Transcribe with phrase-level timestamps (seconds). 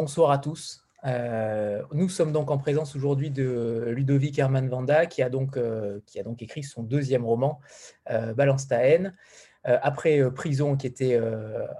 [0.00, 0.82] bonsoir à tous.
[1.04, 6.00] Euh, nous sommes donc en présence aujourd'hui de Ludovic Herman Vanda qui a donc, euh,
[6.06, 7.60] qui a donc écrit son deuxième roman,
[8.08, 9.14] Balance ta haine,
[9.62, 11.20] après Prison qui était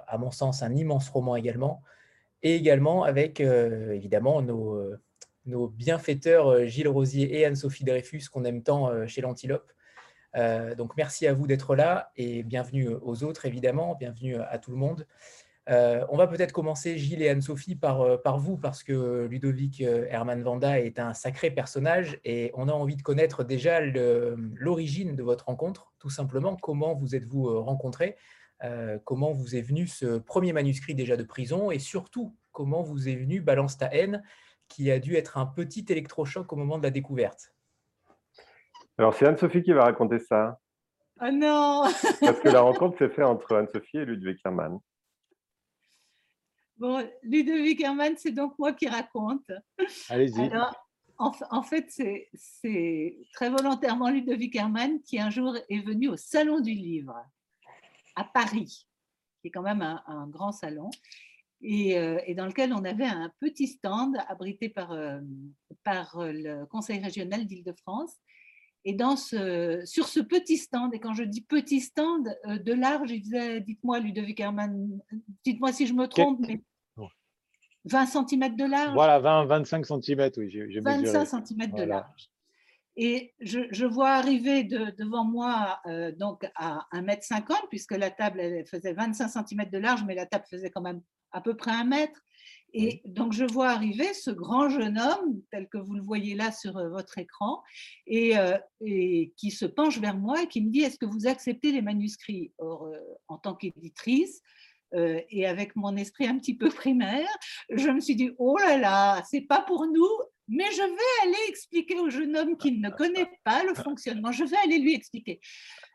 [0.07, 1.80] à mon sens un immense roman également,
[2.43, 9.23] et également avec évidemment nos bienfaiteurs Gilles Rosier et Anne-Sophie Dreyfus qu'on aime tant chez
[9.23, 9.73] l'Antilope.
[10.77, 14.77] donc merci à vous d'être là et bienvenue aux autres évidemment, bienvenue à tout le
[14.77, 15.07] monde.
[15.69, 19.83] Euh, on va peut-être commencer, Gilles et Anne-Sophie, par, euh, par, vous, parce que Ludovic
[19.83, 25.15] euh, Herman Vanda est un sacré personnage et on a envie de connaître déjà l'origine
[25.15, 26.57] de votre rencontre, tout simplement.
[26.57, 28.17] Comment vous êtes-vous rencontrés?
[29.05, 31.71] Comment vous est venu ce premier manuscrit déjà de prison?
[31.71, 34.23] Et surtout, comment vous est venu Balance ta haine,
[34.69, 37.55] qui a dû être un petit électrochoc au moment de la découverte?
[38.99, 40.59] Alors, c'est Anne-Sophie qui va raconter ça.
[41.23, 41.85] Oh non
[42.21, 44.79] Parce que la rencontre s'est faite entre Anne-Sophie et Ludovic Herman.
[46.81, 49.51] Bon, Ludovic Herman, c'est donc moi qui raconte.
[50.09, 50.51] Allez-y.
[51.19, 51.91] En, fait,
[52.33, 57.15] c'est très volontairement Ludovic Herman qui un jour est venu au Salon du Livre
[58.17, 58.87] à Paris,
[59.43, 60.89] qui est quand même un, grand salon,
[61.63, 65.21] euh, et, dans lequel on avait un petit stand abrité par, euh,
[65.84, 68.17] par le Conseil régional d'Île-de-France.
[68.87, 72.73] Et dans ce, sur ce petit stand, et quand je dis petit stand, euh, de
[72.73, 74.99] large, il disait, dites-moi Ludovic Herman,
[75.45, 76.62] dites-moi si je me trompe, mais
[77.84, 80.50] 20 cm de large Voilà, 20, 25 cm, oui.
[80.50, 82.31] J'ai 25 cm de large.
[82.97, 88.93] Et je, vois arriver devant moi euh, donc à 1m50, puisque la table elle faisait
[88.93, 91.01] 25 cm de large, mais la table faisait quand même
[91.33, 92.21] à peu près un mètre.
[92.73, 96.53] Et donc, je vois arriver ce grand jeune homme, tel que vous le voyez là
[96.53, 97.63] sur euh, votre écran,
[98.07, 101.27] et, euh, et qui se penche vers moi et qui me dit Est-ce que vous
[101.27, 102.93] acceptez les manuscrits Or,
[103.29, 104.43] en tant qu'éditrice,
[104.95, 107.28] euh, et avec mon esprit un petit peu primaire,
[107.71, 110.09] je me suis dit oh là là, c'est pas pour nous,
[110.51, 114.33] mais je vais aller expliquer au jeune homme qui ne connaît pas le fonctionnement.
[114.33, 115.41] Je vais aller lui expliquer.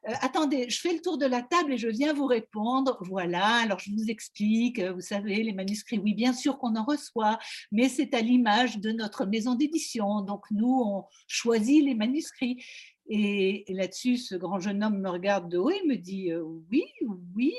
[0.07, 2.97] Euh, attendez, je fais le tour de la table et je viens vous répondre.
[3.01, 4.79] Voilà, alors je vous explique.
[4.79, 7.38] Vous savez, les manuscrits, oui, bien sûr qu'on en reçoit,
[7.73, 10.22] mais c'est à l'image de notre maison d'édition.
[10.22, 12.63] Donc nous, on choisit les manuscrits.
[13.07, 16.85] Et, là-dessus, ce grand jeune homme me regarde de haut et me dit euh, oui,
[17.35, 17.53] oui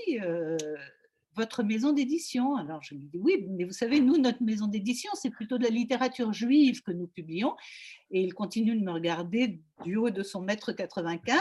[1.36, 2.56] votre maison d'édition.
[2.56, 5.64] Alors je lui dis oui, mais vous savez, nous, notre maison d'édition, c'est plutôt de
[5.64, 7.54] la littérature juive que nous publions.
[8.10, 11.38] Et il continue de me regarder du haut de son mètre 95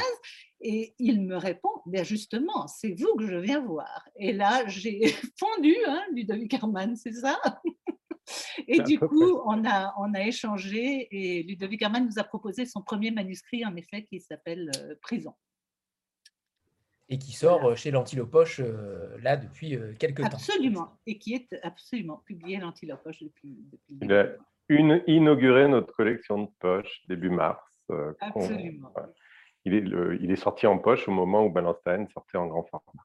[0.61, 4.07] et il me répond, bien justement, c'est vous que je viens voir.
[4.17, 4.99] Et là, j'ai
[5.39, 7.39] fondu, hein, Ludovic Herman, c'est ça?
[8.67, 12.81] Et du coup, on a, on a échangé et Ludovic Herman nous a proposé son
[12.81, 15.35] premier manuscrit, en effet, qui s'appelle euh, Prison
[17.09, 20.27] et qui sort euh, chez l'Antilopoche euh, là depuis euh, quelques temps.
[20.27, 23.97] Absolument, et qui est absolument publié l'Antilopoche depuis, depuis.
[24.01, 24.27] Il a
[24.69, 27.61] une, inauguré notre collection de poches début mars.
[28.19, 28.93] absolument.
[29.67, 29.83] Il est,
[30.21, 33.03] il est, sorti en poche au moment où Balanstein sortait en grand format.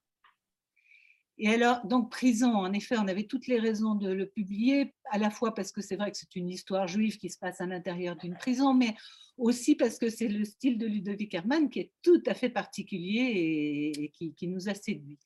[1.42, 5.16] Et alors, donc, Prison, en effet, on avait toutes les raisons de le publier, à
[5.16, 7.66] la fois parce que c'est vrai que c'est une histoire juive qui se passe à
[7.66, 8.94] l'intérieur d'une prison, mais
[9.38, 13.90] aussi parce que c'est le style de Ludovic Herman qui est tout à fait particulier
[13.96, 15.18] et, qui, nous a séduit.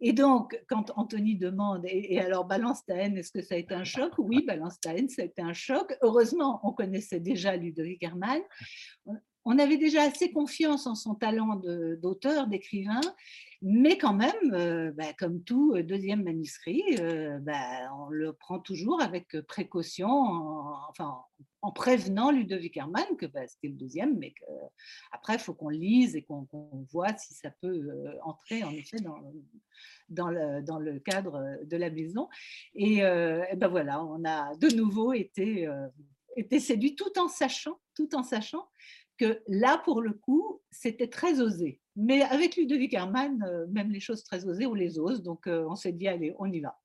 [0.00, 4.12] Et donc, quand Anthony demande, et, alors Balance est-ce que ça a été un choc?
[4.16, 5.92] Oui, Balance ça a été un choc.
[6.02, 8.40] Heureusement, on connaissait déjà Ludovic Herman
[9.50, 11.56] on avait déjà assez confiance en son talent
[12.02, 13.00] d'auteur, d'écrivain,
[13.60, 18.60] mais quand même, euh, bah, comme tout euh, deuxième manuscrit, euh, bah, on le prend
[18.60, 25.40] toujours avec précaution, en, prévenant Ludovic Herman que bah, c'était le deuxième, mais qu'après, il
[25.40, 26.46] faut qu'on lise et qu'on
[26.92, 27.90] voit si ça peut
[28.22, 28.98] entrer en effet
[30.08, 32.28] dans, le, cadre de la maison.
[32.74, 35.68] Et, ben voilà, on a de nouveau été,
[36.36, 38.68] été séduit tout en sachant, tout en sachant
[39.18, 41.80] que là, pour le coup, c'était très osé.
[42.00, 45.20] Mais avec Ludovic Herman, euh, même les choses très osées, on les ose.
[45.20, 46.78] Donc, euh, on s'est dit, allez, on y va.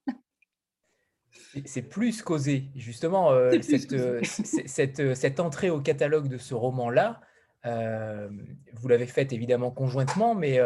[1.66, 2.66] C'est plus qu'osé.
[2.76, 7.22] Justement, euh, cette, cette, entrée au catalogue de ce roman-là,
[7.64, 10.60] vous l'avez faite évidemment conjointement, mais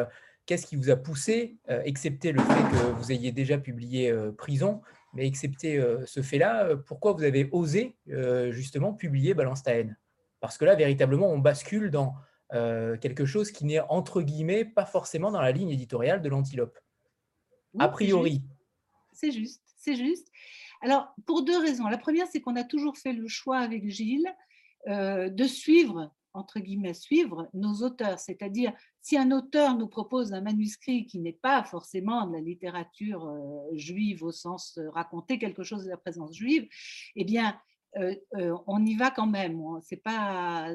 [0.45, 4.81] qu'est-ce qui vous a poussé, excepté le fait que vous ayez déjà publié Prison,
[5.13, 7.95] mais excepté ce fait-là, pourquoi vous avez osé
[8.49, 9.95] justement publier Balance ta haine
[10.39, 12.15] parce que là, véritablement, on bascule dans
[12.51, 16.77] quelque chose qui n'est, entre guillemets, pas forcément dans la ligne éditoriale de l'antilope.
[17.77, 18.41] a priori.
[19.13, 20.27] C'est juste, c'est juste.
[20.81, 21.87] Alors, pour deux raisons.
[21.87, 24.31] La première, c'est qu'on a toujours fait le choix avec Gilles
[24.87, 28.19] euh, de suivre entre guillemets, suivre nos auteurs.
[28.19, 28.71] C'est-à-dire,
[29.01, 33.27] si un auteur nous propose un manuscrit qui n'est pas forcément de la littérature
[33.73, 36.67] juive au sens raconter quelque chose de la présence juive,
[37.15, 37.59] eh bien,
[37.95, 39.61] on y va quand même.
[39.81, 40.73] C'est pas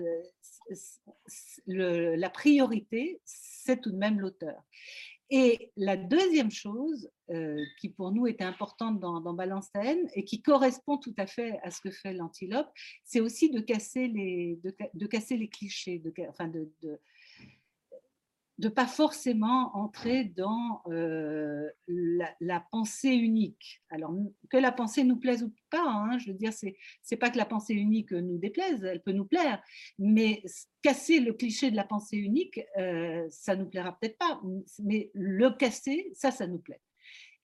[1.66, 4.62] la priorité, c'est tout de même l'auteur.
[5.34, 9.70] Et la deuxième chose euh, qui pour nous était importante dans, dans Balance
[10.14, 12.68] et qui correspond tout à fait à ce que fait l'antilope,
[13.02, 16.12] c'est aussi de casser les, de, casser les clichés, de
[18.68, 23.82] pas forcément entrer dans euh, la, pensée unique.
[23.90, 24.14] Alors
[24.50, 27.38] que la pensée nous plaise ou pas, hein, je veux dire, c'est c'est pas que
[27.38, 29.62] la pensée unique nous déplaise, elle peut nous plaire,
[29.98, 30.42] mais
[30.82, 34.40] casser le cliché de la pensée unique, euh, ça nous plaira peut-être pas,
[34.80, 36.80] mais le casser, ça, ça nous plaît.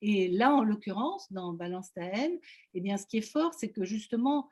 [0.00, 2.38] Et là, en l'occurrence, dans Balance ta haine,
[2.75, 4.49] eh bien, ce qui est fort, c'est que justement,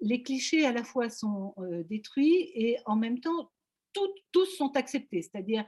[0.00, 3.50] les clichés à la fois sont euh, détruits et en même temps
[4.32, 5.64] tous sont acceptés, c'est-à-dire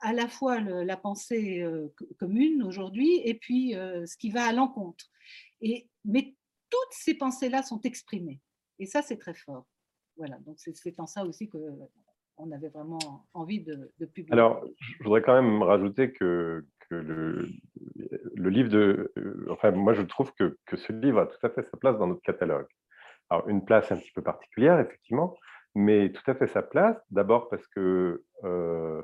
[0.00, 1.88] à la fois la pensée euh,
[2.18, 5.06] commune aujourd'hui et puis euh, ce qui va à l'encontre.
[5.60, 6.34] Mais
[6.70, 8.40] toutes ces pensées-là sont exprimées.
[8.78, 9.66] Et ça, c'est très fort.
[10.16, 14.32] Voilà, donc c'est en ça aussi qu'on avait vraiment envie de, publier.
[14.32, 17.48] Alors, je voudrais quand même rajouter que, le,
[18.36, 19.12] livre de...
[19.18, 21.98] Euh, enfin, moi, je trouve que, que, ce livre a tout à fait sa place
[21.98, 22.66] dans notre catalogue.
[23.30, 25.36] Alors, une place un petit peu particulière, effectivement,
[25.74, 26.96] mais tout à fait sa place.
[27.10, 29.02] D'abord parce que euh,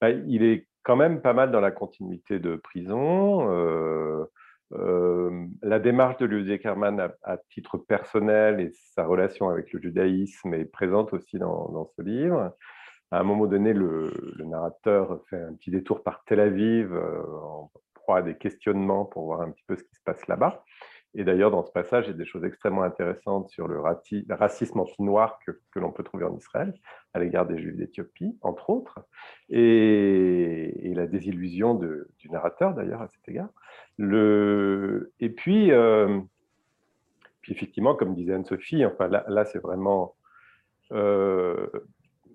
[0.00, 3.50] bah, il est quand même pas mal dans la continuité de prison.
[3.50, 4.24] Euh,
[4.72, 10.54] euh, la démarche de Ludwig Hermann à, titre personnel et sa relation avec le judaïsme
[10.54, 12.52] est présente aussi dans, ce livre.
[13.12, 17.70] À un moment donné, le, le, narrateur fait un petit détour par Tel Aviv en
[17.94, 20.64] proie à des questionnements pour voir un petit peu ce qui se passe là-bas.
[21.18, 24.80] Et d'ailleurs, dans ce passage, il y a des choses extrêmement intéressantes sur le, racisme
[24.80, 26.74] anti-noir que, l'on peut trouver en Israël
[27.14, 29.00] à l'égard des Juifs d'Éthiopie, entre autres,
[29.48, 33.48] et, la désillusion du narrateur, d'ailleurs, à cet égard.
[33.98, 36.20] Et puis, euh,
[37.40, 40.16] puis, effectivement, comme disait Anne-Sophie, enfin, là, c'est vraiment...
[40.92, 41.66] Euh,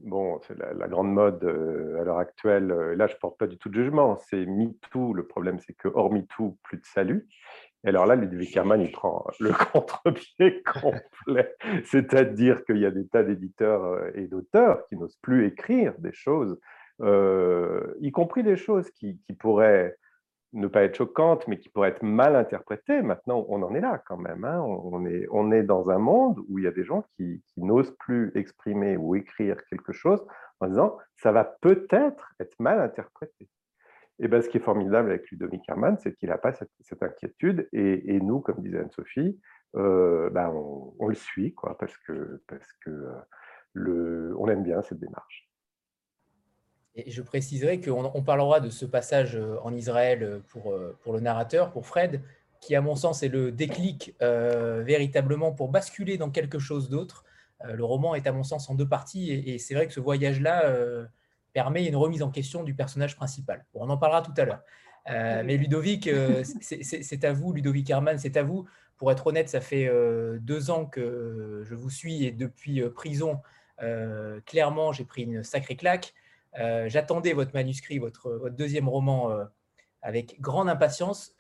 [0.04, 2.68] bon, c'est la, grande mode euh, à l'heure actuelle.
[2.68, 4.18] là, je ne porte pas du tout de jugement.
[4.18, 5.14] C'est MeToo.
[5.14, 7.28] Le problème, c'est que hors MeToo, plus de salut.
[7.84, 11.56] Et alors là, Ludwig Hermann, il prend le contre-pied complet.
[11.86, 16.14] C'est-à-dire qu'il y a des tas d'éditeurs euh, et d'auteurs qui n'osent plus écrire des
[16.14, 16.60] choses,
[17.02, 19.98] euh, y compris des choses qui, pourraient
[20.54, 23.02] ne pas être choquantes, mais qui pourraient être mal interprétées.
[23.02, 24.44] Maintenant, on en est là quand même.
[24.46, 24.60] Hein.
[24.62, 28.98] On, est, dans un monde où il y a des gens qui n'osent plus exprimer
[28.98, 30.24] ou écrire quelque chose
[30.60, 33.48] en disant ça va peut-être être mal interprété.
[34.24, 36.70] Et ben, ce qui est formidable avec Ludovic Herman, c'est qu'il n'a pas cette,
[37.02, 37.68] inquiétude.
[37.74, 39.40] Et, nous, comme disait Anne-Sophie,
[39.76, 43.16] euh, ben, on, le suit, quoi, parce que, parce que euh,
[43.74, 45.50] le, on aime bien cette démarche.
[46.94, 50.72] Et je préciserai qu'on on parlera de ce passage euh, en Israël pour,
[51.02, 52.22] pour le narrateur, pour Fred,
[52.60, 57.26] qui, à mon sens, est le déclic véritablement pour basculer dans quelque chose d'autre.
[57.64, 59.32] le roman est, à mon sens, en deux parties.
[59.32, 61.08] Et c'est vrai que ce voyage-là
[61.54, 63.66] permet une remise en question du personnage principal.
[63.74, 64.62] on en parlera tout à l'heure.
[65.10, 68.68] Euh, mais Ludovic, euh, c'est à vous, Ludovic Herman, c'est à vous.
[68.98, 73.42] Pour être honnête, ça fait euh, deux ans que je vous suis et depuis prison,
[74.46, 76.14] clairement, j'ai pris une sacrée claque.
[76.56, 79.32] J'attendais votre manuscrit, votre, votre deuxième roman,
[80.04, 81.36] avec grande impatience.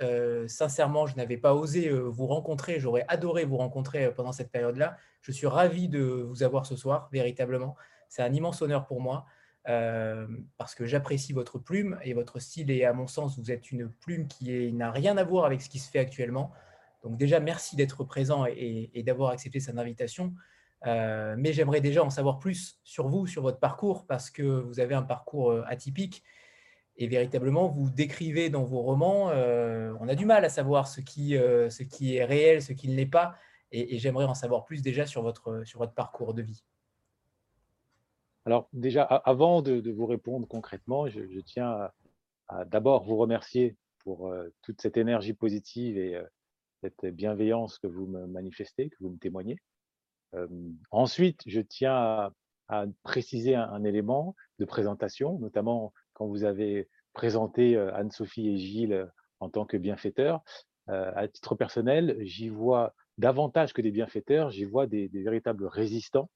[0.47, 2.79] sincèrement, je n'avais pas osé vous rencontrer.
[2.79, 4.97] J'aurais adoré vous rencontrer pendant cette période-là.
[5.21, 7.75] Je suis ravi de vous avoir ce soir, véritablement.
[8.09, 9.27] C'est un immense honneur pour moi.
[9.69, 10.25] Euh,
[10.57, 13.89] parce que j'apprécie votre plume et votre style et à mon sens, vous êtes une
[13.89, 16.51] plume qui n'a rien à voir avec ce qui se fait actuellement.
[17.03, 20.33] Donc déjà, merci d'être présent et, d'avoir accepté cette invitation.
[20.87, 24.79] Euh, mais j'aimerais déjà en savoir plus sur vous, sur votre parcours, parce que vous
[24.79, 26.23] avez un parcours euh, atypique
[26.97, 31.33] et véritablement, vous décrivez dans vos romans, on a du mal à savoir ce qui,
[31.33, 33.35] est réel, ce qui ne l'est pas,
[33.71, 36.63] et, j'aimerais en savoir plus déjà sur votre parcours de vie.
[38.45, 41.89] Alors déjà, avant de, vous répondre concrètement, je, tiens
[42.47, 46.23] à, d'abord vous remercier pour euh, toute cette énergie positive et euh,
[46.81, 49.57] cette bienveillance que vous me manifestez, que vous me témoignez.
[50.33, 50.47] Euh,
[50.89, 52.31] ensuite, je tiens à,
[53.03, 59.65] préciser un, élément de présentation, notamment quand vous avez présenté Anne-Sophie et Gilles en tant
[59.65, 60.41] que bienfaiteurs.
[60.87, 66.29] à titre personnel, j'y vois davantage que des bienfaiteurs, j'y vois des véritables résistants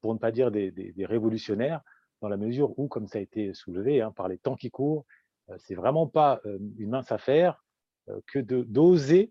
[0.00, 1.80] pour ne pas dire des, révolutionnaires,
[2.20, 5.06] dans la mesure où, comme ça a été soulevé hein, par les temps qui courent,
[5.48, 7.62] euh, c'est vraiment pas euh, une mince affaire
[8.26, 9.30] que d'oser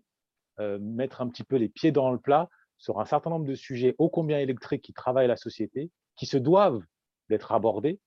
[0.80, 3.94] mettre un petit peu les pieds dans le plat sur un certain nombre de sujets
[3.98, 6.82] ô combien électriques qui travaillent la société, qui se doivent
[7.28, 8.00] d'être abordés,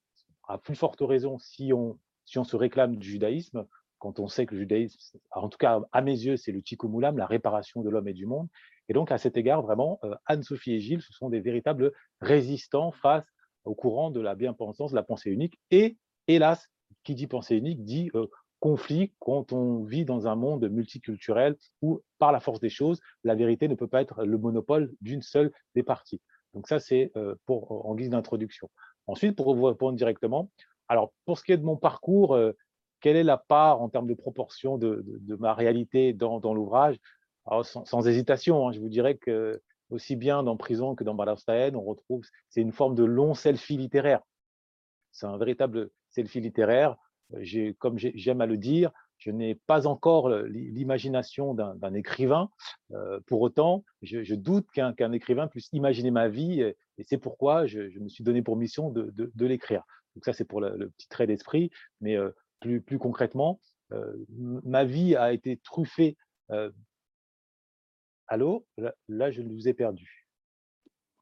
[0.47, 3.67] à plus forte raison si on, si on se réclame du judaïsme,
[3.99, 6.89] quand on sait que le judaïsme, en tout cas à mes yeux, c'est le tikkun
[7.15, 8.49] la réparation de l'homme et du monde.
[8.89, 12.91] Et donc à cet égard, vraiment, euh, Anne-Sophie et Gilles, ce sont des véritables résistants
[12.91, 13.25] face
[13.65, 15.59] au courant de la bien-pensance, de la pensée unique.
[15.71, 15.97] Et
[16.27, 16.69] hélas,
[17.03, 18.27] qui dit pensée unique dit euh,
[18.59, 23.35] conflit quand on vit dans un monde multiculturel où, par la force des choses, la
[23.35, 26.21] vérité ne peut pas être le monopole d'une seule des parties.
[26.53, 28.69] Donc ça, c'est euh, pour en guise d'introduction.
[29.07, 30.49] Ensuite, pour vous répondre directement,
[30.87, 32.37] alors pour ce qui est de mon parcours,
[33.03, 35.03] quelle est la part en termes de proportion de,
[35.37, 36.97] ma réalité dans, l'ouvrage?
[37.63, 41.83] Sans, hésitation, hein, je vous dirais que aussi bien dans Prison que dans Balastaen, on
[41.83, 44.21] retrouve, c'est une forme de long selfie littéraire.
[45.11, 46.97] C'est un véritable selfie littéraire.
[47.79, 52.49] Comme j'aime à le dire, je n'ai pas encore l'imagination d'un écrivain.
[52.91, 56.75] Euh, pour autant, je, doute qu'un écrivain puisse imaginer ma vie et,
[57.07, 59.83] c'est pourquoi je, me suis donné pour mission de, l'écrire.
[60.15, 61.71] Donc ça, c'est pour le, petit trait d'esprit.
[62.01, 63.59] Mais euh, plus, concrètement,
[63.93, 66.17] euh, ma vie a été truffée.
[68.31, 68.65] Euh, allô?
[69.07, 70.27] Là, je vous ai perdu.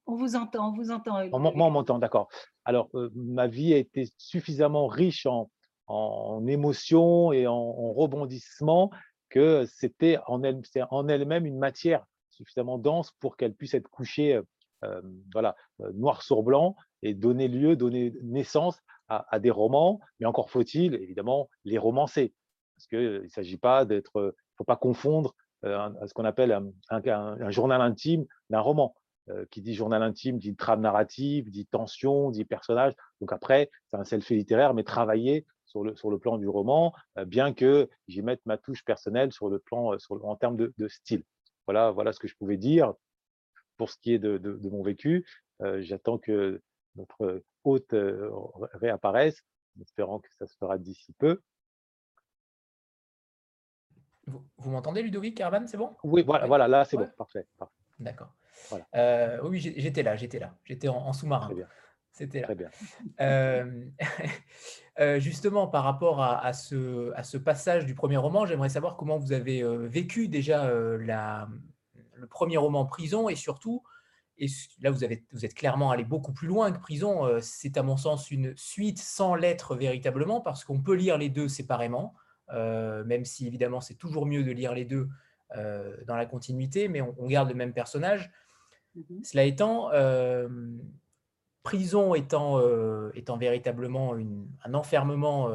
[0.07, 1.27] On vous entend, on vous entend.
[1.29, 2.27] moi, on m'entend, d'accord.
[2.65, 5.49] Alors, euh, ma vie a été suffisamment riche en,
[5.87, 8.89] en émotions et en, rebondissements
[9.29, 14.39] que c'était en elle-même une matière suffisamment dense pour qu'elle puisse être couchée
[15.31, 15.55] voilà,
[15.93, 21.49] noir sur blanc et donner lieu, donner naissance à, des romans, mais encore faut-il évidemment
[21.65, 22.33] les romancer,
[22.75, 26.57] parce qu'il ne s'agit pas d'être, il ne faut pas confondre euh, ce qu'on appelle
[26.89, 28.95] un, journal intime d'un roman.
[29.29, 32.93] Euh, qui dit journal intime dit trame narrative, dit tension, dit personnage.
[33.19, 36.91] Donc après, c'est un selfie littéraire, mais travaillé sur le, sur le plan du roman,
[37.19, 41.23] euh, bien que j'y mette ma touche personnelle sur le plan, en termes de, style.
[41.67, 42.95] Voilà, voilà ce que je pouvais dire
[43.77, 45.25] pour ce qui est de, de mon vécu.
[45.79, 46.59] J'attends que
[46.95, 47.93] notre hôte
[48.73, 49.43] réapparaissent,
[49.77, 51.41] en espérant que ça se fera d'ici peu.
[54.27, 55.95] Vous, m'entendez, Ludovic Carvan, c'est bon?
[56.03, 57.47] Oui, voilà, voilà là, c'est bon, parfait.
[57.99, 58.33] D'accord.
[58.95, 61.49] Euh, oui, j'étais là, j'étais là, j'étais en, sous-marin.
[62.11, 62.47] C'était là.
[62.47, 62.69] Très bien.
[63.21, 63.89] Euh,
[65.19, 69.33] justement, par rapport à, ce, à, ce, passage du premier roman, j'aimerais savoir comment vous
[69.33, 71.47] avez vécu déjà la,
[72.13, 73.83] le premier roman Prison et surtout
[74.41, 74.47] et
[74.81, 77.25] là, vous, avez, vous êtes clairement allé beaucoup plus loin que Prison.
[77.25, 81.29] Euh, c'est à mon sens une suite sans lettres véritablement, parce qu'on peut lire les
[81.29, 82.20] deux séparément, euh,
[82.51, 85.07] même si évidemment c'est toujours mieux de lire les deux
[85.55, 88.31] euh, dans la continuité, mais on, garde le même personnage.
[88.97, 89.23] Mm-hmm.
[89.23, 89.89] Cela étant,
[91.63, 92.59] Prison étant,
[93.13, 94.15] étant véritablement
[94.65, 95.49] un enfermement,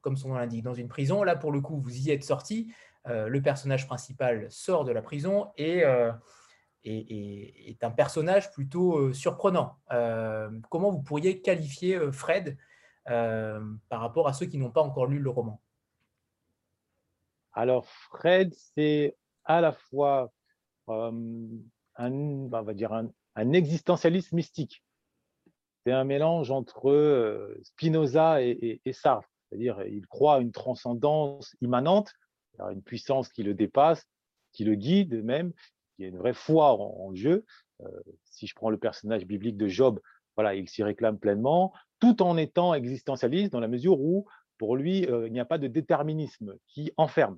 [0.00, 2.72] comme son nom l'indique, dans une prison, là pour le coup, vous y êtes sorti.
[3.06, 5.84] le personnage principal sort de la prison et
[6.84, 9.78] est, un personnage plutôt euh, surprenant.
[9.92, 12.56] Euh, comment vous pourriez qualifier euh, Fred
[13.04, 15.62] par rapport à ceux qui n'ont pas encore lu le roman?
[17.58, 20.32] Alors, Fred, c'est à la fois
[20.86, 21.10] un,
[21.98, 24.84] on va dire un, existentialiste mystique.
[25.84, 29.28] C'est un mélange entre Spinoza et, Sartre.
[29.48, 32.12] C'est-à-dire, il croit à une transcendance immanente,
[32.60, 34.06] à une puissance qui le dépasse,
[34.52, 35.52] qui le guide même,
[35.98, 37.44] il y a une vraie foi en, Dieu.
[37.80, 37.88] Euh,
[38.22, 39.98] si je prends le personnage biblique de Job,
[40.36, 45.06] voilà, il s'y réclame pleinement, tout en étant existentialiste dans la mesure où, pour lui,
[45.06, 47.36] euh, il n'y a pas de déterminisme qui enferme.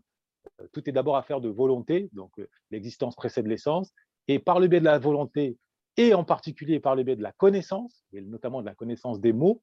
[0.61, 2.32] Euh, tout est d'abord affaire de volonté, donc
[2.70, 3.92] l'existence précède l'essence,
[4.28, 5.56] et par le biais de la volonté,
[5.97, 9.32] et en particulier par le biais de la connaissance, et notamment de la connaissance des
[9.32, 9.61] mots,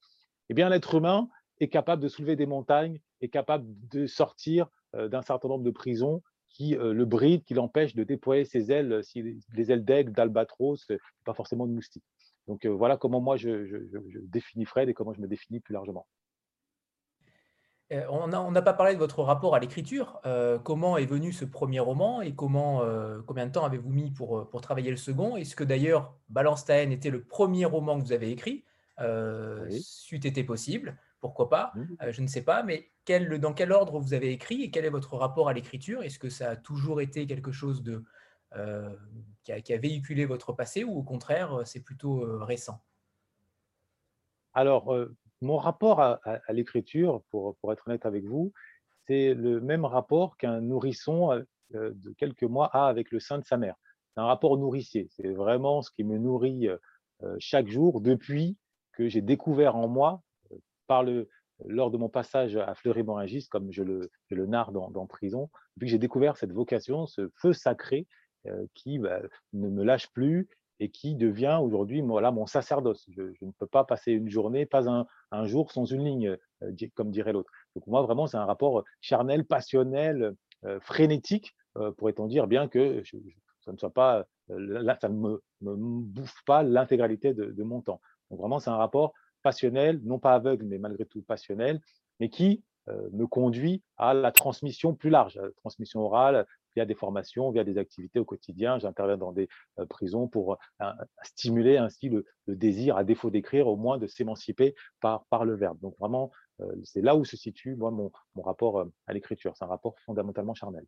[0.50, 1.30] eh l'être humain
[1.60, 6.22] est capable de soulever des montagnes, est capable de sortir d'un certain nombre de prisons
[6.50, 10.86] qui euh, le bride, qui l'empêche de déployer ses ailes, euh, les ailes d'aigle, d'albatros,
[10.92, 12.04] euh, pas forcément de moustique.
[12.48, 13.90] Donc voilà comment moi je,
[14.24, 16.08] définis Fred et comment je me définis plus largement.
[17.92, 20.22] On n'a pas parlé de votre rapport à l'écriture.
[20.64, 22.84] comment est venu ce premier roman et comment,
[23.26, 25.38] combien de temps avez-vous mis pour, pour travailler le second?
[25.38, 28.66] Est-ce que d'ailleurs Balance était le premier roman que vous avez écrit?
[29.00, 29.82] Oui.
[29.82, 31.86] C'eût été possible pourquoi pas, mmh.
[32.04, 34.86] euh, je ne sais pas, mais quel, dans quel ordre vous avez écrit et quel
[34.86, 36.04] est votre rapport à l'écriture?
[36.04, 38.04] Est-ce que ça a toujours été quelque chose de,
[38.56, 38.96] euh,
[39.44, 42.82] qui, a, véhiculé votre passé ou au contraire, euh, c'est plutôt récent?
[44.54, 44.96] Alors,
[45.42, 48.54] mon rapport à, l'écriture, pour, être honnête avec vous,
[49.08, 53.58] c'est le même rapport qu'un nourrisson de quelques mois a avec le sein de sa
[53.58, 53.76] mère.
[54.14, 55.08] C'est un rapport nourricier.
[55.12, 56.68] C'est vraiment ce qui me nourrit
[57.40, 58.58] chaque jour depuis
[58.94, 60.24] que j'ai découvert en moi
[61.66, 65.92] lors de mon passage à Fleury-Morangis, comme je le, le narre dans, Prison, depuis que
[65.92, 68.08] j'ai découvert cette vocation, ce feu sacré
[68.74, 69.22] qui bah,
[69.54, 70.48] ne me lâche plus
[70.80, 73.06] et qui devient aujourd'hui voilà, mon sacerdoce.
[73.10, 76.38] Je, ne peux pas passer une journée, pas un, jour sans une ligne,
[76.96, 77.52] comme dirait l'autre.
[77.76, 80.36] Donc moi, vraiment, c'est un rapport charnel, passionnel,
[80.82, 81.56] frénétique,
[81.98, 83.04] pourrait-on dire, bien que
[83.62, 88.02] ça ne soit pas, ça ne me, bouffe pas l'intégralité de, mon temps.
[88.30, 91.82] Donc vraiment, c'est un rapport passionnel, non pas aveugle, mais malgré tout passionnel,
[92.20, 92.64] mais qui
[93.12, 96.46] me conduit à la transmission plus large, la transmission orale,
[96.78, 98.78] via des formations, via des activités au quotidien.
[98.78, 99.50] J'interviens dans des
[99.90, 100.60] prisons pour
[101.24, 105.80] stimuler ainsi le, désir, à défaut d'écrire, au moins de s'émanciper par, par le verbe.
[105.82, 106.32] Donc vraiment,
[106.84, 109.54] c'est là où se situe moi, mon, mon rapport à l'écriture.
[109.58, 110.86] C'est un rapport fondamentalement charnel.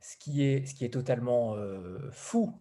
[0.00, 1.56] Ce qui est, ce qui est totalement
[2.10, 2.58] fou,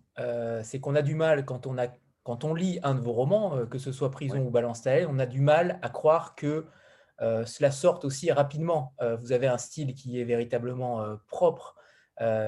[0.63, 1.87] c'est qu'on a du mal quand on, a,
[2.23, 5.25] quand on lit un de vos romans, que ce soit Prison ou Balance on a
[5.25, 6.65] du mal à croire que
[7.19, 8.93] cela sorte aussi rapidement.
[9.21, 11.77] vous avez un style qui est véritablement propre,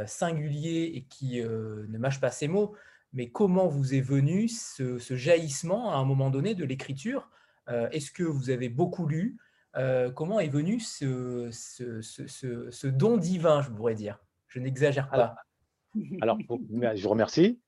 [0.05, 2.75] singulier et qui ne mâche pas ses mots.
[3.13, 7.29] Mais comment vous est venu ce, jaillissement à un moment donné de l'écriture?
[7.67, 9.37] Est-ce que vous avez beaucoup lu?
[10.15, 11.49] Comment est venu ce,
[12.87, 14.19] don divin, je pourrais dire?
[14.47, 15.35] Je n'exagère pas.
[16.21, 17.59] Alors, je vous remercie.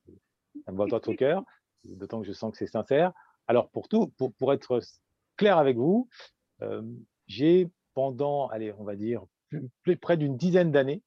[0.64, 1.44] Ça me va au cœur,
[1.84, 3.12] d'autant que je sens que c'est sincère.
[3.48, 4.80] Alors, pour tout, pour être
[5.36, 6.08] clair avec vous,
[7.26, 9.24] j'ai pendant, allez, on va dire,
[9.82, 11.02] plus, près d'une dizaine d'années,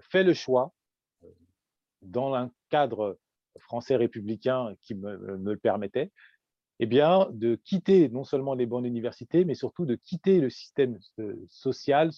[0.00, 0.72] fait le choix,
[2.02, 3.18] dans un cadre
[3.58, 6.12] français républicain qui me, le permettait,
[6.78, 10.98] eh bien, de quitter non seulement les bancs d'université, mais surtout de quitter le système
[11.48, 12.10] social,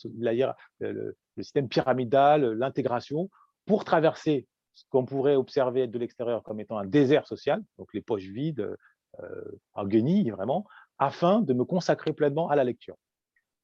[0.81, 3.31] le, système pyramidal, l'intégration,
[3.67, 8.01] pour traverser ce qu'on pourrait observer de l'extérieur comme étant un désert social, donc les
[8.01, 8.77] poches vides,
[9.75, 10.67] en guenilles vraiment,
[10.99, 12.97] afin de me consacrer pleinement à la lecture.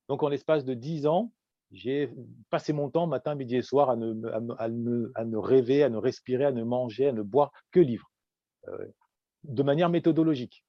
[0.08, 1.32] Donc, en l'espace de dix ans,
[1.74, 2.10] j'ai
[2.50, 6.62] passé mon temps matin, midi et soir à ne, rêver, à ne respirer, à ne
[6.62, 8.10] manger, à ne boire que livres,
[8.68, 8.87] euh,
[9.44, 10.64] de manière méthodologique.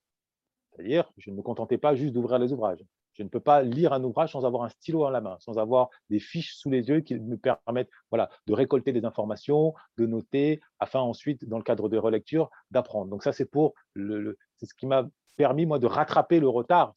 [0.72, 2.84] C'est-à-dire, je ne me contentais pas juste d'ouvrir les ouvrages.
[3.14, 5.58] Je ne peux pas lire un ouvrage sans avoir un stylo à la main, sans
[5.58, 10.06] avoir des fiches sous les yeux qui me permettent voilà, de récolter des informations, de
[10.06, 13.10] noter, afin ensuite, dans le cadre de relecture, d'apprendre.
[13.10, 13.50] Donc ça, c'est
[13.94, 16.94] le c'est ce qui m'a permis, moi, de rattraper le retard.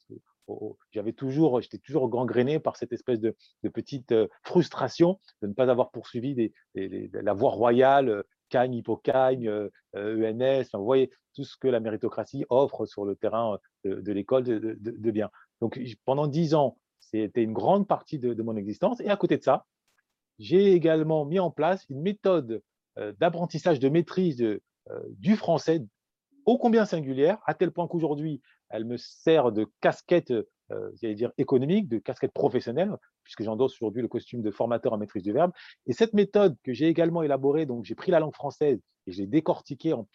[0.93, 3.35] J'avais toujours, j'étais toujours gangréné par cette espèce de,
[3.73, 9.69] petite euh, frustration de ne pas avoir poursuivi la voie royale, euh, Cagne, Hippocagne, ENS,
[9.97, 14.43] euh, e vous voyez, tout ce que la méritocratie offre sur le terrain de, l'école
[14.45, 15.31] de, bien.
[15.61, 19.01] Donc, pendant dix ans, c'était une grande partie de, mon existence.
[19.01, 19.67] Et à côté de ça,
[20.39, 22.63] j'ai également mis en place une méthode
[22.97, 24.43] d'apprentissage, de maîtrise
[25.11, 25.85] du français
[26.49, 31.89] ô combien singulière, à tel point qu'aujourd'hui, elle me sert de casquette, euh, dire économique,
[31.89, 35.53] de casquette professionnelle, puisque j'endosse aujourd'hui le costume de formateur en maîtrise du verbe.
[35.87, 39.27] Et cette méthode que j'ai également élaborée, donc j'ai pris la langue française et j'ai
[39.27, 40.09] décortiqué en,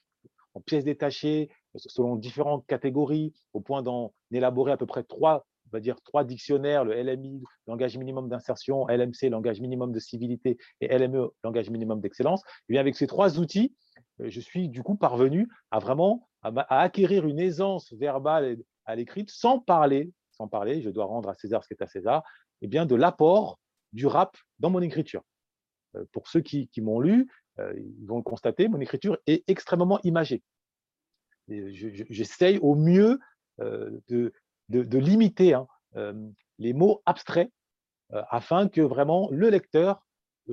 [0.55, 5.77] en pièces détachées, selon différentes catégories, au point d'en élaborer à peu près trois on
[5.77, 10.95] va dire trois dictionnaires, le LMI, langage minimum d'insertion, LMC, langage minimum de civilité, et
[10.95, 12.43] LME, langage minimum d'excellence.
[12.69, 16.81] Et bien avec ces trois outils, euh, je suis du coup parvenu à vraiment à,
[16.81, 21.63] acquérir une aisance verbale à l'écrit sans parler, sans parler, je dois rendre à César
[21.63, 22.23] ce qui est à César,
[22.61, 23.59] eh bien de l'apport
[23.93, 25.23] du rap dans mon écriture.
[25.95, 29.99] Euh, pour ceux qui, m'ont lu, euh, ils vont le constater, mon écriture est extrêmement
[30.03, 30.41] imagée.
[31.49, 33.19] J'essaye au mieux
[33.59, 34.33] de,
[34.69, 35.67] de, limiter hein,
[36.57, 37.51] les mots abstraits
[38.11, 40.05] afin que vraiment le lecteur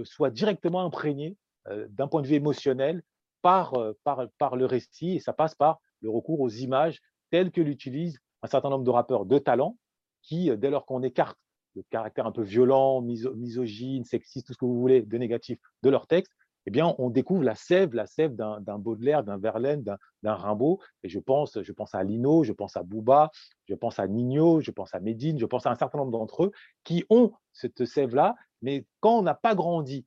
[0.02, 1.36] soit directement imprégné
[1.68, 3.04] d'un point de vue émotionnel
[3.42, 3.74] par,
[4.04, 7.00] par, par le récit, et ça passe par le recours aux images
[7.30, 9.76] telles que l'utilisent un certain nombre de rappeurs de talent
[10.22, 11.38] qui, dès lors qu'on écarte
[11.76, 15.90] le caractère un peu violent, misogyne, sexiste, tout ce que vous voulez, de négatif de
[15.90, 16.32] leur texte,
[16.66, 19.82] eh bien, on découvre la sève, la sève d'un Baudelaire, d'un Verlaine,
[20.22, 20.78] d'un Rimbaud.
[21.02, 23.30] Et je pense, je pense à Lino, je pense à Bouba,
[23.66, 26.44] je pense à Nino, je pense à Médine, je pense à un certain nombre d'entre
[26.44, 26.52] eux
[26.84, 28.34] qui ont cette sève-là.
[28.60, 30.04] Mais quand on n'a pas grandi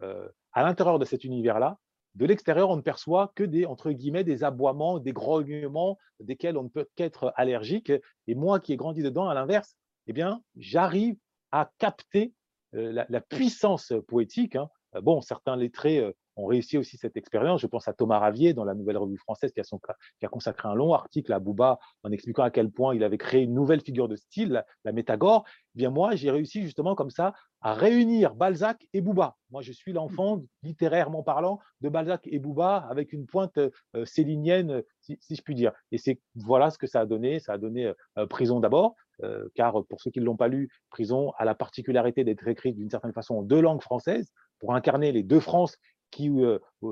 [0.00, 1.76] à l'intérieur de cet univers-là,
[2.16, 6.62] de l'extérieur, on ne perçoit que des, entre guillemets, des aboiements, des grognements desquels on
[6.64, 7.92] ne peut qu'être allergique.
[8.26, 9.76] Et moi qui ai grandi dedans, à l'inverse,
[10.06, 11.16] eh bien, j'arrive
[11.52, 12.32] à capter
[12.72, 14.56] la, puissance poétique.
[14.56, 14.68] Hein.
[15.02, 17.60] Bon, certains lettrés ont réussi aussi cette expérience.
[17.60, 19.78] Je pense à Thomas Ravier dans la Nouvelle Revue Française qui a, son,
[20.18, 23.18] qui a consacré un long article à Bouba en expliquant à quel point il avait
[23.18, 25.44] créé une nouvelle figure de style, la, métagore.
[25.74, 29.36] Eh bien moi, j'ai réussi justement comme ça à réunir Balzac et Bouba.
[29.50, 33.70] Moi, je suis l'enfant, littérairement parlant, de Balzac et Bouba avec une pointe euh,
[34.04, 35.72] célinienne, si, je puis dire.
[35.90, 37.40] Et c'est voilà ce que ça a donné.
[37.40, 40.68] Ça a donné euh, Prison d'abord, euh, car pour ceux qui ne l'ont pas lu,
[40.90, 45.12] Prison a la particularité d'être écrite d'une certaine façon en deux langues françaises pour incarner
[45.12, 45.76] les deux France
[46.10, 46.30] qui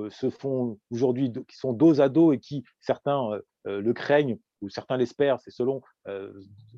[0.09, 4.97] se font aujourd'hui, qui sont dos à dos et qui, certains le craignent ou certains
[4.97, 5.81] l'espèrent, c'est selon,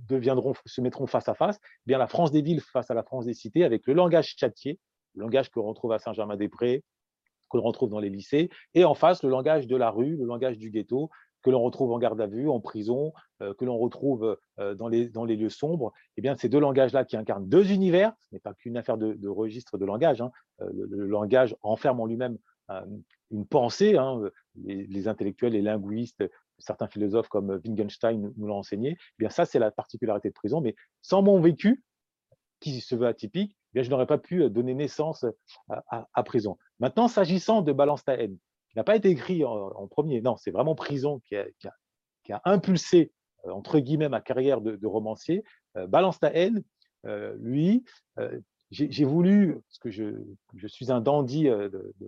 [0.07, 3.03] deviendront, se mettront face à face, eh bien la France des villes face à la
[3.03, 4.79] France des cités avec le langage châtier,
[5.15, 6.83] le langage que l'on retrouve à Saint-Germain-des-Prés,
[7.49, 10.25] que l'on retrouve dans les lycées, et en face le langage de la rue, le
[10.25, 11.09] langage du ghetto,
[11.43, 14.87] que l'on retrouve en garde à vue, en prison, euh, que l'on retrouve euh, dans,
[14.87, 18.35] les, dans les lieux sombres, eh bien, ces deux langages-là qui incarnent deux univers, ce
[18.35, 22.37] n'est pas qu'une affaire de, registre de langage, hein, euh, le, langage enferme en lui-même
[23.31, 24.19] une pensée, hein,
[24.65, 26.21] les, intellectuels, les linguistes,
[26.57, 30.59] certains philosophes comme Wittgenstein nous l'ont enseigné, eh bien ça c'est la particularité de prison,
[30.59, 31.81] mais sans mon vécu,
[32.59, 35.25] qui se veut atypique, eh bien, je n'aurais pas pu donner naissance
[35.69, 36.57] à, prison.
[36.79, 38.37] Maintenant, s'agissant de Balance ta haine,
[38.77, 40.21] n'a pas été écrit en, premier.
[40.21, 43.11] Non, c'est vraiment Prison qui a, impulsé,
[43.45, 45.43] euh, entre guillemets, ma carrière de, romancier.
[45.75, 46.63] Euh, Balance ta haine,
[47.05, 47.83] euh, lui,
[48.69, 51.49] j'ai voulu, parce que je, suis un dandy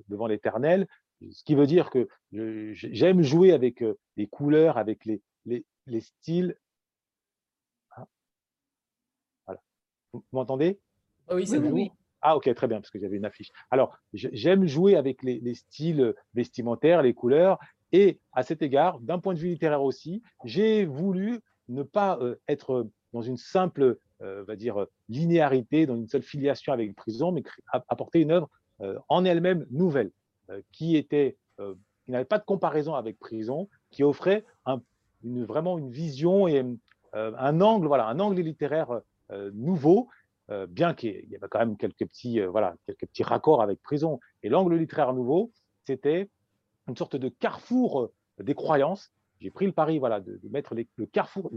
[0.07, 0.87] devant l'éternel,
[1.31, 3.83] ce qui veut dire que j'aime jouer avec
[4.15, 6.55] les couleurs, avec les, les, styles.
[7.91, 8.07] Ah.
[9.47, 9.61] Voilà.
[10.13, 10.79] Vous m'entendez?
[11.31, 11.91] Oui, c'est oui.
[12.21, 13.51] Ah, ok, très bien, parce que j'avais une affiche.
[13.71, 17.59] Alors, j'aime jouer avec les, styles vestimentaires, les couleurs,
[17.91, 22.35] et à cet égard, d'un point de vue littéraire aussi, j'ai voulu ne pas euh,
[22.47, 27.43] être dans une simple, euh, va dire, linéarité, dans une seule filiation avec prison, mais
[27.87, 28.49] apporter une œuvre
[28.81, 30.11] euh, en elle-même nouvelle,
[30.71, 34.43] qui était, qui n'avait pas de comparaison avec prison, qui offrait
[35.21, 36.65] vraiment une vision et
[37.13, 39.01] un angle, voilà, un angle littéraire
[39.53, 40.07] nouveau
[40.51, 43.81] euh, bien qu'il y avait quand même quelques petits, euh, voilà, quelques petits raccords avec
[43.83, 44.19] prison.
[44.41, 45.51] Et l'angle littéraire nouveau,
[45.85, 46.29] c'était
[46.87, 49.11] une sorte de carrefour euh, des croyances.
[49.41, 51.51] J'ai pris le pari voilà, de, mettre le, carrefour,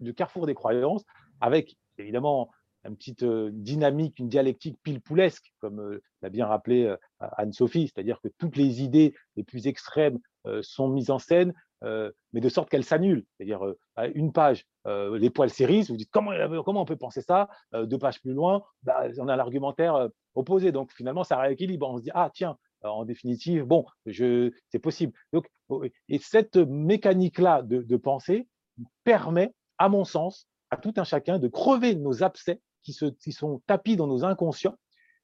[0.00, 1.04] le carrefour des croyances
[1.40, 2.50] avec évidemment
[2.84, 8.82] une petite dynamique, une dialectique pile-poulesque, comme l'a bien rappelé Anne-Sophie, c'est-à-dire que toutes les
[8.82, 10.18] idées les plus extrêmes
[10.62, 11.52] sont mises en scène
[11.84, 13.24] euh, mais de sorte qu'elle s'annule.
[13.36, 16.32] C'est-à-dire, euh, une page, euh, les poils s'érissent, vous dites comment,
[16.64, 20.72] comment on peut penser ça Deux pages plus loin, bah, on a l'argumentaire opposé.
[20.72, 21.88] Donc finalement, ça rééquilibre.
[21.88, 25.12] On se dit, ah tiens, en définitive, bon, c'est possible.
[25.32, 28.48] Donc, oh, et cette mécanique-là de, de, pensée
[29.04, 33.96] permet, à mon sens, à tout un chacun de crever nos abcès qui sont tapis
[33.96, 34.76] dans nos inconscients,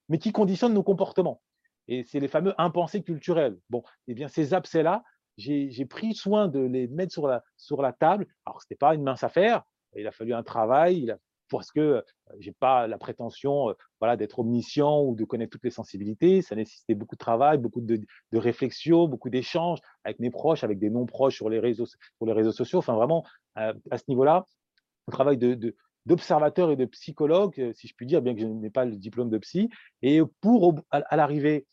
[0.08, 1.40] mais qui conditionnent nos comportements.
[1.88, 3.58] Et c'est les fameux impensés culturels.
[3.70, 5.02] Bon, eh bien, ces abcès-là,
[5.36, 7.26] j'ai pris soin de les mettre sur
[7.82, 8.26] la, table.
[8.44, 9.62] Alors, ce n'était pas une mince affaire,
[9.96, 11.14] il a fallu un travail,
[11.50, 12.02] parce que euh,
[12.40, 16.42] je n'ai pas la prétention euh, voilà, d'être omniscient ou de connaître toutes les sensibilités.
[16.42, 20.78] Ça nécessitait beaucoup de travail, beaucoup de, de réflexion, beaucoup d'échanges avec mes proches, avec
[20.78, 22.78] des non-proches sur, les réseaux, sur les réseaux sociaux.
[22.78, 23.24] Enfin, vraiment,
[23.58, 24.44] euh, à ce niveau-là,
[25.08, 25.38] un travail
[26.06, 29.30] d'observateur et de psychologue, si je puis dire, bien que je n'ai pas le diplôme
[29.30, 29.68] de psy,
[30.02, 31.66] et pour, à, l'arrivée,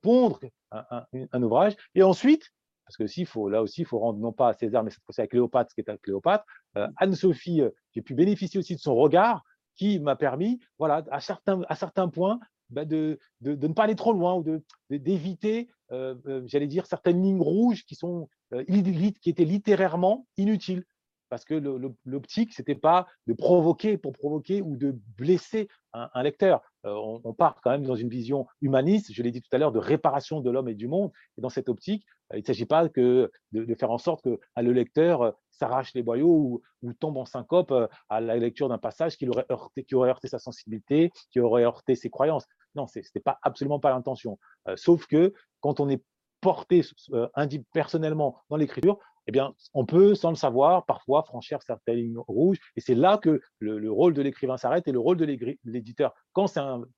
[0.00, 1.76] pondre un, ouvrage.
[1.94, 2.50] Et ensuite,
[2.88, 5.04] parce que aussi, faut, là aussi, il faut rendre non pas à César, mais cette
[5.04, 6.46] fois-ci à Cléopâtre, ce qui est à Cléopâtre.
[6.78, 9.44] Euh, Anne-Sophie, euh, j'ai pu bénéficier aussi de son regard
[9.76, 13.94] qui m'a permis, voilà, à certains, à certains points, bah, de, de, ne pas aller
[13.94, 16.14] trop loin ou d'éviter, euh,
[16.46, 18.30] j'allais dire, certaines lignes rouges qui, sont,
[18.66, 20.84] qui étaient littérairement inutiles
[21.28, 21.54] parce que
[22.04, 26.62] l'optique, ce n'était pas de provoquer pour provoquer ou de blesser un, lecteur.
[26.88, 29.72] Euh, on, part quand même dans une vision humaniste, je l'ai dit tout à l'heure,
[29.72, 31.10] de réparation de l'homme et du monde.
[31.36, 34.40] Et dans cette optique, euh, il ne s'agit pas que de, faire en sorte que
[34.56, 37.74] le lecteur euh, s'arrache les boyaux ou, tombe en syncope
[38.08, 41.64] à la lecture d'un passage qui aurait, heurté, qui aurait heurté sa sensibilité, qui aurait
[41.64, 42.46] heurté ses croyances.
[42.76, 44.38] Non, ce n'était pas absolument pas l'intention.
[44.76, 46.00] sauf que quand on est
[46.40, 46.82] porté
[47.72, 49.40] personnellement dans l'écriture, eh
[49.74, 52.58] on peut, sans le savoir, parfois franchir certaines lignes rouges.
[52.76, 55.24] Et c'est là que le, rôle de l'écrivain s'arrête et le rôle de
[55.64, 56.46] l'éditeur, quand,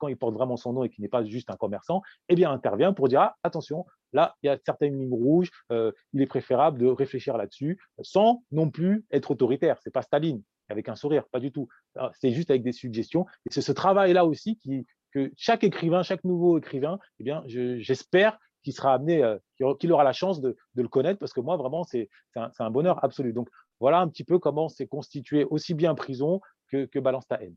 [0.08, 2.92] il porte vraiment son nom et qu'il n'est pas juste un commerçant, eh bien, intervient
[2.92, 6.78] pour dire ah, attention, là, il y a certaines lignes rouges, euh, il est préférable
[6.78, 9.78] de réfléchir là-dessus, sans non plus être autoritaire.
[9.82, 11.68] C'est pas Staline avec un sourire, pas du tout.
[11.96, 13.26] Ah, c'est juste avec des suggestions.
[13.46, 14.58] Et c'est ce travail-là aussi
[15.12, 19.38] que chaque écrivain, chaque nouveau écrivain, eh bien, j'espère qui sera amené, euh,
[19.78, 23.32] qu'il aura la chance de, le connaître, parce que moi, vraiment, c'est un, bonheur absolu.
[23.32, 23.48] Donc,
[23.80, 27.56] voilà un petit peu comment c'est constitué aussi bien prison que, que Balance ta haine.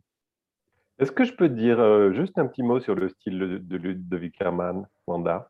[1.00, 4.40] Est-ce que je peux dire euh, juste un petit mot sur le style de Ludovic
[4.40, 5.50] Herman, Wanda?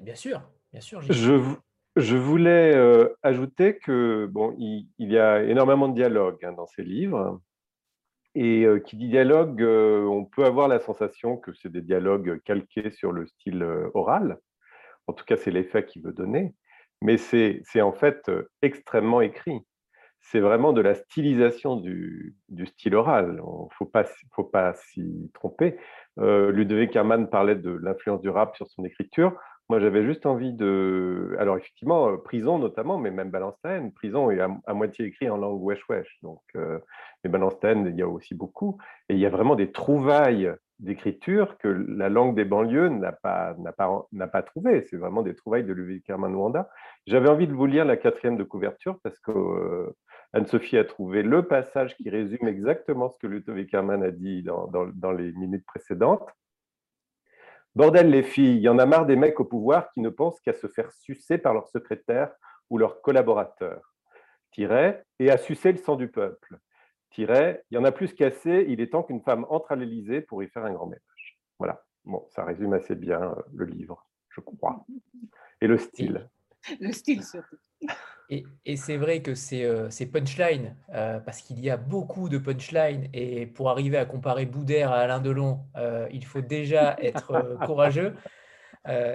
[0.00, 1.00] Bien sûr, bien sûr.
[1.02, 1.54] Je,
[1.96, 6.82] je voulais euh, ajouter que bon, il, y a énormément de dialogue hein, dans ces
[6.82, 7.40] livres.
[8.34, 13.12] Et qui dit dialogue, on peut avoir la sensation que c'est des dialogues calqués sur
[13.12, 14.38] le style oral.
[15.06, 16.54] En tout cas, c'est l'effet qu'il veut donner.
[17.02, 18.30] Mais c'est en fait
[18.62, 19.60] extrêmement écrit.
[20.20, 23.34] C'est vraiment de la stylisation du, style oral.
[23.38, 23.68] Il ne
[24.32, 25.76] faut pas, s'y tromper.
[26.16, 29.36] Ludovic Herman parlait de l'influence du rap sur son écriture.
[29.72, 31.34] Moi, j'avais juste envie de.
[31.38, 33.90] Alors, effectivement, euh, Prison notamment, mais même Balanstaine.
[33.90, 36.18] Prison est à, moitié écrit en langue wesh-wesh.
[36.20, 36.78] Donc, euh,
[37.24, 38.76] mais Balanstaine, il y a aussi beaucoup.
[39.08, 43.54] Et il y a vraiment des trouvailles d'écriture que la langue des banlieues n'a pas,
[43.60, 44.84] n'a pas, pas trouvé.
[44.90, 46.68] C'est vraiment des trouvailles de Ludwig Hermann Wanda.
[47.06, 49.96] J'avais envie de vous lire la quatrième de couverture parce que euh,
[50.34, 54.68] Anne-Sophie a trouvé le passage qui résume exactement ce que Ludwig Hermann a dit dans,
[54.70, 56.28] dans les minutes précédentes.
[57.74, 60.40] Bordel les filles, il y en a marre des mecs au pouvoir qui ne pensent
[60.40, 62.30] qu'à se faire sucer par leur secrétaire
[62.68, 63.94] ou leurs collaborateurs.
[64.50, 66.58] Tiret, et à sucer le sang du peuple.
[67.18, 70.42] Il y en a plus qu'assez, il est temps qu'une femme entre à l'Élysée pour
[70.42, 71.40] y faire un grand ménage.
[71.58, 74.84] Voilà, bon, ça résume assez bien euh, le livre, je crois.
[75.60, 76.28] Et le style.
[76.80, 77.56] Le style surtout.
[78.64, 83.08] Et, c'est vrai que c'est euh, punchline, euh, parce qu'il y a beaucoup de punchline,
[83.12, 88.14] et pour arriver à comparer Boudère à Alain Delon, euh, il faut déjà être courageux.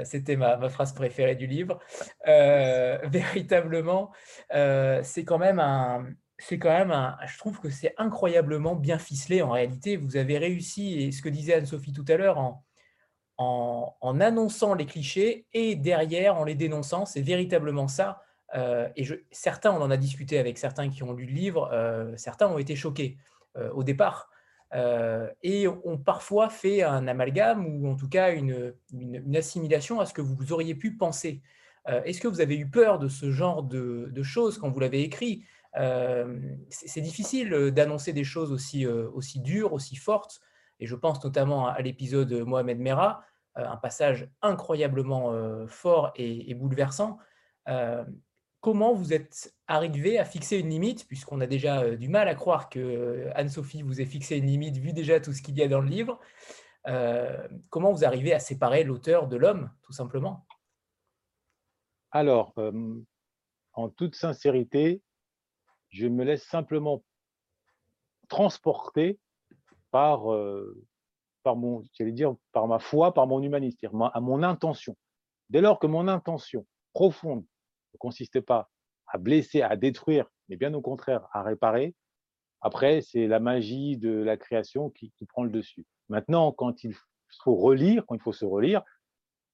[0.03, 1.79] C'était ma, ma, phrase préférée du livre.
[2.25, 4.11] véritablement,
[4.51, 6.05] c'est quand même un,
[6.37, 9.97] c'est quand même un, je trouve que c'est incroyablement bien ficelé en réalité.
[9.97, 12.63] Vous avez réussi, et ce que disait Anne-Sophie tout à l'heure, en,
[13.37, 18.21] en, annonçant les clichés et derrière en les dénonçant, c'est véritablement ça.
[18.55, 22.13] Euh, et certains, on en a discuté avec certains qui ont lu le livre, euh,
[22.15, 23.17] certains ont été choqués
[23.57, 24.29] euh, au départ.
[25.43, 28.73] Et ont parfois fait un amalgame ou en tout cas une,
[29.33, 31.41] assimilation à ce que vous auriez pu penser.
[31.87, 35.45] Est-ce que vous avez eu peur de ce genre de, choses quand vous l'avez écrit?
[36.69, 40.41] C'est difficile d'annoncer des choses aussi dures, aussi fortes,
[40.79, 43.23] et je pense notamment à l'épisode Mohamed Merah,
[43.55, 45.33] un passage incroyablement
[45.67, 47.17] fort et, bouleversant
[48.61, 52.35] comment vous êtes arrivé à fixer une limite, puisqu'on a déjà euh, du mal à
[52.35, 55.61] croire que euh, Anne-Sophie vous ait fixé une limite, vu déjà tout ce qu'il y
[55.61, 56.19] a dans le livre.
[56.87, 60.45] Euh, comment vous arrivez à séparer l'auteur de l'homme, tout simplement?
[62.11, 62.53] Alors,
[63.73, 65.01] en toute sincérité,
[65.89, 67.03] je me laisse simplement
[68.29, 69.19] transporter
[69.91, 70.25] par,
[71.43, 74.95] par mon, dire, par ma foi, par mon humanisme, à mon intention.
[75.49, 77.45] Dès lors que mon intention profonde
[77.93, 78.69] ne consiste pas
[79.07, 81.95] à blesser, à détruire, mais bien au contraire, à réparer.
[82.61, 85.85] Après, c'est la magie de la création qui, prend le dessus.
[86.09, 86.95] Maintenant, quand il
[87.43, 88.81] faut relire, quand il faut se relire,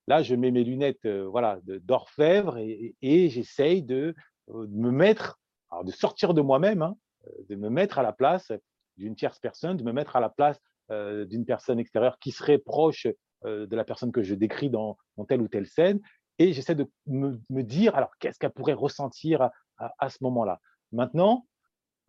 [0.07, 4.15] là, je mets mes lunettes euh, voilà, d'orfèvre et, j'essaye de,
[4.49, 5.39] euh, me mettre,
[5.83, 6.95] de sortir de moi-même, hein,
[7.27, 8.51] euh, de me mettre à la place
[8.97, 13.07] d'une tierce personne, de me mettre à la place d'une personne extérieure qui serait proche
[13.43, 15.99] de la personne que je décris dans, telle ou telle scène.
[16.39, 20.59] Et j'essaie de me, dire, alors, qu'est-ce qu'elle pourrait ressentir à, ce moment-là?
[20.91, 21.45] Maintenant,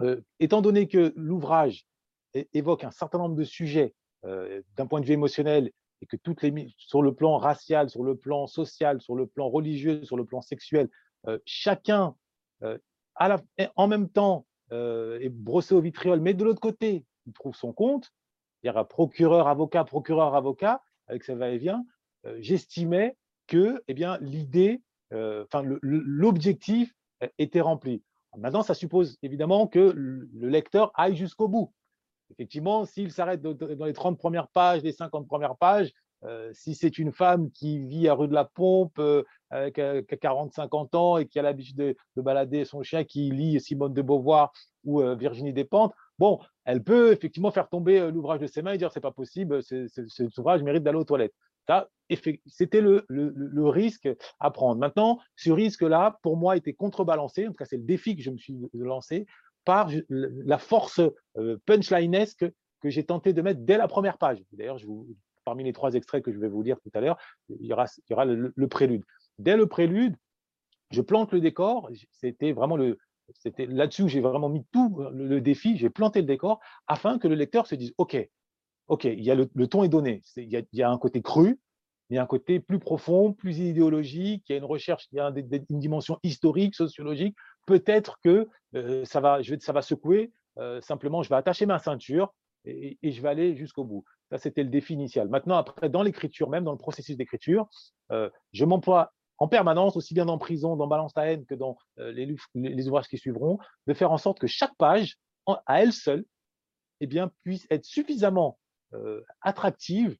[0.02, 1.86] euh, étant donné que l'ouvrage
[2.52, 3.94] évoque un certain nombre de sujets
[4.24, 5.70] euh, d'un point de vue émotionnel
[6.00, 9.48] et que toutes les sur le plan racial, sur le plan social, sur le plan
[9.48, 10.88] religieux, sur le plan sexuel,
[11.26, 12.14] euh, chacun
[13.76, 18.10] en même temps est brossé au vitriol, mais de l'autre côté, il trouve son compte.
[18.62, 21.84] Il y aura procureur, avocat, procureur, avocat, avec ça va-et-vient.
[22.38, 24.82] J'estimais que eh l'idée,
[25.12, 25.44] euh,
[25.82, 26.94] l'objectif
[27.38, 28.02] était rempli.
[28.36, 31.72] Maintenant, ça suppose évidemment que le lecteur aille jusqu'au bout.
[32.30, 35.92] Effectivement, s'il s'arrête dans les 30 premières pages, les 50 premières pages,
[36.24, 40.00] euh, si c'est une femme qui vit à rue de la Pompe, euh, qui a
[40.02, 44.52] 40-50 ans et qui a l'habitude de, balader son chien, qui lit Simone de Beauvoir
[44.84, 48.90] ou Virginie Despentes, bon, elle peut effectivement faire tomber l'ouvrage de ses mains et dire
[48.90, 51.34] c'est pas possible, cet ouvrage mérite d'aller aux toilettes.
[52.46, 54.08] C'était le, risque
[54.40, 54.80] à prendre.
[54.80, 58.30] Maintenant, ce risque-là, pour moi, était contrebalancé, en tout cas, c'est le défi que je
[58.30, 59.26] me suis lancé,
[59.64, 61.00] par la force
[61.38, 62.44] euh, punchlinesque
[62.80, 64.42] que j'ai tenté de mettre dès la première page.
[64.52, 64.78] D'ailleurs,
[65.44, 67.16] parmi les trois extraits que je vais vous lire tout à l'heure,
[67.48, 69.04] il y aura, le, prélude.
[69.38, 70.16] Dès le prélude,
[70.90, 71.90] je plante le décor.
[72.10, 72.98] C'était vraiment le,
[73.32, 75.76] c'était là-dessus où j'ai vraiment mis tout le, défi.
[75.76, 78.16] J'ai planté le décor afin que le lecteur se dise OK,
[78.88, 80.22] OK, il y a le, ton est donné.
[80.36, 81.58] Il y, a, un côté cru,
[82.10, 85.16] il y a un côté plus profond, plus idéologique, il y a une recherche, il
[85.16, 85.32] y a
[85.70, 87.36] une dimension historique, sociologique.
[87.66, 90.32] Peut-être que euh, ça va secouer.
[90.58, 92.32] Euh, simplement, je vais attacher ma ceinture
[92.64, 94.04] et, je vais aller jusqu'au bout.
[94.30, 95.28] Ça, c'était le défi initial.
[95.28, 97.68] Maintenant, après, dans l'écriture, même dans le processus d'écriture,
[98.10, 101.76] euh, je m'emploie en permanence, aussi bien dans Prison, dans Balance ta haine que dans
[101.96, 103.58] les, les, ouvrages qui suivront,
[103.88, 105.16] de faire en sorte que chaque page,
[105.66, 106.24] à elle seule,
[107.00, 108.58] eh bien, puisse être suffisamment
[109.42, 110.16] attractive,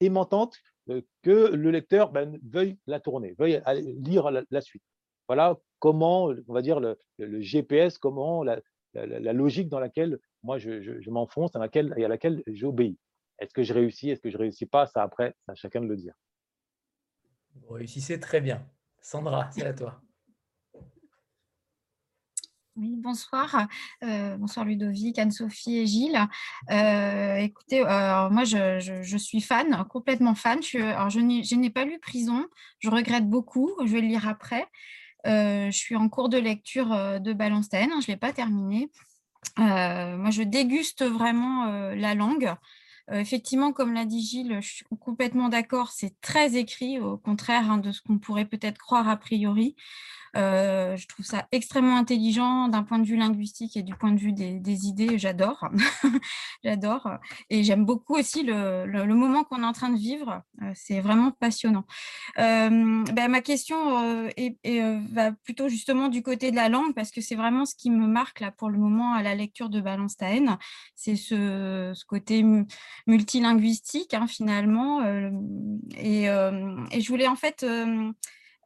[0.00, 0.58] aimantante,
[0.90, 3.60] euh, que le lecteur ben, veuille la tourner, veuille
[4.04, 4.82] lire la, suite.
[5.28, 6.96] Voilà comment, on va dire, le,
[7.40, 8.60] GPS, comment la,
[9.32, 12.98] logique dans laquelle moi je, m'enfonce, dans laquelle, et à laquelle j'obéis.
[13.38, 14.86] Est-ce que je réussis, est-ce que je ne réussis pas?
[14.86, 16.14] Ça, après, c'est à chacun de le dire.
[17.54, 18.66] Vous réussissez très bien.
[19.00, 20.00] Sandra, c'est à toi.
[22.76, 23.68] Oui, bonsoir.
[24.02, 26.18] Euh, bonsoir Ludovic, Anne-Sophie et Gilles.
[26.72, 30.60] Euh, écoutez, moi je, suis fan, complètement fan.
[30.60, 32.46] Je, n'ai pas lu Prison,
[32.80, 34.66] je regrette beaucoup, je vais le lire après.
[35.26, 38.90] Euh, je suis en cours de lecture de Balanstaine, je ne l'ai pas terminé.
[39.56, 42.56] moi je déguste vraiment la langue.
[43.12, 47.78] Effectivement, comme l'a dit Gilles, je suis complètement d'accord, c'est très écrit, au contraire hein,
[47.78, 49.76] de ce qu'on pourrait peut-être croire a priori.
[50.36, 54.18] Euh, je trouve ça extrêmement intelligent d'un point de vue linguistique et du point de
[54.18, 55.18] vue des, idées.
[55.18, 55.68] J'adore.
[56.64, 57.08] J'adore.
[57.50, 60.42] Et j'aime beaucoup aussi le, moment qu'on est en train de vivre.
[60.62, 61.84] Euh, c'est vraiment passionnant.
[62.38, 64.58] Euh, ben, ma question est,
[65.12, 68.06] va plutôt justement du côté de la langue parce que c'est vraiment ce qui me
[68.06, 70.58] marque là pour le moment à la lecture de Balanstaen.
[70.94, 72.44] C'est ce, côté
[73.06, 75.02] multilinguistique hein, finalement.
[75.96, 77.64] Et, je voulais en fait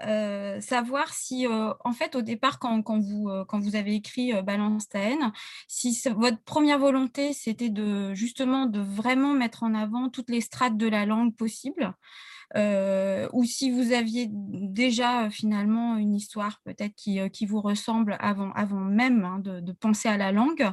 [0.06, 4.88] euh, savoir si, euh, en fait, au départ, quand, vous, euh, vous avez écrit Balance
[4.88, 5.32] ta haine,
[5.66, 10.76] si votre première volonté, c'était de justement de vraiment mettre en avant toutes les strates
[10.76, 11.94] de la langue possibles,
[12.54, 18.80] ou si vous aviez déjà euh, finalement une histoire peut-être qui, euh, vous ressemble avant,
[18.80, 20.70] même hein, de, penser à la langue,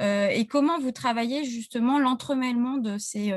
[0.00, 3.32] et comment vous travaillez justement l'entremêlement de, ces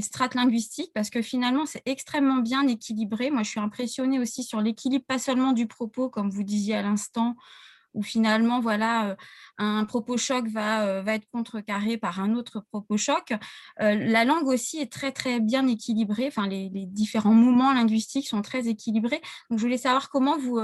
[0.00, 3.30] strates linguistiques, parce que finalement c'est extrêmement bien équilibré.
[3.30, 6.82] Moi je suis impressionnée aussi sur l'équilibre, pas seulement du propos, comme vous disiez à
[6.82, 7.36] l'instant,
[7.94, 9.16] où finalement, voilà,
[9.58, 13.32] un propos choc va, va être contrecarré par un autre propos choc.
[13.78, 16.26] la langue aussi est très, très bien équilibrée.
[16.28, 19.20] Enfin, les, différents moments linguistiques sont très équilibrés.
[19.50, 20.60] Donc, je voulais savoir comment vous,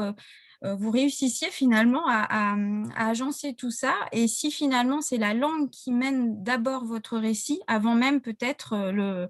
[0.63, 2.57] vous réussissiez finalement à,
[2.97, 7.95] agencer tout ça et si finalement c'est la langue qui mène d'abord votre récit avant
[7.95, 9.29] même peut-être le,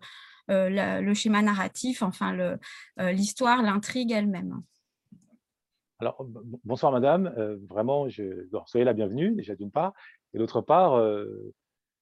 [0.48, 2.56] le schéma narratif, enfin
[2.98, 4.62] l'histoire, l'intrigue elle-même.
[6.00, 6.26] Alors,
[6.64, 9.92] bonsoir madame, euh, vraiment, je, soyez la bienvenue déjà d'une part,
[10.32, 11.52] et d'autre part, euh,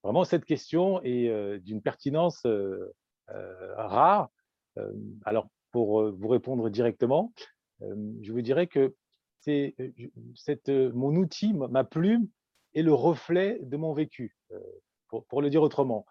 [0.03, 2.47] vraiment cette question est euh, d'une pertinence
[3.77, 4.31] rare.
[5.25, 7.33] alors, pour vous répondre directement,
[7.81, 8.95] je vous dirais que
[10.93, 12.29] mon outil, ma plume,
[12.75, 14.37] est le reflet de mon vécu,
[15.09, 16.07] pour, pour, le dire autrement.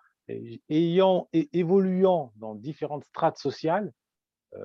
[0.70, 3.92] ayant et évoluant dans différentes strates sociales,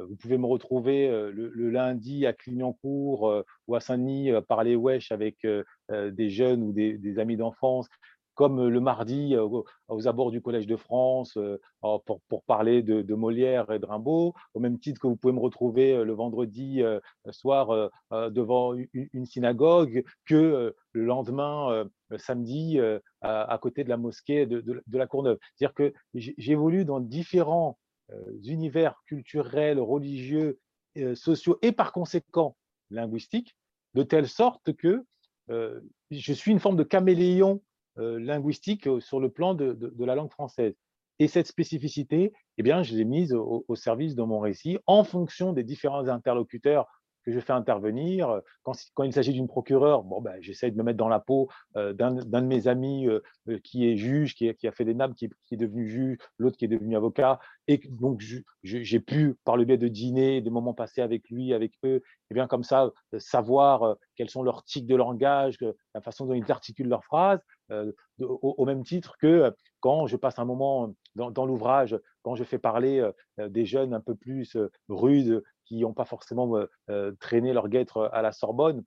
[0.09, 5.13] vous pouvez me retrouver euh, le, lundi à Clignancourt euh, ou à Saint-Denis parler wesh
[5.13, 5.47] avec
[5.91, 7.89] des jeunes ou des, amis d'enfance,
[8.35, 11.39] comme le mardi aux abords du Collège de France
[11.81, 16.05] pour, parler de, Molière et de Rimbaud, au même titre que vous pouvez me retrouver
[16.05, 16.83] le vendredi
[17.31, 21.87] soir devant une, synagogue, que le lendemain,
[22.19, 22.79] samedi,
[23.23, 25.39] à, côté de la mosquée de, de la Courneuve.
[25.55, 27.86] C'est-à-dire que j'évolue dans différents euh,
[28.45, 30.59] univers culturels, religieux,
[30.99, 32.57] euh, sociaux et par conséquent
[32.91, 33.55] linguistiques,
[33.95, 35.05] de telle sorte que
[35.51, 37.63] euh, je suis une forme de caméléon
[37.99, 40.75] linguistique sur le plan de, la langue française.
[41.19, 45.55] Et cette spécificité, eh bien, je l'ai mise au, service de mon récit en fonction
[45.55, 46.87] des différents interlocuteurs
[47.27, 48.41] que je fais intervenir.
[48.63, 51.49] Quand, quand il s'agit d'une procureure, bon, ben, j'essaie de me mettre dans la peau
[51.75, 53.09] d'un de mes amis
[53.65, 56.65] qui est juge, qui, qui, a fait des NAM, qui, est devenu juge, l'autre qui
[56.65, 57.41] est devenu avocat.
[57.67, 58.23] Et donc,
[58.63, 62.03] j'ai pu, par le biais de dîner, des moments passés avec lui, avec eux, et
[62.31, 65.59] eh bien comme ça, savoir quels sont leurs tics de langage,
[65.95, 67.41] la façon dont ils articulent leurs phrases,
[68.21, 72.59] au, même titre que quand je passe un moment dans, dans l'ouvrage, quand je fais
[72.59, 73.09] parler
[73.39, 74.57] des jeunes un peu plus
[74.89, 78.85] rudes qui n'ont pas forcément euh, euh, traîné leur guêtre à la Sorbonne,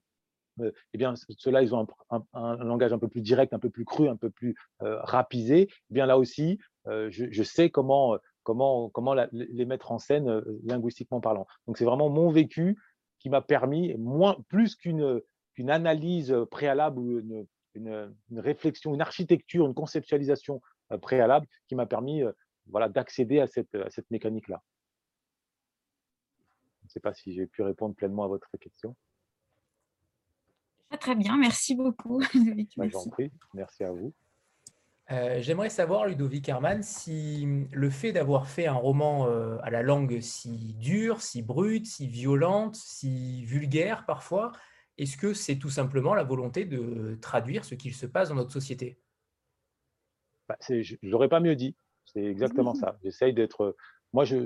[0.60, 3.84] euh, eh bien, ceux-là, ils ont un, langage un peu plus direct, un peu plus
[3.84, 5.68] cru, un peu plus rapisé.
[5.70, 11.46] Eh bien, là aussi, je, sais comment, comment, comment les mettre en scène linguistiquement parlant.
[11.66, 12.76] Donc, c'est vraiment mon vécu
[13.20, 15.20] qui m'a permis, moins, plus qu'une
[15.54, 20.60] qu'une analyse préalable ou une, une, réflexion, une architecture, une conceptualisation
[21.00, 22.22] préalable, qui m'a permis
[22.70, 24.62] voilà, d'accéder à cette, à cette mécanique-là.
[26.80, 28.96] Je ne sais pas si j'ai pu répondre pleinement à votre question.
[30.98, 32.20] Très bien, merci beaucoup.
[32.76, 34.12] Bah, prie, merci à vous.
[35.10, 39.82] Euh, j'aimerais savoir, Ludovic Herman, si le fait d'avoir fait un roman euh, à la
[39.82, 44.52] langue si dure, si brute, si violente, si vulgaire parfois,
[44.98, 48.52] est-ce que c'est tout simplement la volonté de traduire ce qu'il se passe dans notre
[48.52, 49.00] société?
[50.48, 51.74] Bah, Je n'aurais pas mieux dit.
[52.06, 52.96] C'est exactement ça.
[53.02, 53.76] J'essaye d'être
[54.12, 54.36] moi je,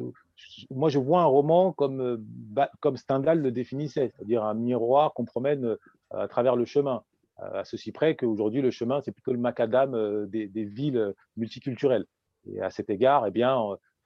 [0.70, 5.24] moi, je vois un roman comme, euh, comme Stendhal le définissait, c'est-à-dire un miroir qu'on
[5.24, 5.76] promène euh,
[6.10, 7.02] à travers le chemin.
[7.36, 12.06] À ceci près qu'aujourd'hui, le chemin, c'est plutôt le macadam euh, des, villes multiculturelles.
[12.46, 13.58] Et à cet égard, eh bien,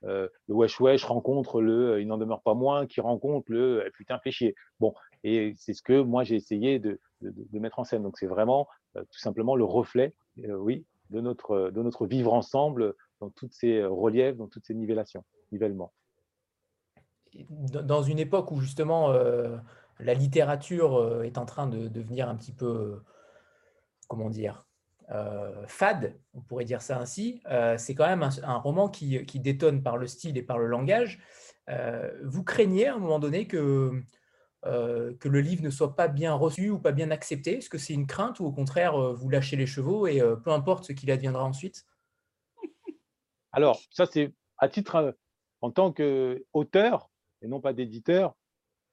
[0.03, 4.19] le wesh wesh rencontre le il n'en demeure pas moins, qui rencontre le eh, putain
[4.31, 4.55] chier.
[4.79, 4.95] Bon,
[5.25, 8.05] et c'est ce que moi j'ai essayé de, de, mettre en scène.
[8.05, 13.31] Donc c'est vraiment tout simplement le reflet, oui, de notre, de notre vivre ensemble dans
[13.31, 15.93] toutes ces reliefs, dans toutes ces nivellations, nivellements.
[17.51, 23.03] Dans une époque où justement la littérature est en train de devenir un petit peu,
[24.09, 24.67] comment dire,
[25.11, 29.83] euh, fade, on pourrait dire ça ainsi, euh, c'est quand même un, roman qui, détonne
[29.83, 31.19] par le style et par le langage.
[31.71, 34.03] Euh, vous craignez à un moment donné que,
[34.65, 37.59] que le livre ne soit pas bien reçu ou pas bien accepté?
[37.59, 40.85] Est-ce que c'est une crainte ou au contraire vous lâchez les chevaux et peu importe
[40.85, 41.87] ce qu'il adviendra ensuite?
[43.53, 45.17] Alors, ça c'est à titre
[45.61, 47.11] en tant qu'auteur
[47.43, 48.35] et non pas d'éditeur,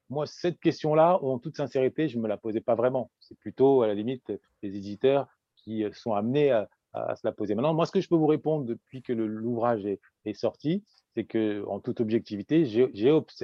[0.10, 3.10] moi, cette question-là, en toute sincérité, je ne me la posais pas vraiment.
[3.20, 4.32] C'est plutôt, à la limite,
[4.62, 6.68] les éditeurs qui euh, sont amenés à,
[7.16, 7.56] se la poser.
[7.56, 11.66] Maintenant, moi, ce que je peux vous répondre depuis que l'ouvrage est, sorti, c'est que,
[11.68, 12.66] en toute objectivité,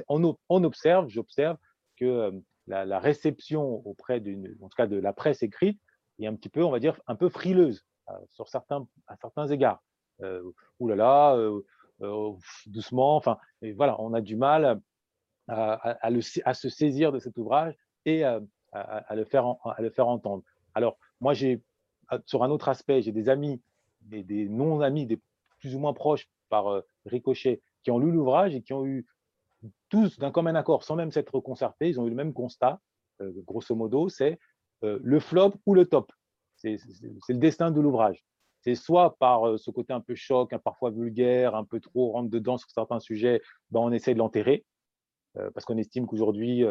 [0.08, 1.58] on, observe, j'observe
[1.98, 2.30] que euh,
[2.66, 5.78] la, réception auprès d'une, en cas de la presse écrite,
[6.18, 9.82] est un petit peu, on va dire, un peu frileuse euh, sur à certains égards.
[10.22, 10.42] Euh,
[10.78, 11.36] oulala,
[12.66, 13.16] doucement.
[13.16, 14.80] Enfin, et voilà, on a du mal
[15.48, 18.40] à, se saisir de cet ouvrage et à,
[19.14, 19.46] le, faire,
[20.08, 20.42] entendre.
[20.74, 21.62] Alors, moi, j'ai
[22.26, 23.62] sur un autre aspect, j'ai des amis,
[24.00, 25.20] des, des non-amis, des
[25.60, 29.06] plus ou moins proches par euh, ricochet, qui ont lu l'ouvrage et qui ont eu
[29.88, 32.80] tous d'un commun accord, sans même s'être concertés, ils ont eu le même constat,
[33.20, 34.38] euh, grosso modo, c'est
[34.84, 36.12] euh, le flop ou le top.
[36.56, 36.78] C'est
[37.28, 38.24] le destin de l'ouvrage.
[38.62, 42.58] C'est soit par ce côté un peu choc, parfois vulgaire, un peu trop rentre dedans
[42.58, 44.64] sur certains sujets, ben on essaie de l'enterrer,
[45.34, 46.64] parce qu'on estime qu'aujourd'hui,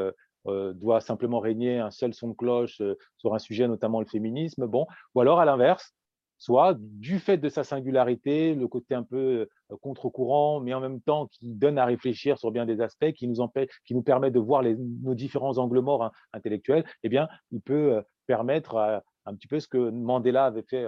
[0.48, 4.08] euh, doit simplement régner un seul son de cloche euh, sur un sujet, notamment le
[4.08, 4.66] féminisme.
[4.66, 5.94] Bon, ou alors à l'inverse,
[6.40, 11.00] soit du fait de sa singularité, le côté un peu euh, contre-courant, mais en même
[11.00, 13.70] temps qui donne à réfléchir sur bien des aspects, qui nous, empêche,
[14.04, 19.36] permet de voir nos différents angles morts hein, intellectuels, eh bien, il peut permettre un
[19.36, 20.88] petit peu ce que Mandela avait fait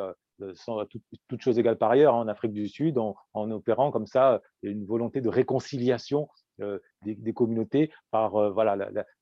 [0.56, 4.86] sans toute, toute égale par ailleurs en Afrique du Sud, en, opérant comme ça une
[4.86, 6.28] volonté de réconciliation
[6.62, 8.76] euh, des, communautés par euh, voilà,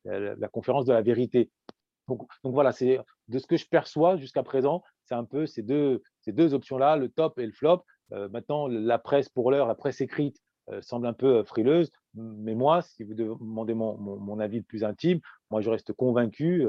[0.03, 1.49] la, conférence de la vérité.
[2.09, 2.99] Donc, donc voilà, c'est
[3.29, 6.97] de ce que je perçois jusqu'à présent, c'est un peu ces deux, ces deux options-là,
[6.97, 7.85] le top et le flop.
[8.11, 10.37] Euh, maintenant, la presse pour l'heure, la presse écrite
[10.81, 15.19] semble un peu frileuse, mais moi, si vous demandez mon, mon, avis le plus intime,
[15.49, 16.65] moi je reste convaincu,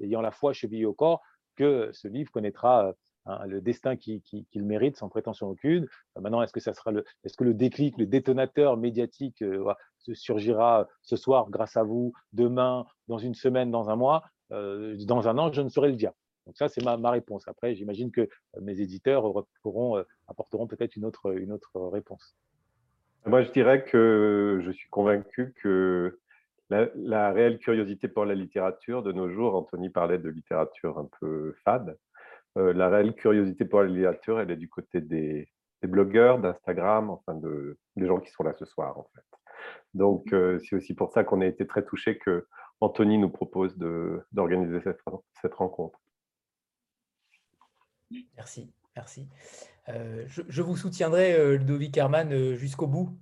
[0.00, 1.20] ayant la foi chevillée au corps,
[1.54, 2.92] que ce livre connaîtra
[3.26, 5.86] Hein, le destin qu'il mérite sans prétention aucune.
[6.16, 9.72] Euh, maintenant, est-ce que ça sera le, est-ce que le déclic, le détonateur médiatique euh,
[10.14, 15.28] surgira ce soir grâce à vous, demain, dans une semaine, dans un mois, euh, dans
[15.28, 16.12] un an, je ne saurais le dire.
[16.46, 17.46] Donc ça, c'est ma, réponse.
[17.46, 18.28] Après, j'imagine que
[18.60, 19.24] mes éditeurs
[20.26, 22.34] apporteront peut-être une autre, une autre réponse.
[23.26, 26.18] Moi, je dirais que je suis convaincu que
[26.70, 31.08] la, la, réelle curiosité pour la littérature de nos jours, Anthony parlait de littérature un
[31.20, 32.09] peu fade, euh,
[32.56, 35.48] la réelle curiosité pour la littérature, elle est du côté des,
[35.82, 39.24] blogueurs, d'Instagram, enfin de, des gens qui sont là ce soir en fait.
[39.94, 42.46] Donc euh, c'est aussi pour ça qu'on a été très touchés que
[42.80, 43.76] Anthony nous propose
[44.32, 45.00] d'organiser cette,
[45.40, 45.98] cette, rencontre.
[48.36, 49.28] Merci, merci.
[49.88, 53.18] Euh, je, vous soutiendrai, Ludovic Herman, jusqu'au bout,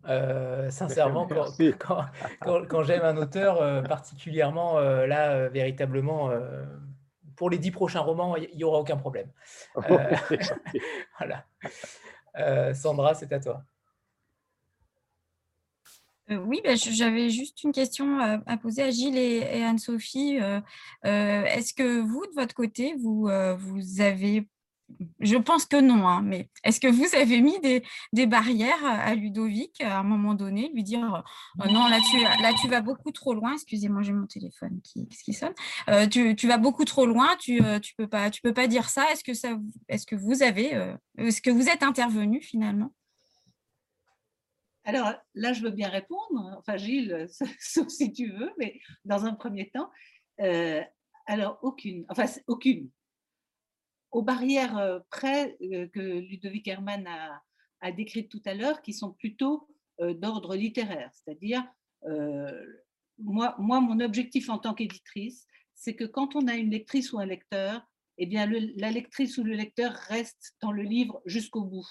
[0.71, 2.05] sincèrement, quand,
[2.41, 6.31] quand, quand j'aime un auteur, particulièrement là, véritablement
[7.39, 9.31] pour les dix prochains romans, il n'y aura aucun problème.
[9.91, 10.17] Euh,
[11.19, 11.47] voilà.
[12.37, 13.63] Euh, Sandra, c'est à toi.
[16.31, 20.39] Euh, oui, ben, j'avais juste une question à, poser à Gilles et, Anne-Sophie.
[21.05, 24.49] Est-ce que vous, de votre côté, vous, vous avez
[25.21, 29.81] je pense que non, hein, mais est-ce que vous avez mis des, barrières à Ludovic
[29.81, 31.25] à un moment donné, lui dire
[31.59, 32.19] oh non, là tu,
[32.61, 35.55] tu vas beaucoup trop loin, excusez-moi, j'ai mon téléphone qui, sonne,
[35.89, 38.89] euh, tu, vas beaucoup trop loin, tu ne euh, peux, pas, tu peux pas dire
[38.89, 39.11] ça.
[39.13, 39.59] Est-ce que, ça,
[39.89, 42.93] est -ce que vous avez, euh, est-ce que vous êtes intervenu finalement?
[44.85, 47.29] Alors là, je veux bien répondre, enfin Gilles,
[47.89, 49.91] si tu veux, mais dans un premier temps,
[51.27, 52.91] alors aucune, enfin aucune,
[54.11, 57.43] aux barrières près que Ludovic Herman a,
[57.81, 59.69] a décrites tout à l'heure, qui sont plutôt
[60.01, 61.11] d'ordre littéraire.
[61.13, 61.65] C'est-à-dire,
[63.19, 67.27] moi, mon objectif en tant qu'éditrice, c'est que quand on a une lectrice ou un
[67.27, 67.87] lecteur,
[68.19, 71.87] eh bien, la lectrice ou le lecteur reste dans le livre jusqu'au bout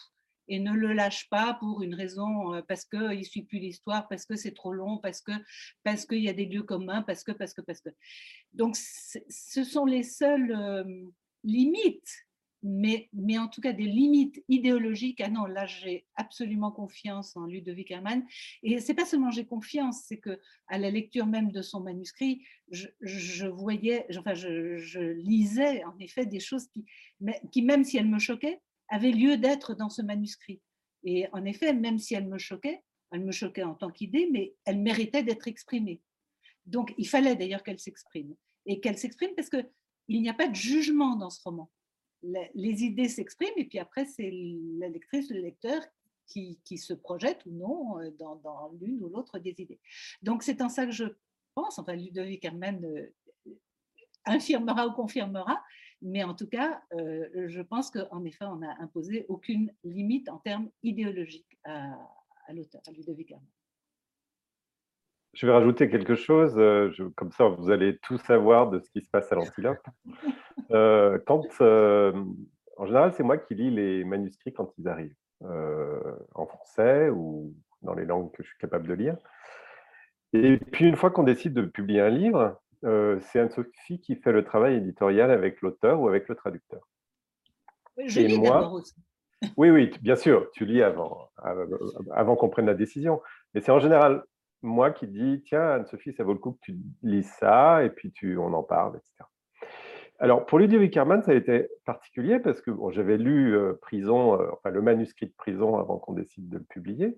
[0.50, 4.26] et ne le lâche pas pour une raison, parce qu'il ne suit plus l'histoire, parce
[4.26, 5.44] que c'est trop long, parce qu'il
[5.84, 7.90] parce qu'il y a des lieux communs, parce que, parce que, parce que.
[8.54, 11.12] Donc, ce sont les seuls
[11.44, 12.28] limite
[12.64, 15.22] mais, mais en tout cas des limites idéologiques.
[15.22, 18.26] Ah non, là j'ai absolument confiance en Ludovic Herman.
[18.64, 22.46] Et c'est pas seulement j'ai confiance, c'est que à la lecture même de son manuscrit,
[22.70, 26.86] je, voyais, enfin je, lisais en effet des choses qui,
[27.52, 28.60] qui, même si elles me choquaient,
[28.90, 30.62] avaient lieu d'être dans ce manuscrit.
[31.04, 32.82] Et en effet, même si elles me choquaient,
[33.12, 36.02] elles me choquaient en tant qu'idée, mais elles méritaient d'être exprimées.
[36.66, 38.36] Donc il fallait d'ailleurs qu'elles s'expriment.
[38.66, 39.64] Et qu'elles s'expriment parce que
[40.08, 41.70] il n'y a pas de jugement dans ce roman
[42.24, 44.32] les idées s'expriment et puis après, c'est
[44.80, 45.82] la lectrice, le lecteur
[46.26, 49.80] qui, se projette ou non euh, dans, l'une ou l'autre des idées.
[50.22, 51.06] Donc, c'est en ça que je
[51.56, 53.14] pense, enfin, Ludovic Herman euh,
[54.26, 55.64] infirmera ou confirmera,
[56.02, 60.38] mais en tout cas, euh, je pense qu'en effet, on n'a imposé aucune limite en
[60.38, 61.98] termes idéologiques à,
[62.54, 63.48] l'auteur, à Ludovic Herman.
[65.38, 66.56] Je vais rajouter quelque chose,
[67.16, 69.86] comme ça vous allez tout savoir de ce qui se passe à l'Antilope.
[70.72, 72.12] Euh, quand, euh,
[72.76, 76.02] en général, c'est moi qui lis les manuscrits quand ils arrivent, euh,
[76.34, 79.16] en français ou dans les langues que je suis capable de lire.
[80.34, 84.44] Et puis, une fois qu'on décide de publier un livre, c'est Anne-Sophie qui fait le
[84.44, 86.82] travail éditorial avec l'auteur ou avec le traducteur.
[88.04, 88.96] Je lis moi, aussi.
[89.56, 91.30] Oui, oui, bien sûr, tu lis avant,
[92.12, 93.22] avant qu'on prenne la décision.
[93.54, 94.24] Mais c'est en général
[94.62, 98.12] moi qui dis, tiens, Anne-Sophie, ça vaut le coup que tu lis ça, et puis
[98.12, 99.26] tu, on en parle, etc.
[100.20, 104.48] Alors, pour Ludovic Herman, ça a été particulier parce que j'avais lu euh, Prison, euh,
[104.66, 107.16] le manuscrit de Prison avant qu'on décide de le publier.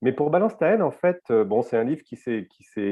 [0.00, 2.48] Mais pour Balance ta en fait, euh, bon, c'est un livre qui s'est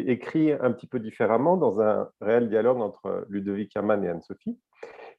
[0.06, 4.58] écrit un petit peu différemment dans un réel dialogue entre Ludovic Herman et Anne-Sophie.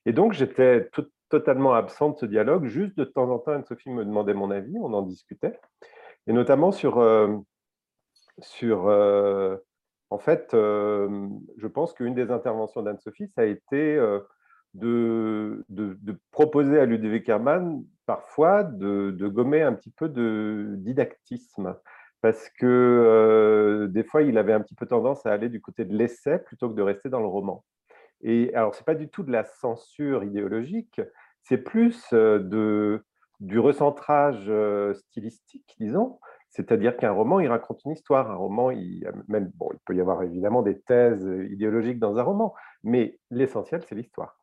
[0.05, 0.88] Et donc, j'étais
[1.30, 2.65] totalement absent de ce dialogue.
[2.65, 5.59] Juste de temps en temps, Anne-Sophie me demandait mon avis, on en discutait.
[6.28, 6.99] Et notamment sur,
[8.42, 8.90] sur
[10.10, 11.28] en fait, euh,
[11.58, 14.20] je pense qu'une des interventions d'Anne-Sophie, ça a été euh,
[14.74, 15.64] de,
[16.32, 21.76] proposer à Ludovic Herman parfois de, gommer un petit peu de didactisme.
[22.22, 25.86] Parce que euh, des fois, il avait un petit peu tendance à aller du côté
[25.86, 27.64] de l'essai plutôt que de rester dans le roman.
[28.22, 31.00] Et alors, ce n'est pas du tout de la censure idéologique,
[31.44, 33.02] c'est plus de,
[33.40, 34.52] du recentrage
[34.94, 36.20] stylistique, disons,
[36.50, 38.32] c'est-à-dire qu'un roman, il raconte une histoire.
[38.32, 42.24] Un roman, il, même, bon, il peut y avoir évidemment des thèses idéologiques dans un
[42.24, 44.38] roman, mais l'essentiel, c'est l'histoire.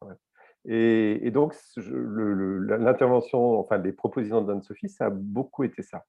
[0.68, 6.04] Et, donc, l'intervention, enfin, les propositions d'Anne-Sophie, ça a beaucoup été ça.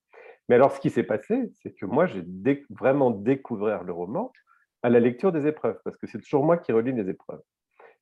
[0.49, 2.23] Mais alors, ce qui s'est passé, c'est que moi, j'ai
[2.69, 4.31] vraiment découvert le roman
[4.83, 7.41] à la lecture des épreuves, parce que c'est toujours moi qui relis les épreuves.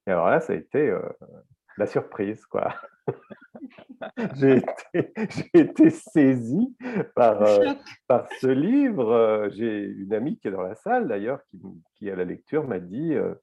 [0.08, 1.02] Et alors là, ça a été euh,
[1.78, 2.73] la surprise, quoi.
[4.36, 4.61] j'ai
[5.53, 6.76] été, saisi
[7.15, 7.73] par, euh,
[8.07, 9.11] par ce livre.
[9.11, 11.61] Euh, j'ai une amie qui est dans la salle, d'ailleurs, qui,
[11.95, 13.34] qui, à la lecture m'a dit euh,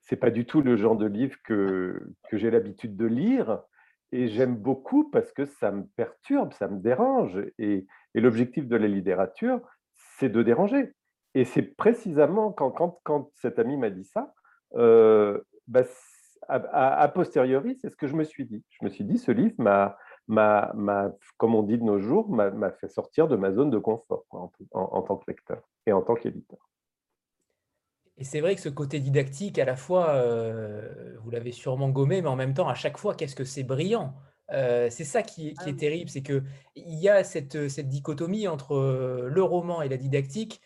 [0.00, 3.60] c'est pas du tout le genre de livre que, que j'ai l'habitude de lire.
[4.12, 7.38] Et j'aime beaucoup parce que ça me perturbe, ça me dérange.
[7.58, 9.60] Et, et l'objectif de la littérature,
[10.18, 10.94] c'est de déranger.
[11.34, 14.34] Et c'est précisément quand, quand, quand cet ami m'a dit ça,
[14.72, 15.84] bah,
[16.48, 18.64] a, posteriori, c'est ce que je me suis dit.
[18.70, 19.96] Je me suis dit, ce livre m'a,
[21.36, 25.02] comme on dit de nos jours, m'a fait sortir de ma zone de confort en,
[25.02, 26.58] tant que lecteur et en tant qu'éditeur.
[28.16, 32.20] Et c'est vrai que ce côté didactique, à la fois, euh, vous l'avez sûrement gommé,
[32.20, 34.14] mais en même temps, à chaque fois, qu'est-ce que c'est brillant
[34.52, 36.42] euh, c'est ça qui, qui, est ah terrible, c'est qu'il
[36.74, 40.60] y a cette, cette, dichotomie entre euh, le roman et la didactique,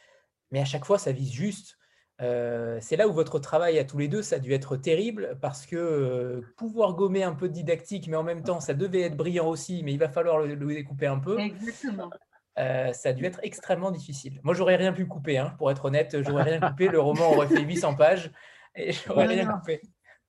[0.50, 1.76] mais à chaque fois, ça vise juste
[2.18, 5.66] c'est là où votre travail à tous les deux, ça a dû être terrible parce
[5.66, 9.48] que pouvoir gommer un peu de didactique, mais en même temps, ça devait être brillant
[9.48, 11.38] aussi, mais il va falloir le, découper un peu.
[11.38, 12.10] Exactement.
[12.56, 14.40] ça a dû être extrêmement difficile.
[14.42, 16.88] Moi, j'aurais rien pu couper, hein, pour être honnête, j'aurais rien coupé.
[16.88, 18.30] Le roman aurait fait 800 pages
[18.74, 19.80] et j'aurais rien coupé.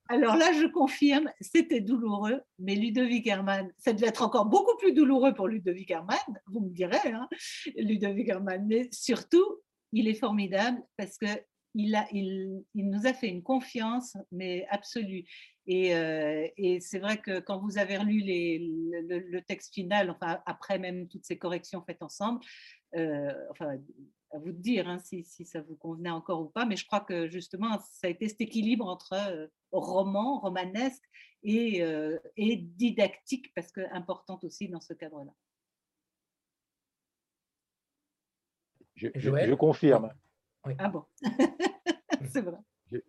[0.08, 4.92] Alors là, je confirme, c'était douloureux, mais Ludovic Herman, ça devait être encore beaucoup plus
[4.92, 6.16] douloureux pour Ludovic Herman,
[6.46, 7.28] vous me direz, hein,
[7.76, 9.60] Ludovic Herman, mais surtout,
[9.92, 11.26] il est formidable parce que
[11.76, 15.24] il, nous a fait une confiance, mais absolue.
[15.68, 21.08] Euh, et, c'est vrai que quand vous avez relu le, texte final, enfin après même
[21.08, 22.40] toutes ces corrections faites ensemble,
[22.94, 23.78] euh, enfin
[24.32, 27.00] à vous de dire hein, si, ça vous convenait encore ou pas, mais je crois
[27.00, 31.04] que justement ça a été cet équilibre entre euh, roman, romanesque
[31.42, 31.82] et,
[32.36, 35.32] et didactique, parce que importante aussi dans ce cadre-là.
[38.96, 40.12] je, confirme.
[40.78, 41.04] Ah bon,
[42.30, 42.58] c'est vrai.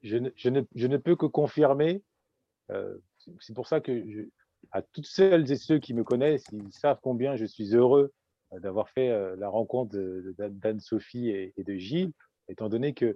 [0.04, 2.04] Je, ne, peux que confirmer.
[2.72, 2.98] Euh,
[3.40, 4.30] c'est pour ça que
[4.72, 8.12] à toutes celles et ceux qui me connaissent, ils savent combien je suis heureux
[8.54, 9.96] euh, d'avoir fait euh, la rencontre
[10.38, 12.12] d'Anne-Sophie et, de Gilles,
[12.48, 13.16] étant donné que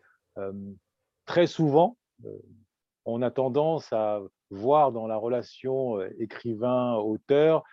[1.26, 1.98] très souvent,
[3.06, 7.64] on a tendance à voir dans la relation écrivain-auteur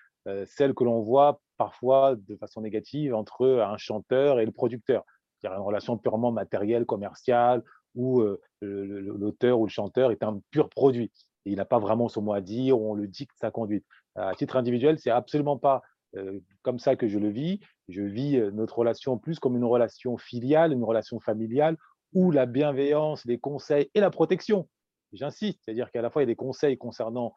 [0.46, 5.04] celle que l'on voit parfois de façon négative entre un chanteur et le producteur.
[5.44, 7.62] A une relation purement matérielle, commerciale,
[7.94, 8.22] où
[8.60, 11.12] l'auteur ou le chanteur est un pur produit.
[11.44, 13.84] Il n'a pas vraiment son mot à dire, on le dicte sa conduite.
[14.16, 15.82] À titre individuel, c'est absolument pas
[16.62, 17.60] comme ça que je le vis.
[17.88, 21.76] Je vis notre relation plus comme une relation filiale, une relation familiale,
[22.12, 24.68] où la bienveillance, les conseils et la protection,
[25.12, 27.34] j'insiste, c'est-à-dire qu'à la fois il y a des conseils concernant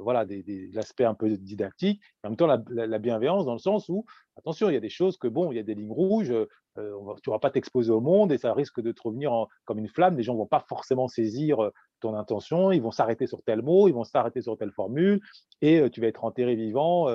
[0.00, 0.24] voilà,
[0.72, 4.04] l'aspect un peu didactique, en même temps la, bienveillance dans le sens où,
[4.36, 6.32] attention, il y a des choses que, bon, il y a des lignes rouges,
[6.76, 9.88] tu ne vas pas t'exposer au monde et ça risque de te revenir comme une
[9.88, 11.70] flamme, les gens ne vont pas forcément saisir
[12.00, 15.20] ton intention, ils vont s'arrêter sur tel mot, ils vont s'arrêter sur telle formule
[15.62, 17.08] et tu vas être enterré vivant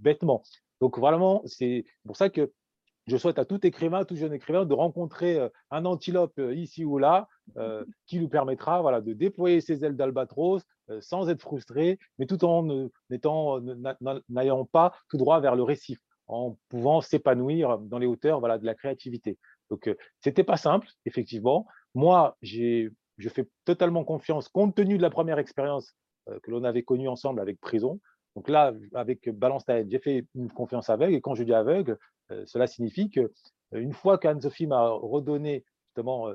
[0.00, 0.42] bêtement.
[0.80, 2.52] Donc vraiment, c'est pour ça que
[3.06, 5.38] je souhaite à tout écrivain, tout jeune écrivain, de rencontrer
[5.70, 7.28] un antilope ici ou là
[8.06, 10.62] qui lui permettra voilà, de déployer ses ailes d'albatros
[11.00, 12.62] sans être frustré, mais tout en
[14.28, 18.66] n'ayant pas tout droit vers le récif, en pouvant s'épanouir dans les hauteurs voilà, de
[18.66, 19.38] la créativité.
[19.70, 19.84] Donc,
[20.20, 21.66] ce n'était pas simple, effectivement.
[21.94, 22.90] Moi, je
[23.28, 25.94] fais totalement confiance, compte tenu de la première expérience
[26.42, 28.00] que l'on avait connue ensemble avec Prison.
[28.36, 31.14] Donc là, avec Balance j'ai fait une confiance aveugle.
[31.14, 31.98] Et quand je dis aveugle,
[32.46, 36.28] cela signifie qu'une fois qu'Anne-Sophie m'a redonné justement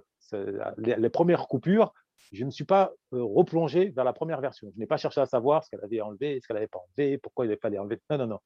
[0.78, 1.94] les, premières coupures,
[2.32, 4.70] je ne suis pas replongé vers la première version.
[4.74, 7.18] Je n'ai pas cherché à savoir ce qu'elle avait enlevé, ce qu'elle n'avait pas enlevé,
[7.18, 8.00] pourquoi il les enlever.
[8.10, 8.40] Non, non, non.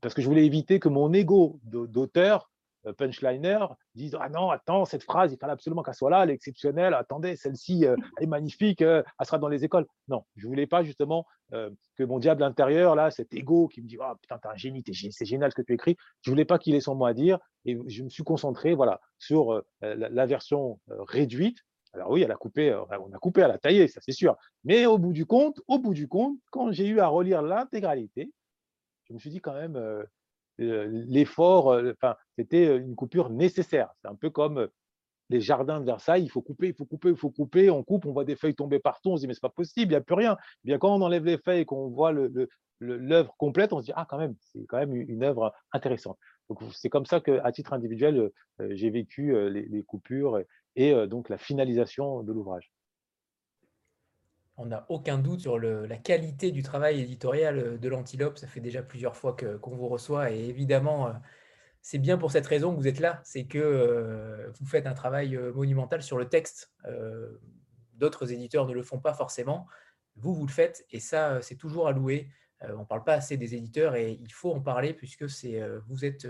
[0.00, 2.53] Parce que je voulais éviter que mon ego d'auteur euh,
[2.92, 3.58] punchliner
[3.94, 6.94] disent Ah non, attends, cette phrase, il fallait absolument qu'elle soit là, elle est exceptionnelle.
[6.94, 9.86] Attendez, celle-ci euh, est magnifique, euh, elle sera dans les écoles.
[10.08, 11.26] Non, je ne voulais pas justement
[11.96, 14.82] que mon diable intérieur, là, cet ego qui me dit Ah putain, t'es un génie,
[15.12, 15.96] c'est génial ce que tu écris.
[16.22, 18.74] Je ne voulais pas qu'il ait son mot à dire et je me suis concentré
[18.74, 21.58] voilà, sur la, version réduite.
[21.92, 24.36] Alors oui, elle a coupé, on a coupé, à la tailler, ça c'est sûr.
[24.64, 28.32] Mais au bout du compte, au bout du compte, quand j'ai eu à relire l'intégralité,
[29.04, 29.76] je me suis dit quand même,
[30.58, 33.90] l'effort, enfin, c'était une coupure nécessaire.
[34.00, 34.68] C'est un peu comme
[35.30, 38.06] les jardins de Versailles, il faut couper, il faut couper, il faut couper, on coupe,
[38.06, 39.96] on voit des feuilles tomber partout, on se dit mais c'est pas possible, il n'y
[39.96, 40.36] a plus rien.
[40.64, 42.12] Eh bien quand on enlève les feuilles et qu'on voit
[42.80, 46.18] l'œuvre complète, on se dit ah quand même, c'est quand même une œuvre intéressante.
[46.48, 48.30] Donc c'est comme ça qu'à titre individuel,
[48.70, 50.40] j'ai vécu les, coupures
[50.76, 52.70] et donc la finalisation de l'ouvrage
[54.56, 58.38] on n'a aucun doute sur la qualité du travail éditorial euh, de l'Antilope.
[58.38, 61.12] Ça fait déjà plusieurs fois qu'on vous reçoit et évidemment, euh,
[61.82, 63.20] c'est bien pour cette raison que vous êtes là.
[63.24, 66.72] C'est que euh, vous faites un travail monumental sur le texte.
[67.94, 69.66] D'autres éditeurs ne le font pas forcément.
[70.16, 72.30] Vous, vous le faites et ça, c'est toujours à louer.
[72.62, 76.26] on ne parle pas assez des éditeurs et il faut en parler puisque vous, êtes,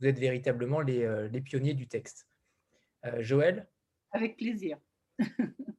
[0.00, 2.28] véritablement les pionniers du texte.
[3.18, 3.66] Joël?
[4.12, 4.78] Avec plaisir.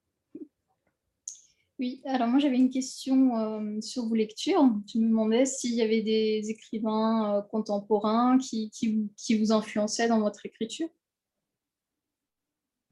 [1.83, 4.63] Oui, alors moi j'avais une question euh, sur vos lectures.
[4.87, 10.21] Je me demandais s'il y avait des écrivains euh, contemporains qui, qui, vous influençaient dans
[10.21, 10.87] votre écriture.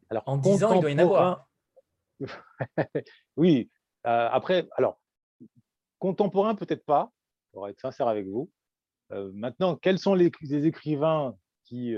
[0.10, 1.48] Alors en 10 ans, il doit y en avoir.
[3.38, 3.72] oui,
[4.08, 5.00] euh, après, alors,
[5.98, 7.14] contemporain peut-être pas,
[7.54, 8.52] pour être sincère avec vous.
[9.10, 11.34] maintenant, quels sont les, les écrivains
[11.64, 11.96] qui,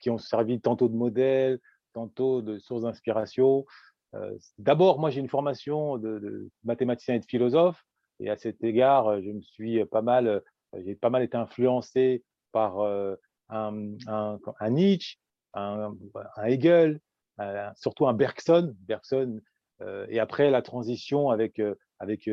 [0.00, 1.60] qui ont servi tantôt de modèle,
[1.92, 3.66] tantôt de source d'inspiration
[4.58, 7.84] d'abord, moi, j'ai une formation de, mathématicien et de philosophe,
[8.20, 10.42] et à cet égard, je me suis pas mal,
[10.84, 12.80] j'ai pas mal été influencé par
[13.48, 13.72] un,
[14.70, 15.18] Nietzsche,
[15.54, 15.94] un,
[16.44, 17.00] Hegel,
[17.76, 19.40] surtout un Bergson, Bergson
[20.08, 21.60] et après la transition avec,
[21.98, 22.30] avec,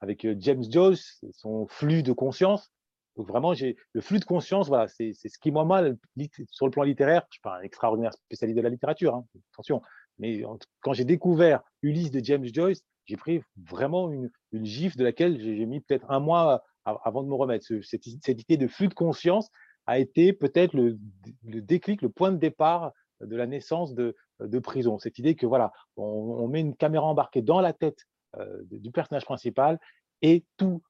[0.00, 2.70] avec James Joyce, son flux de conscience.
[3.16, 5.96] Donc vraiment, j'ai le flux de conscience, voilà, c'est ce qui, moi, mal,
[6.50, 9.80] sur le plan littéraire, je suis pas un extraordinaire spécialiste de la littérature, hein, attention,
[10.18, 10.42] mais
[10.80, 15.66] quand j'ai découvert Ulysse de James Joyce, j'ai pris vraiment une, gifle de laquelle j'ai
[15.66, 17.66] mis peut-être un mois avant de me remettre.
[17.82, 19.50] Cette, idée de flux de conscience
[19.86, 20.98] a été peut-être le,
[21.42, 24.98] déclic, le point de départ de la naissance de, de prison.
[24.98, 28.06] Cette idée que voilà, on, met une caméra embarquée dans la tête
[28.36, 29.78] euh, du personnage principal
[30.22, 30.82] et tout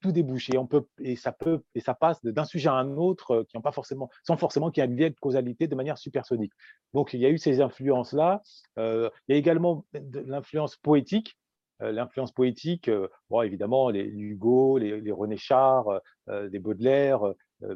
[0.00, 2.96] tout, débouche et, on peut, et, ça peut, et ça passe d'un sujet à un
[2.96, 5.66] autre euh, qui ont pas forcément, sans forcément qu'il y ait une lien de causalité
[5.66, 6.52] de manière supersonique.
[6.94, 8.42] Donc, il y a eu ces influences-là.
[8.78, 11.38] Euh, il y a également l'influence poétique.
[11.82, 12.90] Euh, l'influence poétique,
[13.28, 17.20] bon, évidemment, les Hugo, les, René Char, des Baudelaire,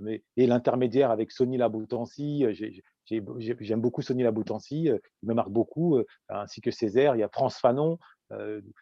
[0.00, 2.46] mais, et l'intermédiaire avec Sonny Laboutancy.
[3.06, 5.98] J'aime beaucoup Sonny Laboutancy, il me marque beaucoup,
[6.30, 7.14] ainsi que Césaire.
[7.14, 7.98] Il y a France Fanon,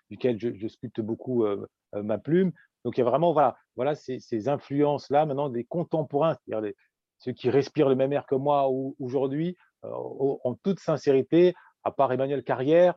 [0.09, 1.45] duquel je, sculpte beaucoup
[1.93, 2.53] ma plume.
[2.89, 6.73] Donc il y a vraiment voilà, voilà ces, influences-là maintenant des contemporains, c'est-à-dire
[7.19, 8.67] ceux qui respirent le même air que moi
[8.99, 12.95] aujourd'hui, euh, en toute sincérité, à part Emmanuel Carrière,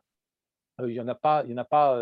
[0.79, 2.01] il n'y en a pas, il y a pas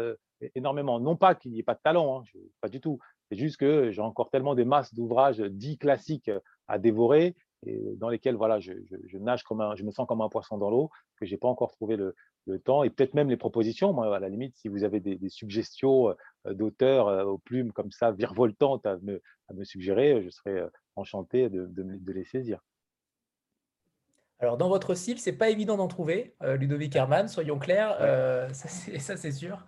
[0.54, 1.00] énormément.
[1.00, 3.00] Non pas qu'il n'y ait pas de talent, hein, pas du tout.
[3.28, 6.30] C'est juste que j'ai encore tellement des masses d'ouvrages dits classiques
[6.68, 7.36] à dévorer
[7.66, 8.74] et dans lesquels voilà, je,
[9.18, 11.48] nage comme un, je me sens comme un poisson dans l'eau, que je n'ai pas
[11.48, 12.16] encore trouvé le,
[12.66, 13.94] temps, et peut-être même les propositions.
[13.94, 18.88] Moi, à la limite, si vous avez des, suggestions d'auteurs aux plumes comme ça, virevoltantes
[18.88, 20.64] à me, à me suggérer, je serais
[20.96, 22.60] enchanté de, de, les saisir.
[24.40, 27.98] Alors, dans votre style, c'est pas évident d'en trouver, Ludovic Herman, soyons clairs,
[28.52, 29.64] ça c'est sûr.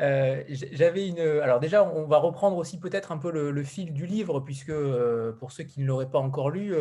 [0.00, 1.20] Euh, j'avais une.
[1.20, 5.32] Alors déjà, on va reprendre aussi peut-être un peu le, fil du livre, puisque euh,
[5.32, 6.74] pour ceux qui ne l'auraient pas encore lu,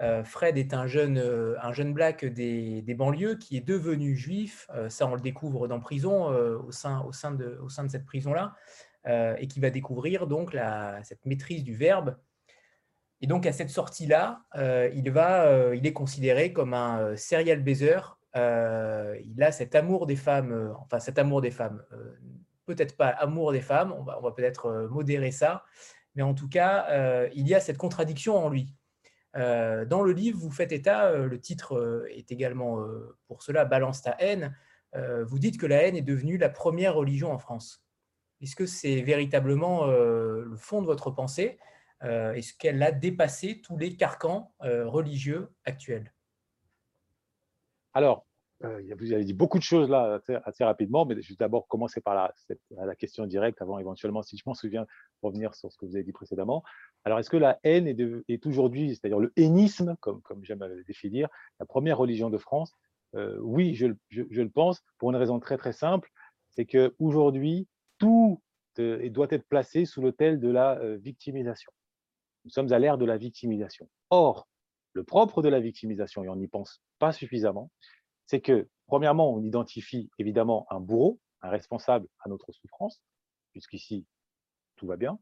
[0.00, 4.68] euh, Fred est un jeune, un jeune black des, banlieues qui est devenu juif.
[4.88, 8.04] ça, on le découvre dans prison, au sein, au sein de, au sein de cette
[8.04, 8.54] prison-là,
[9.38, 12.16] et qui va découvrir donc la, cette maîtrise du verbe.
[13.20, 14.42] Et donc à cette sortie-là,
[14.94, 17.98] il va, il est considéré comme un serial baiser
[18.36, 22.18] euh, il a cet amour des femmes, euh, enfin cet amour des femmes, euh,
[22.66, 25.64] peut-être pas amour des femmes, on va, on va peut-être modérer ça,
[26.14, 28.74] mais en tout cas, il y a cette contradiction en lui.
[29.34, 32.78] dans le livre, vous faites état, le titre est également
[33.26, 34.56] pour cela Balance ta haine.
[34.94, 37.84] vous dites que la haine est devenue la première religion en France.
[38.40, 41.58] Est-ce que c'est véritablement le fond de votre pensée?
[42.00, 46.14] Est-ce qu'elle a dépassé tous les carcans religieux actuels?
[47.94, 48.26] Alors,
[48.64, 52.00] euh, vous avez dit beaucoup de choses là assez, rapidement, mais je vais d'abord commencer
[52.00, 52.14] par
[52.70, 54.86] la, question directe avant éventuellement, si je m'en souviens,
[55.22, 56.62] revenir sur ce que vous avez dit précédemment.
[57.04, 59.32] Alors, est-ce que la haine est, aujourd'hui, c'est-à-dire le
[60.00, 61.28] comme, comme j'aime le définir,
[61.60, 62.72] la première religion de France?
[63.14, 66.10] Euh, Oui, je, le pense, pour une raison très très simple,
[66.50, 67.68] c'est qu'aujourd'hui,
[67.98, 68.40] tout
[68.78, 71.70] euh, doit être placé sous l'autel de la victimisation.
[72.44, 73.88] Nous sommes à l'ère de la victimisation.
[74.10, 74.46] Or,
[74.94, 77.70] le propre de la victimisation, et on n'y pense pas suffisamment,
[78.26, 83.02] c'est que, premièrement, on identifie évidemment un bourreau, un responsable à notre souffrance,
[83.52, 84.06] puisqu'ici,
[84.76, 85.18] tout va bien.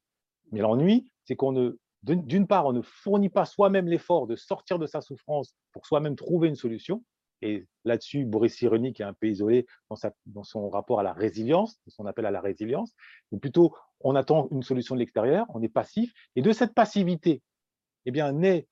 [0.53, 4.79] Mais l'ennui, c'est qu'on ne, d'une part, on ne fournit pas soi-même l'effort de sortir
[4.79, 7.03] de sa souffrance pour soi-même trouver une solution.
[7.41, 9.97] Et là-dessus, Boris Cyrulnik est un peu isolé dans,
[10.27, 12.93] dans, son rapport à la résilience, son appel à la résilience.
[13.33, 16.13] Mais plutôt, on attend une solution de l'extérieur, on est passif.
[16.37, 17.43] Et de cette passivité,
[18.05, 18.69] eh bien, naît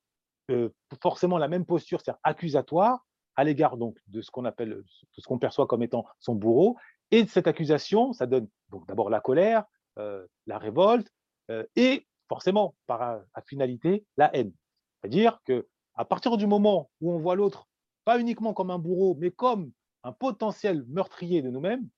[1.03, 4.83] forcément la même posture, c'est-à-dire accusatoire, à l'égard donc de ce qu'on appelle,
[5.13, 6.77] ce qu'on perçoit comme étant son bourreau.
[7.11, 8.49] Et de cette accusation, ça donne
[8.87, 9.65] d'abord la colère,
[9.99, 11.11] euh, la révolte,
[11.51, 14.53] euh, et forcément, par à, finalité, la haine.
[15.01, 17.67] C'est-à-dire que à partir du moment où on voit l'autre
[18.05, 19.73] pas uniquement comme un bourreau, mais comme
[20.03, 21.89] un potentiel meurtrier de nous-mêmes,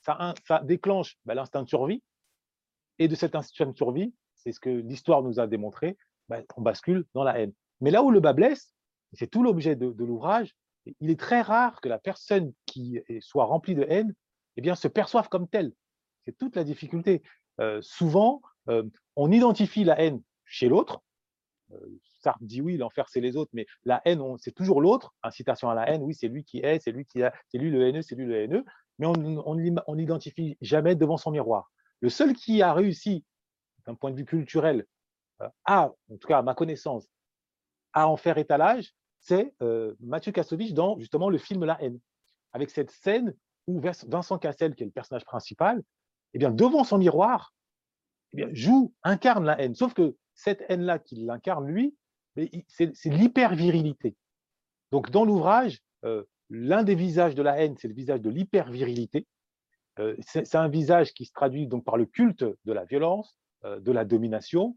[0.00, 0.34] ça,
[0.64, 2.02] déclenche ben, l'instinct de survie.
[2.98, 5.96] Et de cet instinct de survie, c'est ce que l'histoire nous a démontré,
[6.28, 7.52] ben, on bascule dans la haine.
[7.80, 8.74] Mais là où le bas blesse,
[9.12, 10.54] c'est tout l'objet de, l'ouvrage,
[11.00, 14.14] il est très rare que la personne qui soit remplie de haine
[14.56, 15.72] eh bien, se perçoive comme telle.
[16.24, 17.22] C'est toute la difficulté.
[17.60, 18.82] Euh, souvent, euh,
[19.14, 21.00] on identifie la haine chez l'autre.
[21.72, 21.76] Euh,
[22.20, 25.14] Sartre dit oui, l'enfer c'est les autres, mais la haine, c'est toujours l'autre.
[25.22, 27.70] Incitation à la haine, oui, c'est lui qui est, c'est lui qui a, c'est lui
[27.70, 28.64] le haineux, c'est lui le haineux.
[28.98, 31.70] Mais on n'identifie jamais devant son miroir.
[32.00, 33.24] Le seul qui a réussi,
[33.86, 34.86] d'un point de vue culturel,
[35.66, 37.06] à, en tout cas à ma connaissance,
[37.96, 41.98] à en faire étalage, c'est euh, Mathieu Kassovitch dans justement le film La haine,
[42.52, 43.34] avec cette scène
[43.66, 45.82] où Vincent Cassel, qui est le personnage principal,
[46.34, 47.54] eh bien, devant son miroir,
[48.34, 49.74] eh bien, joue, incarne la haine.
[49.74, 51.96] Sauf que cette haine-là qu'il incarne, lui,
[52.68, 54.14] c'est l'hyper-virilité.
[54.92, 59.26] Donc, dans l'ouvrage, euh, l'un des visages de la haine, c'est le visage de l'hyper-virilité.
[59.98, 63.90] Euh, c'est un visage qui se traduit donc par le culte de la violence, de
[63.90, 64.76] la domination,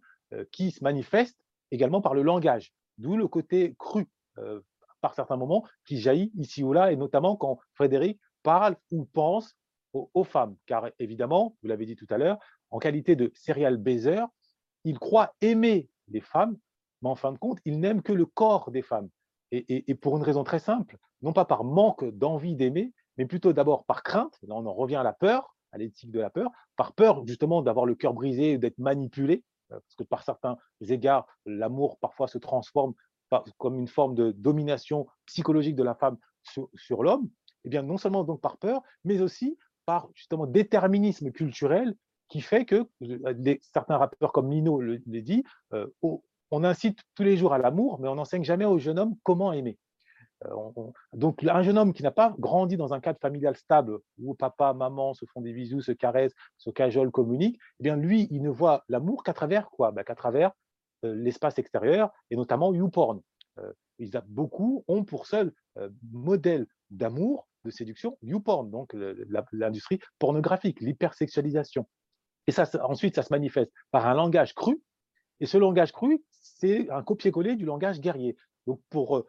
[0.52, 1.38] qui se manifeste
[1.70, 2.74] également par le langage.
[3.00, 4.62] D'où le côté cru, euh,
[5.02, 9.56] par certains moments, qui jaillit ici ou là, et notamment quand Frédéric parle ou pense
[9.94, 10.56] aux, femmes.
[10.66, 12.38] Car évidemment, vous l'avez dit tout à l'heure,
[12.70, 14.22] en qualité de serial baiser,
[14.84, 16.58] il croit aimer les femmes,
[17.02, 19.10] mais en fin de compte, il n'aime que le corps des femmes.
[19.52, 23.84] Et, pour une raison très simple, non pas par manque d'envie d'aimer, mais plutôt d'abord
[23.86, 26.94] par crainte, là on en revient à la peur, à l'éthique de la peur, par
[26.94, 32.28] peur justement d'avoir le cœur brisé, d'être manipulé, parce que par certains égards, l'amour parfois
[32.28, 32.94] se transforme
[33.58, 37.30] comme une forme de domination psychologique de la femme sur, l'homme,
[37.64, 41.96] eh bien non seulement donc par peur, mais aussi par justement déterminisme culturel
[42.28, 45.44] qui fait que euh, certains rappeurs comme Nino le, dit,
[45.74, 45.88] euh,
[46.52, 49.52] on incite tous les jours à l'amour, mais on n'enseigne jamais au jeune homme comment
[49.54, 49.78] aimer.
[50.46, 50.72] Euh,
[51.14, 54.74] donc, un jeune homme qui n'a pas grandi dans un cadre familial stable où papa,
[54.74, 58.50] maman se font des bisous, se caressent, se cajolent, communiquent, eh bien lui, il ne
[58.50, 59.92] voit l'amour qu'à travers quoi?
[59.92, 60.52] Ben, Qu'à travers
[61.06, 63.22] euh, l'espace extérieur et notamment YouPorn.
[63.60, 65.54] Euh, ils a beaucoup ont pour seul
[66.12, 68.96] modèle d'amour de séduction, YouPorn, donc
[69.52, 71.86] l'industrie pornographique, l'hypersexualisation.
[72.48, 74.82] Et ça, ensuite, ça se manifeste par un langage cru.
[75.40, 78.36] Et ce langage cru, c'est un copier-coller du langage guerrier.
[78.66, 79.28] Donc, pour, euh,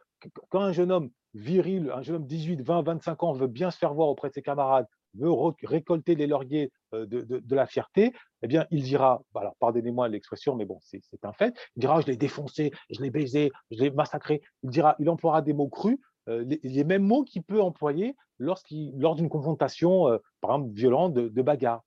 [0.49, 3.79] quand un jeune homme viril, un jeune homme 18, 20, 25 ans veut bien se
[3.79, 5.31] faire voir auprès de ses camarades, veut
[5.62, 8.12] récolter les lauriers euh, de, la fierté,
[8.43, 12.01] eh bien, il dira, bah, alors pardonnez-moi l'expression, mais bon, c'est un fait, il dira,
[12.01, 14.43] je l'ai défoncé, je l'ai baisé, je l'ai massacré.
[14.62, 15.99] Il dira, il emploiera des mots crus,
[16.29, 21.43] euh, les, mêmes mots qu'il peut employer lors d'une confrontation, euh, par exemple, violente de,
[21.43, 21.83] bagarre.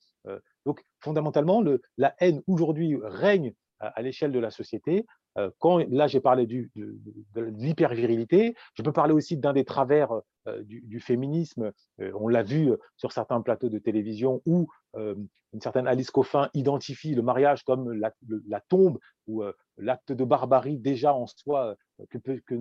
[0.66, 5.06] donc, fondamentalement, le, la haine aujourd'hui règne à l'échelle de la société.
[5.36, 6.70] Là, j'ai parlé de,
[7.36, 10.22] l'hypervirilité, je peux parler aussi d'un des travers
[10.62, 11.72] du, féminisme.
[12.00, 17.22] On l'a vu sur certains plateaux de télévision où une certaine Alice Coffin identifie le
[17.22, 18.14] mariage comme la,
[18.48, 19.44] la tombe ou
[19.78, 21.76] l'acte de barbarie déjà en soi
[22.10, 22.56] que, que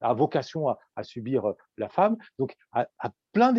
[0.00, 2.16] a vocation à, subir la femme.
[2.38, 3.52] Donc, à, à plein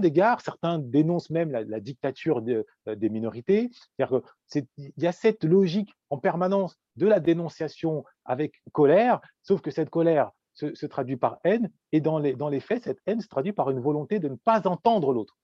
[0.00, 3.70] d'égards, certains dénoncent même la, dictature des minorités.
[3.98, 9.90] Il y a cette logique en permanence de la dénonciation avec colère, sauf que cette
[9.90, 13.52] colère se, traduit par haine, et dans les, dans les faits, cette haine se traduit
[13.52, 15.36] par une volonté de ne pas entendre l'autre.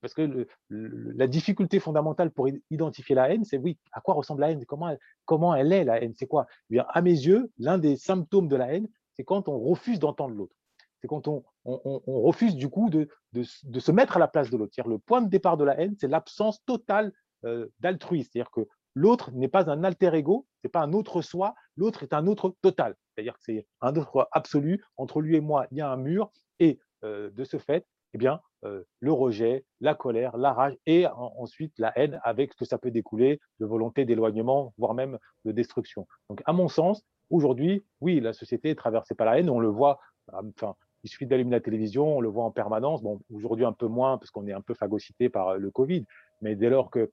[0.00, 4.52] Parce que la difficulté fondamentale pour identifier la haine, c'est oui, à quoi ressemble la
[4.52, 4.64] haine?
[4.64, 6.14] Comment elle, comment elle est la haine?
[6.14, 6.46] C'est quoi?
[6.70, 9.98] Eh bien, À mes yeux, l'un des symptômes de la haine, c'est quand on refuse
[9.98, 10.54] d'entendre l'autre.
[11.00, 13.08] C'est quand on, refuse du coup de,
[13.42, 14.72] se mettre à la place de l'autre.
[14.88, 17.12] Le point de départ de la haine, c'est l'absence totale
[17.44, 18.30] euh, d'altruisme.
[18.32, 22.14] C'est-à-dire que l'autre n'est pas un alter ego, c'est pas un autre soi, l'autre est
[22.14, 22.96] un autre total.
[23.14, 24.82] C'est-à-dire que c'est un autre absolu.
[24.96, 26.32] Entre lui et moi, il y a un mur.
[26.58, 31.06] Et euh, de ce fait, eh bien, euh, le rejet, la colère, la rage et
[31.06, 35.52] ensuite la haine avec ce que ça peut découler de volonté d'éloignement, voire même de
[35.52, 36.06] destruction.
[36.30, 37.04] Donc, à mon sens,
[37.34, 39.50] Aujourd'hui, oui, la société est traversée par la haine.
[39.50, 39.98] On le voit,
[40.32, 43.02] euh, enfin, il suffit d'allumer la télévision, on le voit en permanence.
[43.02, 46.04] Bon, aujourd'hui un peu moins parce qu'on est un peu phagocyté par euh, le Covid.
[46.42, 47.10] Mais dès lors que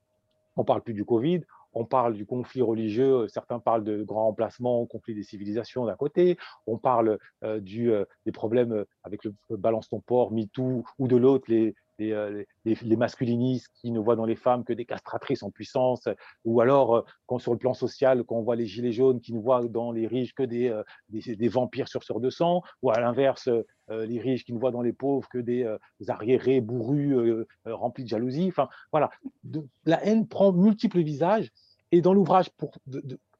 [0.57, 1.41] on parle plus du Covid,
[1.73, 6.37] on parle du conflit religieux, certains parlent de grands emplacements, conflit des civilisations d'un côté,
[6.67, 11.73] on parle euh, des problèmes avec le balance ton port, MeToo, ou de l'autre, les,
[12.09, 16.07] euh, les, masculinistes qui ne voient dans les femmes que des castratrices en puissance,
[16.45, 19.33] ou alors euh, quand sur le plan social, quand on voit les gilets jaunes qui
[19.33, 22.99] ne voient dans les riches que des, euh, des, vampires sur de sang, ou à
[22.99, 23.49] l'inverse,
[23.89, 25.67] les riches qui ne voient dans les pauvres que des,
[26.07, 28.47] arriérés bourrus remplis de jalousie.
[28.47, 29.09] Enfin, voilà,
[29.85, 31.51] la haine prend multiples visages,
[31.91, 32.49] et dans l'ouvrage,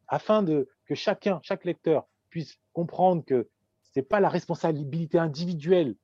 [0.08, 3.48] afin de, que chacun, chaque lecteur puisse comprendre que
[3.96, 5.96] n'est pas la responsabilité individuelle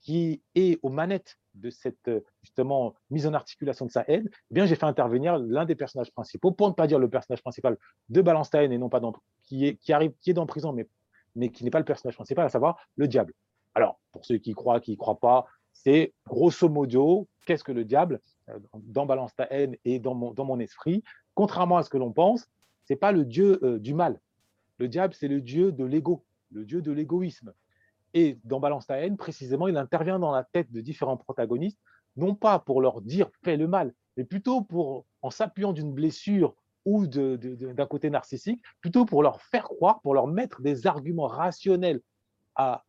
[0.00, 4.54] qui est aux manettes de cette euh, justement mise en articulation de sa haine, eh
[4.54, 7.76] bien j'ai fait intervenir l'un des personnages principaux, pour ne pas dire le personnage principal
[8.08, 8.24] de
[8.54, 10.88] haine et non pas dans, qui est qui arrive qui est dans prison mais
[11.36, 13.34] mais qui n'est pas le personnage principal, à savoir le diable.
[13.74, 17.84] Alors pour ceux qui croient, qui ne croient pas, c'est grosso modo qu'est-ce que le
[17.84, 19.32] diable euh, dans Balance
[19.84, 21.02] et dans mon dans mon esprit,
[21.34, 22.48] contrairement à ce que l'on pense,
[22.84, 24.20] c'est pas le dieu euh, du mal.
[24.78, 27.52] Le diable c'est le dieu de l'ego, le dieu de l'égoïsme,
[28.14, 31.80] et dans Balance ta haine, précisément, il intervient dans la tête de différents protagonistes,
[32.16, 36.54] non pas pour leur dire fais le mal, mais plutôt pour, en s'appuyant d'une blessure
[36.84, 42.00] ou d'un côté narcissique, plutôt pour leur faire croire, pour leur mettre des arguments rationnels,
[42.56, 42.82] à,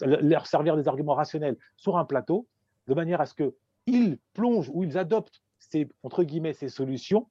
[0.00, 2.46] leur servir des arguments rationnels sur un plateau,
[2.86, 7.28] de manière à ce qu'ils plongent ou ils adoptent ces, entre guillemets, ces solutions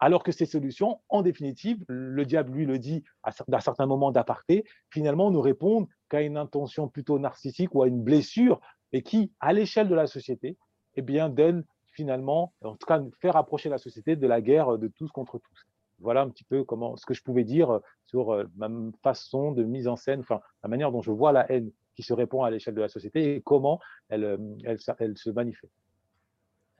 [0.00, 4.10] alors que ces solutions, en définitive, le diable lui le dit à, un certain moment
[4.10, 8.60] d'aparté, finalement ne répondent qu'à une intention plutôt narcissique ou à une blessure,
[8.92, 10.56] et qui, à l'échelle de la société,
[10.94, 14.88] eh bien, donne finalement, en tout cas, faire approcher la société de la guerre de
[14.88, 15.66] tous contre tous.
[16.00, 18.68] Voilà un petit peu comment, ce que je pouvais dire sur euh, ma
[19.02, 22.12] façon de mise en scène, enfin, la manière dont je vois la haine qui se
[22.12, 25.72] répand à l'échelle de la société et comment elle, euh, se manifeste.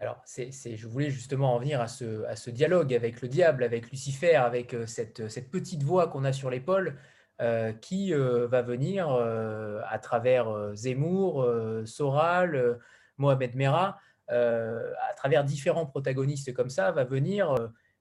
[0.00, 4.72] Alors, je voulais justement en venir à ce, dialogue avec le diable, avec Lucifer, avec
[4.74, 6.96] euh, cette, petite voix qu'on a sur l'épaule
[7.40, 11.44] euh, qui euh, va venir à travers Zemmour,
[11.84, 12.78] Soral,
[13.16, 17.56] Mohamed Merah, à travers différents protagonistes comme ça, va venir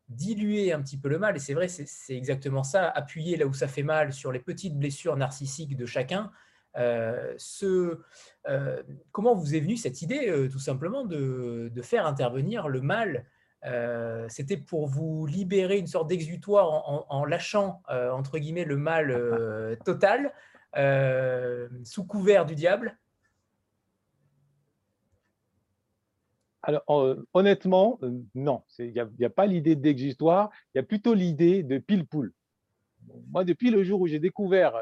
[0.07, 1.35] diluer un petit peu le mal.
[1.35, 4.77] Et c'est vrai, c'est exactement ça, appuyer là où ça fait mal sur les petites
[4.77, 6.31] blessures narcissiques de chacun
[6.77, 7.99] euh, ce,
[8.47, 13.25] euh, comment vous est venue cette idée, euh, tout simplement, de, faire intervenir le mal
[14.29, 16.67] C'était pour vous libérer une sorte d'exutoire
[17.09, 20.33] en, lâchant, entre guillemets, le mal total,
[21.83, 22.97] sous couvert du diable?
[26.63, 27.99] Alors, honnêtement,
[28.35, 28.63] non.
[28.79, 32.33] Il n'y a, pas l'idée d'exutoire, il y a plutôt l'idée de pile-poule.
[33.31, 34.73] Moi, depuis le jour où j'ai découvert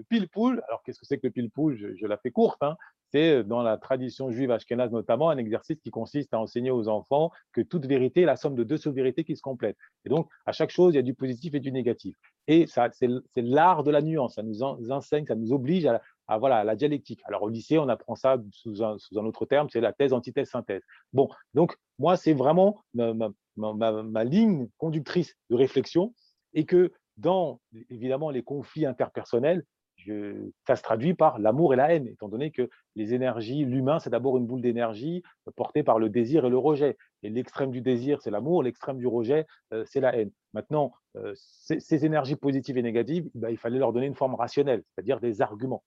[0.00, 2.76] le pile-poule, alors qu'est-ce que c'est que le pile-poule je, la fais courte, hein.
[3.12, 7.30] c'est dans la tradition juive ashkénaze notamment un exercice qui consiste à enseigner aux enfants
[7.52, 9.76] que toute vérité est la somme de deux sous-vérités qui se complètent.
[10.04, 12.16] Et donc, à chaque chose, il y a du positif et du négatif.
[12.48, 16.76] Et c'est l'art de la nuance, ça nous enseigne, ça nous oblige à, voilà, la
[16.76, 17.20] dialectique.
[17.26, 20.12] Alors au lycée, on apprend ça sous un, sous un autre terme, c'est la thèse,
[20.12, 20.82] antithèse, synthèse.
[21.12, 26.14] Bon, donc moi, c'est vraiment ma, ligne conductrice de réflexion
[26.54, 29.64] et que dans, évidemment, les conflits interpersonnels,
[30.66, 34.10] ça se traduit par l'amour et la haine, étant donné que les énergies, l'humain, c'est
[34.10, 35.22] d'abord une boule d'énergie
[35.56, 36.96] portée par le désir et le rejet.
[37.22, 40.30] Et l'extrême du désir, c'est l'amour, l'extrême du rejet, euh, c'est la haine.
[40.52, 44.82] Maintenant, euh, ces, énergies positives et négatives, bah, il fallait leur donner une forme rationnelle,
[44.94, 45.84] c'est-à-dire des arguments.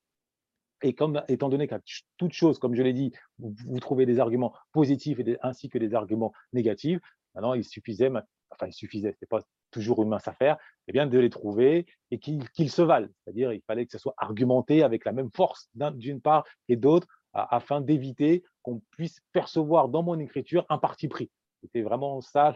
[0.81, 1.79] Et comme, étant donné qu'à
[2.17, 6.33] toute chose, comme je l'ai dit, vous, trouvez des arguments positifs ainsi que des arguments
[6.51, 6.99] négatifs,
[7.33, 8.11] maintenant, il suffisait,
[8.51, 9.39] enfin, il suffisait, c'est pas
[9.73, 10.57] toujours une mince affaire,
[10.87, 13.09] eh bien, de les trouver et qu'ils se valent.
[13.23, 17.07] C'est-à-dire, il fallait que ce soit argumenté avec la même force d'une part et d'autre,
[17.33, 21.31] afin d'éviter qu'on puisse percevoir dans mon écriture un parti pris.
[21.61, 22.55] C'était vraiment ça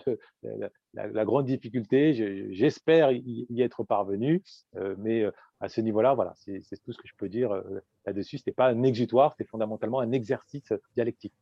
[0.93, 2.13] la, grande difficulté.
[2.51, 4.43] J'espère y, être parvenu,
[4.75, 7.79] euh, mais euh, à ce niveau-là, voilà, c'est tout ce que je peux dire euh,
[8.05, 8.37] là-dessus.
[8.37, 11.33] Ce n'était pas un exutoire, c'était fondamentalement un exercice dialectique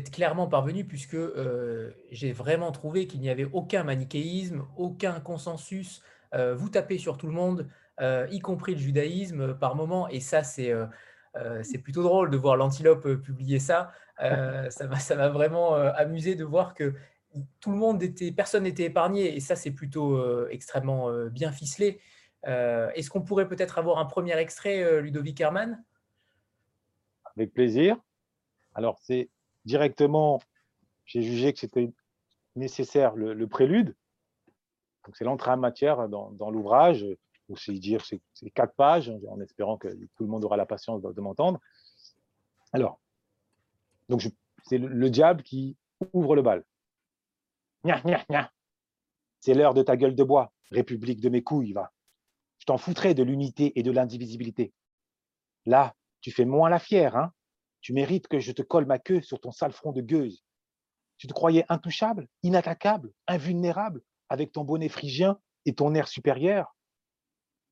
[0.00, 6.02] clairement parvenu puisque euh, j'ai vraiment trouvé qu'il n'y avait aucun manichéisme, aucun consensus.
[6.34, 7.68] Euh, vous tapez sur tout le monde,
[8.00, 10.72] euh, y compris le judaïsme par moment, et ça c'est
[11.62, 13.92] c'est plutôt drôle de voir l'antilope publier ça.
[14.18, 16.94] ça m'a vraiment amusé de voir que
[17.58, 22.00] tout le monde était, personne n'était épargné, et ça c'est plutôt extrêmement bien ficelé.
[22.44, 25.82] Est-ce qu'on pourrait peut-être avoir un premier extrait, Ludovic Herman
[27.34, 27.96] Avec plaisir.
[28.74, 29.30] Alors, c'est
[29.64, 30.40] directement,
[31.04, 31.92] j'ai jugé que c'était
[32.56, 33.96] nécessaire le, prélude.
[35.04, 37.06] Donc, c'est l'entrée en matière dans, l'ouvrage,
[37.48, 38.20] ou c'est dire c'est
[38.54, 41.60] quatre pages, en espérant que tout le monde aura la patience de, m'entendre.
[42.72, 43.00] Alors,
[44.08, 44.22] donc
[44.64, 45.76] c'est le, diable qui
[46.12, 46.64] ouvre le bal.
[49.40, 51.92] C'est l'heure de ta gueule de bois, république de mes couilles, va.
[52.58, 54.72] Je t'en foutrais de l'unité et de l'indivisibilité.
[55.66, 57.32] Là, tu fais moins la fière, hein
[57.82, 60.42] tu mérites que je te colle ma queue sur ton sale front de gueuse.
[61.18, 66.74] Tu te croyais intouchable, inattaquable, invulnérable, avec ton bonnet phrygien et ton air supérieur?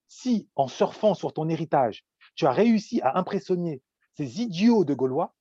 [0.08, 2.04] Si, en surfant sur ton héritage,
[2.34, 3.82] tu as réussi à impressionner
[4.14, 5.34] ces idiots de Gaulois,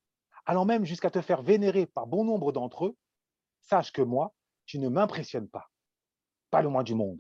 [0.45, 2.97] allant même jusqu'à te faire vénérer par bon nombre d'entre eux,
[3.61, 4.33] sache que moi,
[4.65, 5.69] tu ne m'impressionnes pas.
[6.51, 7.19] Pas le moins du monde.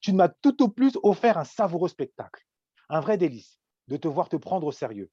[0.00, 2.46] Tu m'as tout au plus offert un savoureux spectacle,
[2.88, 5.10] un vrai délice de te voir te prendre au sérieux.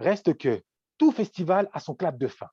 [0.00, 0.62] Reste que
[0.98, 2.48] tout festival a son clap de fin.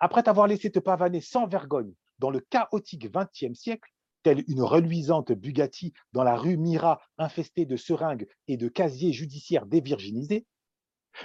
[0.00, 3.90] Après t'avoir laissé te pavaner sans vergogne dans le chaotique XXe siècle,
[4.22, 9.66] telle une reluisante Bugatti dans la rue Mira infestée de seringues et de casiers judiciaires
[9.66, 10.46] dévirginisés,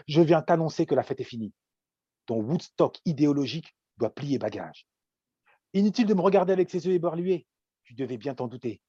[0.08, 1.54] je viens t'annoncer que la fête est finie.
[2.26, 4.88] Ton Woodstock idéologique doit plier bagage.
[5.74, 7.46] Inutile de me regarder avec ses yeux éberlués,
[7.84, 8.82] tu devais bien t'en douter.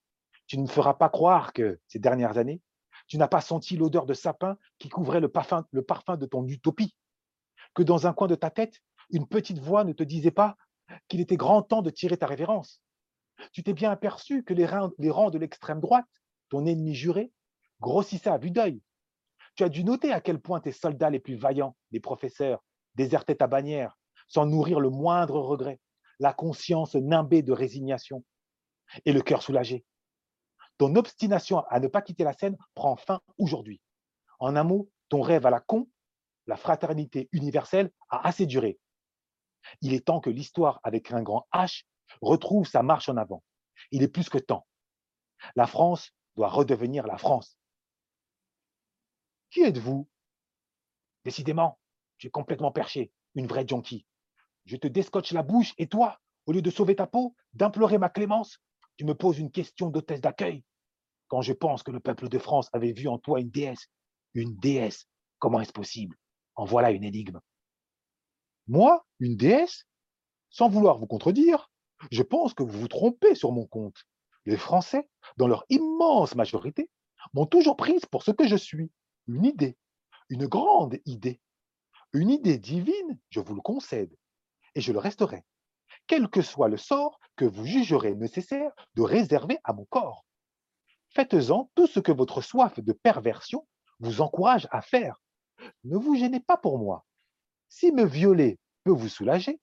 [0.46, 2.60] Tu ne me feras pas croire que, ces dernières années,
[3.06, 6.94] tu n'as pas senti l'odeur de sapin qui couvrait le parfum, de ton utopie
[7.74, 8.80] Que dans un coin de ta tête,
[9.10, 10.56] une petite voix ne te disait pas
[11.08, 12.80] qu'il était grand temps de tirer ta révérence
[13.52, 16.06] Tu t'es bien aperçu que les rangs, les rangs de l'extrême droite,
[16.48, 17.32] ton ennemi juré,
[17.80, 18.80] grossissaient à vue d'œil.
[19.56, 23.36] Tu as dû noter à quel point tes soldats les plus vaillants, les professeurs, désertaient
[23.36, 23.96] ta bannière
[24.28, 25.80] sans nourrir le moindre regret,
[26.18, 28.24] la conscience nimbée de résignation
[29.04, 29.84] et le cœur soulagé.
[30.78, 33.80] Ton obstination à ne pas quitter la scène prend fin aujourd'hui.
[34.40, 35.88] En un mot, ton rêve à la con,
[36.46, 38.78] la fraternité universelle, a assez duré.
[39.80, 41.84] Il est temps que l'histoire avec un grand H
[42.20, 43.42] retrouve sa marche en avant.
[43.90, 44.66] Il est plus que temps.
[45.56, 47.56] La France doit redevenir la France.
[49.50, 50.08] Qui êtes-vous?
[51.24, 51.78] Décidément,
[52.22, 54.06] es complètement perché, une vraie junkie.
[54.64, 58.08] Je te descotche la bouche et toi, au lieu de sauver ta peau, d'implorer ma
[58.08, 58.58] clémence,
[58.96, 60.64] tu me poses une question d'hôtesse d'accueil.
[61.28, 63.88] Quand je pense que le peuple de France avait vu en toi une déesse,
[64.34, 65.06] une déesse,
[65.38, 66.16] comment est-ce possible?
[66.54, 67.40] En voilà une énigme.
[68.66, 69.86] Moi, une déesse?
[70.50, 71.70] Sans vouloir vous contredire,
[72.10, 74.04] je pense que vous vous trompez sur mon compte.
[74.46, 76.90] Les Français, dans leur immense majorité,
[77.32, 78.92] m'ont toujours prise pour ce que je suis,
[79.26, 79.76] une idée,
[80.28, 81.40] une grande idée.
[82.12, 84.16] Une idée divine, je vous le concède,
[84.74, 85.44] et je le resterai
[86.06, 90.24] quel que soit le sort que vous jugerez nécessaire de réserver à mon corps.
[91.10, 93.66] Faites-en tout ce que votre soif de perversion
[94.00, 95.20] vous encourage à faire.
[95.84, 97.04] Ne vous gênez pas pour moi.
[97.68, 99.60] Si me violer peut vous soulager,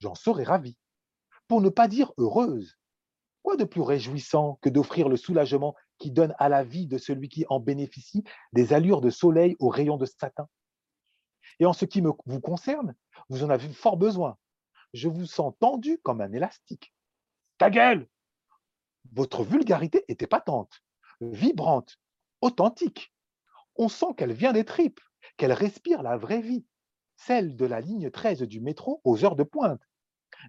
[0.00, 0.76] j'en serai ravi.
[1.48, 2.76] Pour ne pas dire heureuse.
[3.42, 7.28] Quoi de plus réjouissant que d'offrir le soulagement qui donne à la vie de celui
[7.28, 8.22] qui en bénéficie
[8.52, 10.48] des allures de soleil aux rayons de satin?
[11.58, 12.94] Et en ce qui me, vous concerne,
[13.28, 14.36] vous en avez fort besoin.
[14.92, 16.92] Je vous sens tendu comme un élastique.
[17.58, 18.08] Ta gueule
[19.12, 20.82] Votre vulgarité était patente,
[21.20, 21.98] vibrante,
[22.40, 23.12] authentique.
[23.76, 25.00] On sent qu'elle vient des tripes,
[25.36, 26.66] qu'elle respire la vraie vie,
[27.16, 29.82] celle de la ligne 13 du métro aux heures de pointe.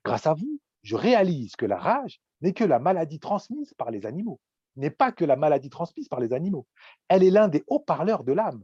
[0.04, 4.06] Grâce à vous, je réalise que la rage n'est que la maladie transmise par les
[4.06, 4.42] animaux,
[4.76, 6.68] n'est pas que la maladie transmise par les animaux.
[7.08, 8.64] Elle est l'un des haut-parleurs de l'âme.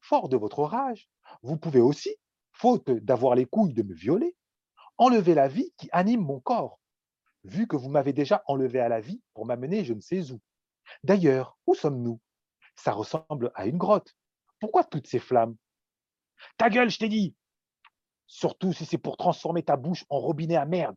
[0.00, 1.08] Fort de votre rage,
[1.42, 2.14] vous pouvez aussi,
[2.52, 4.34] faute d'avoir les couilles de me violer,
[4.98, 6.80] enlever la vie qui anime mon corps,
[7.44, 10.40] vu que vous m'avez déjà enlevé à la vie pour m'amener je ne sais où.
[11.02, 12.20] D'ailleurs, où sommes-nous?
[12.76, 14.14] Ça ressemble à une grotte.
[14.60, 15.56] Pourquoi toutes ces flammes?
[16.56, 17.34] Ta gueule, je t'ai dit
[18.26, 20.96] Surtout si c'est pour transformer ta bouche en robinet à merde.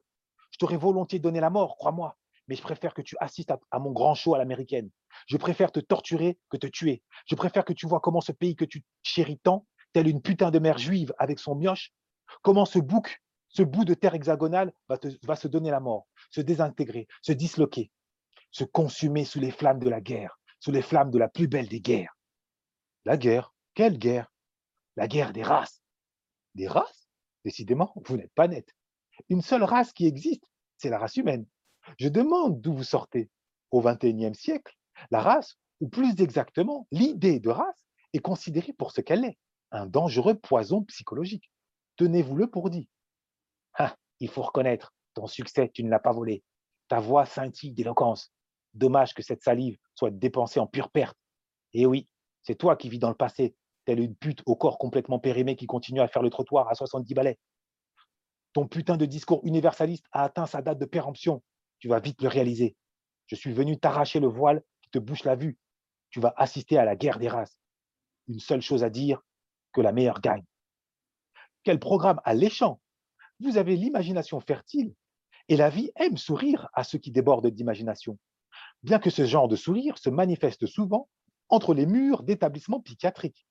[0.51, 2.17] Je t'aurais volontiers donné la mort, crois-moi,
[2.47, 4.89] mais je préfère que tu assistes à, mon grand show à l'américaine.
[5.27, 7.03] Je préfère te torturer que te tuer.
[7.25, 10.51] Je préfère que tu vois comment ce pays que tu chéris tant, tel une putain
[10.51, 11.91] de mère juive avec son mioche,
[12.41, 17.07] comment ce bouc, ce bout de terre hexagonale va, se donner la mort, se désintégrer,
[17.21, 17.91] se disloquer,
[18.51, 21.67] se consumer sous les flammes de la guerre, sous les flammes de la plus belle
[21.67, 22.17] des guerres.
[23.05, 24.31] La guerre Quelle guerre?
[24.95, 25.81] La guerre des races.
[26.55, 27.07] Des races?
[27.45, 28.75] Décidément, vous n'êtes pas net.
[29.29, 30.43] Une seule race qui existe,
[30.77, 31.45] c'est la race humaine.
[31.99, 33.29] Je demande d'où vous sortez.
[33.71, 34.77] Au XXIe siècle,
[35.11, 39.37] la race, ou plus exactement, l'idée de race, est considérée pour ce qu'elle est,
[39.71, 41.51] un dangereux poison psychologique.
[41.97, 42.89] Tenez-vous-le pour dit.
[43.77, 46.43] Ah, il faut reconnaître, ton succès, tu ne l'as pas volé.
[46.87, 48.33] Ta voix scintille d'éloquence.
[48.73, 51.17] Dommage que cette salive soit dépensée en pure perte.
[51.73, 52.07] Et oui,
[52.43, 53.55] c'est toi qui vis dans le passé,
[53.85, 57.13] telle une pute au corps complètement périmé qui continue à faire le trottoir à 70
[57.13, 57.39] balais.
[58.53, 61.43] Ton putain de discours universaliste a atteint sa date de péremption.
[61.79, 62.75] Tu vas vite le réaliser.
[63.27, 65.57] Je suis venu t'arracher le voile qui te bouche la vue.
[66.09, 67.57] Tu vas assister à la guerre des races.
[68.27, 69.21] Une seule chose à dire,
[69.73, 70.43] que la meilleure gagne.
[71.63, 72.79] Quel programme alléchant
[73.39, 74.93] Vous avez l'imagination fertile
[75.47, 78.17] et la vie aime sourire à ceux qui débordent d'imagination.
[78.83, 81.07] Bien que ce genre de sourire se manifeste souvent
[81.49, 83.47] entre les murs d'établissements psychiatriques.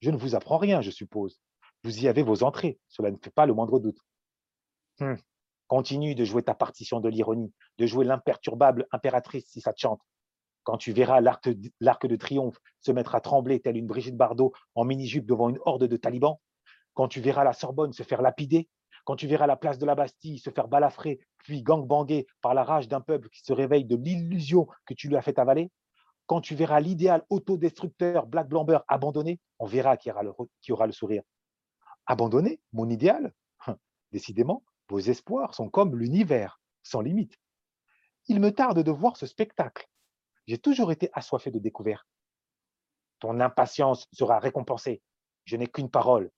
[0.00, 1.40] Je ne vous apprends rien, je suppose.
[1.84, 3.98] Vous y avez vos entrées, cela ne fait pas le moindre doute.
[5.00, 5.16] Hum,
[5.68, 10.00] continue de jouer ta partition de l'ironie, de jouer l'imperturbable impératrice si ça te chante.
[10.64, 14.84] Quand tu verras l'arc de triomphe se mettre à trembler telle une Brigitte Bardot en
[14.84, 16.36] mini-jupe devant une horde de talibans,
[16.94, 18.68] quand tu verras la Sorbonne se faire lapider,
[19.04, 22.64] quand tu verras la place de la Bastille se faire balafrer, puis gangbanger par la
[22.64, 25.70] rage d'un peuple qui se réveille de l'illusion que tu lui as fait avaler,
[26.26, 31.22] quand tu verras l'idéal autodestructeur Black Blamber abandonné, on verra qui aura le, sourire.
[32.06, 33.32] Abandonné Mon idéal?
[33.66, 33.76] Hum,
[34.12, 37.38] Décidément, vos espoirs sont comme l'univers, sans limite.
[38.28, 39.88] Il me tarde de voir ce spectacle.
[40.46, 42.06] J'ai toujours été assoiffé de découvertes.
[43.18, 45.02] Ton impatience sera récompensée.
[45.44, 46.30] Je n'ai qu'une parole.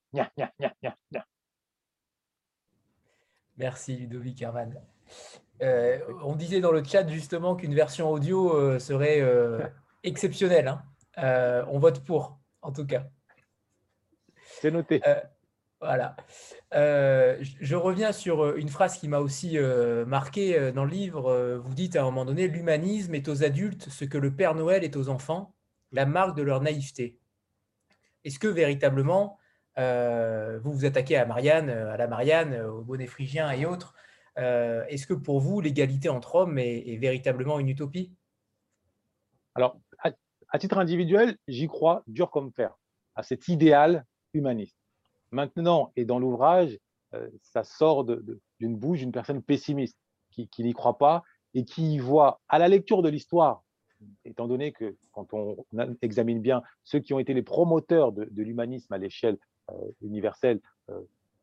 [3.57, 4.73] Merci Ludovic Herman.
[5.61, 9.59] Euh, on disait dans le chat justement qu'une version audio euh, serait euh,
[10.03, 10.67] exceptionnelle.
[10.67, 11.65] Hein.
[11.69, 13.05] on vote pour, en tout cas.
[14.43, 15.01] C'est noté.
[15.79, 16.15] voilà.
[16.71, 19.57] je reviens sur une phrase qui m'a aussi
[20.05, 21.61] marqué dans le livre.
[21.63, 24.83] Vous dites à un moment donné, l'humanisme est aux adultes ce que le Père Noël
[24.83, 25.53] est aux enfants,
[25.91, 27.17] la marque de leur naïveté.
[28.25, 29.37] Est-ce que véritablement,
[29.77, 33.95] vous vous attaquez à Marianne, à la Marianne, au bonnet phrygien et autres,
[34.37, 38.11] euh, est-ce que pour vous, l'égalité entre hommes est, véritablement une utopie?
[39.53, 42.77] Alors, à, titre individuel, j'y crois dur comme fer,
[43.15, 44.77] à cet idéal humaniste.
[45.31, 46.77] Maintenant, et dans l'ouvrage,
[47.13, 49.97] euh, ça sort d'une bouche d'une personne pessimiste
[50.29, 51.23] qui, n'y croit pas
[51.53, 53.63] et qui voit à la lecture de l'histoire,
[54.25, 55.65] étant donné que quand on
[56.01, 59.54] examine bien ceux qui ont été les promoteurs de, l'humanisme à l'échelle euh,
[60.01, 60.59] universelle,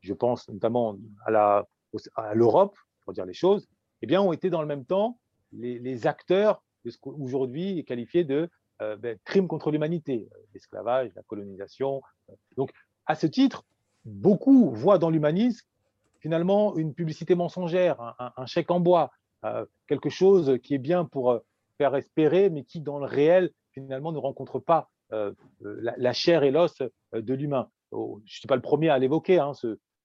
[0.01, 0.97] je pense notamment
[1.27, 3.69] à l'Europe, pour dire les choses,
[4.03, 5.19] eh bien, ont été dans le même temps
[5.53, 8.49] les, acteurs de ce qu'aujourd'hui est qualifié de
[8.81, 12.03] euh, ben, crime contre l'humanité, euh, l'esclavage, la colonisation.
[12.31, 12.35] Euh.
[12.57, 12.73] Donc,
[13.07, 13.65] à ce titre,
[14.05, 15.67] beaucoup voient dans l'humanisme
[16.19, 19.11] finalement une publicité mensongère, un, chèque en bois,
[19.89, 21.41] quelque chose qui est bien pour
[21.79, 26.81] faire espérer, mais qui dans le réel finalement ne rencontre pas la, chair et l'os
[27.13, 27.69] de l'humain.
[27.93, 29.53] Je ne suis pas le premier à l'évoquer, hein,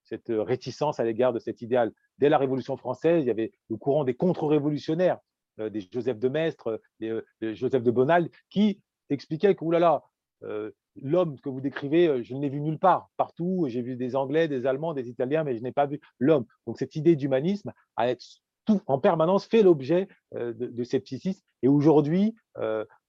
[0.04, 3.78] cette réticence à l'égard de cet idéal dès la Révolution française, il y avait le
[3.78, 5.20] courant des contre-révolutionnaires,
[5.60, 10.04] euh, des Joseph de Maistre, des, euh, Joseph de Bonald, qui expliquaient que, oulala,
[10.44, 13.10] euh, l'homme que vous décrivez, je ne l'ai vu nulle part.
[13.18, 16.46] Partout, j'ai vu des Anglais, des Allemands, des Italiens, mais je n'ai pas vu l'homme.
[16.66, 18.14] Donc cette idée d'humanisme a
[18.66, 21.42] tout en permanence fait l'objet de, scepticisme.
[21.62, 22.36] Et aujourd'hui,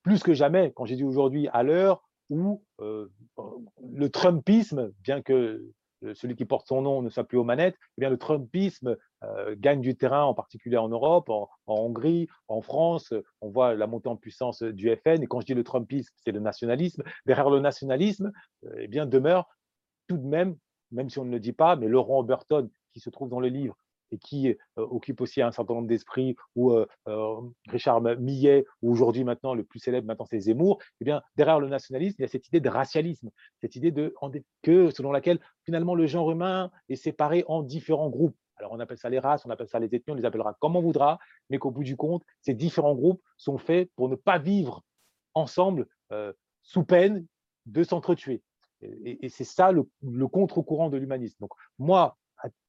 [0.02, 5.64] plus que jamais, quand j'ai dit aujourd'hui à l'heure, où le Trumpisme, bien que
[6.14, 8.96] celui qui porte son nom ne soit plus aux manettes, eh bien le Trumpisme
[9.56, 13.12] gagne du terrain, en particulier en Europe, en, Hongrie, en France.
[13.40, 15.22] On voit la montée en puissance du FN.
[15.22, 17.02] Et quand je dis le Trumpisme, c'est le nationalisme.
[17.26, 18.32] Derrière le nationalisme,
[18.76, 19.48] eh bien demeure
[20.06, 20.56] tout de même,
[20.90, 23.48] même si on ne le dit pas, mais Laurent Burton, qui se trouve dans le
[23.48, 23.76] livre,
[24.10, 26.74] et qui occupe aussi un certain nombre d'esprits, ou
[27.68, 31.68] Richard Millet, ou aujourd'hui maintenant le plus célèbre maintenant c'est Zemmour, eh bien derrière le
[31.68, 33.30] nationalisme, il y a cette idée de racialisme,
[33.60, 34.14] cette idée de
[34.62, 38.36] que selon laquelle finalement le genre humain est séparé en différents groupes.
[38.56, 40.74] Alors on appelle ça les races, on appelle ça les ethnies, on les appellera comme
[40.74, 44.38] on voudra, mais qu'au bout du compte, ces différents groupes sont faits pour ne pas
[44.38, 44.82] vivre
[45.34, 45.86] ensemble
[46.62, 47.24] sous peine
[47.66, 48.42] de s'entretuer.
[48.80, 51.36] Et, c'est ça le, le contre-courant de l'humanisme.
[51.40, 52.17] Donc moi,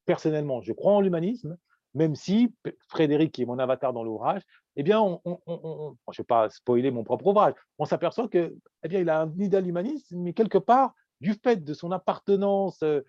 [0.06, 1.56] personnellement, je crois en l'humanisme,
[1.94, 2.54] même si
[2.88, 4.42] Frédéric, qui est mon avatar dans l'ouvrage,
[4.76, 9.00] eh bien, je ne vais pas spoiler mon propre ouvrage, on s'aperçoit que, eh bien,
[9.00, 13.02] il a un idéal humaniste, mais quelque part, du fait de son appartenance, euh,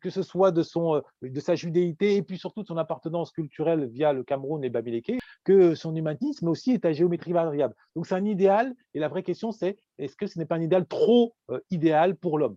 [0.00, 3.30] que ce soit de, son, euh, de sa judéité et puis surtout de son appartenance
[3.30, 7.74] culturelle via le Cameroun et Bamileke, que son humanisme aussi est à géométrie variable.
[7.94, 10.62] Donc c'est un idéal, et la vraie question c'est, est-ce que ce n'est pas un
[10.62, 12.56] idéal trop euh, idéal pour l'homme,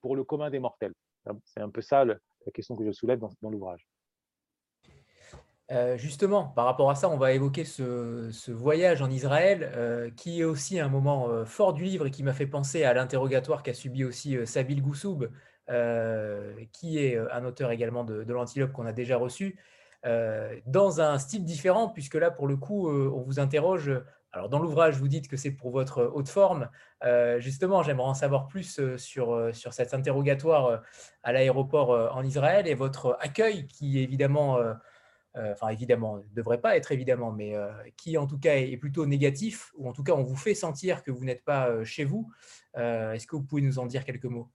[0.00, 0.94] pour le commun des mortels?
[1.44, 3.86] C'est un peu ça le, la question que je soulève dans, l'ouvrage.
[5.72, 10.40] Euh, justement, par rapport à ça, on va évoquer ce, voyage en Israël, euh, qui
[10.40, 13.62] est aussi un moment euh, fort du livre et qui m'a fait penser à l'interrogatoire
[13.64, 15.28] qu'a subi aussi Sabil Goussoub,
[16.72, 19.58] qui est un auteur également de, de l'Antilope qu'on a déjà reçu,
[20.04, 23.90] dans un style différent, puisque là, pour le coup, on vous interroge
[24.36, 26.68] alors, dans l'ouvrage, vous dites que c'est pour votre haute forme.
[27.04, 30.82] Euh, justement, j'aimerais en savoir plus euh, sur, euh, sur cet interrogatoire
[31.22, 34.58] à l'aéroport en Israël et votre accueil qui, évidemment,
[35.34, 37.54] enfin, évidemment, ne devrait pas être évidemment, mais
[37.96, 41.02] qui, en tout cas, est plutôt négatif, ou en tout cas, on vous fait sentir
[41.02, 42.30] que vous n'êtes pas chez vous.
[42.74, 44.50] Est-ce que vous pouvez nous en dire quelques mots?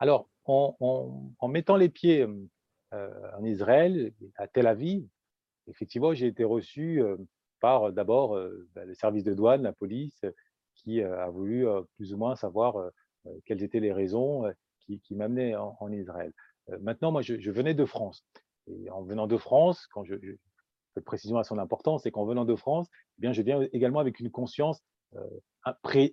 [0.00, 0.76] Alors, en,
[1.38, 2.26] en, mettant les pieds
[2.92, 5.06] en Israël, à Tel Aviv,
[5.68, 7.02] effectivement, j'ai été reçu
[7.60, 8.38] par d'abord
[8.74, 10.24] bah, les services de douane, la police,
[10.74, 11.66] qui a voulu
[11.96, 12.90] plus ou moins savoir
[13.44, 14.44] quelles étaient les raisons
[14.80, 16.32] qui, m'amenaient en, Israël.
[16.80, 18.24] Maintenant, moi, je, venais de France.
[18.68, 20.14] Et en venant de France, quand je,
[20.94, 22.88] fais précision à son importance, c'est qu'en venant de France,
[23.18, 24.82] eh bien, je viens également avec une conscience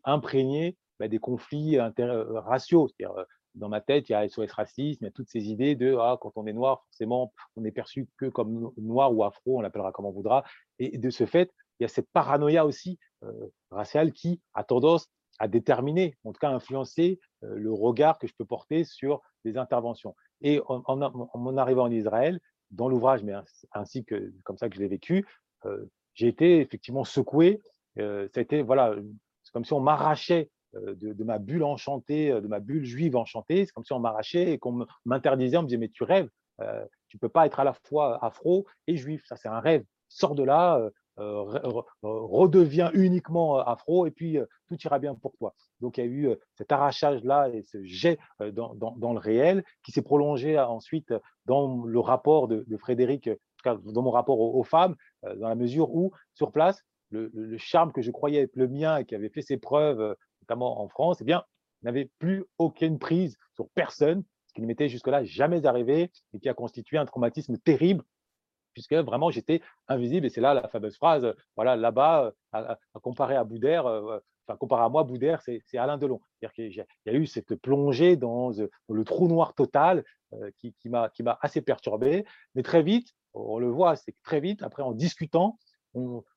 [0.06, 3.26] imprégnée bah, des conflits raciaux, c'est-à-dire
[3.56, 5.96] dans ma tête, il y a SOS racisme, il y a toutes ces idées de
[6.00, 9.62] ah, quand on est noir, forcément, on est perçu que comme noir ou afro, on
[9.62, 10.44] l'appellera comme on voudra.
[10.80, 15.10] Et de ce fait, il y a cette paranoïa aussi euh, raciale qui a tendance
[15.40, 19.58] à déterminer, en tout cas influencer euh, le regard que je peux porter sur les
[19.58, 20.16] interventions.
[20.42, 20.98] Et en,
[21.36, 22.40] mon arrivant en Israël,
[22.72, 23.34] dans l'ouvrage, mais
[23.72, 25.26] ainsi que comme ça que je l'ai vécu,
[25.66, 25.86] euh,
[26.16, 27.62] j'ai été effectivement secoué.
[27.98, 28.04] ça
[28.36, 28.96] a été, voilà,
[29.44, 33.16] c'est comme si on m'arrachait euh, de, ma bulle enchantée, euh, de ma bulle juive
[33.16, 33.66] enchantée.
[33.66, 36.30] C'est comme si on m'arrachait et qu'on m'interdisait, on me disait, mais tu rêves,
[36.62, 39.84] euh, tu peux pas être à la fois afro et juif, ça c'est un rêve,
[40.10, 40.90] sors de là,
[42.02, 45.54] redeviens uniquement afro et puis tout ira bien pour toi.
[45.80, 50.02] Donc il y a eu cet arrachage-là et ce jet dans, le réel qui s'est
[50.02, 51.14] prolongé ensuite
[51.46, 53.30] dans le rapport de, Frédéric,
[53.64, 58.02] dans mon rapport aux, femmes, dans la mesure où sur place, le, le, charme que
[58.02, 61.24] je croyais être le mien et qui avait fait ses preuves notamment en France, eh
[61.24, 61.44] bien,
[61.82, 66.50] n'avait plus aucune prise sur personne, ce qui ne m'était jusque-là jamais arrivé et qui
[66.50, 68.04] a constitué un traumatisme terrible,
[68.74, 70.26] puisque vraiment j'étais invisible.
[70.26, 74.84] Et c'est là la fameuse phrase, voilà, là-bas, à, comparer à Boudère, euh, enfin, comparé
[74.84, 76.22] à moi, Boudère, c'est Alain Delon.
[76.40, 78.52] C'est-à-dire qu'il y a eu cette plongée dans,
[78.90, 80.04] le trou noir total
[80.34, 81.10] euh, qui, m'a
[81.42, 82.26] assez perturbé.
[82.56, 85.58] Mais très vite, on le voit, c'est très vite, après en discutant,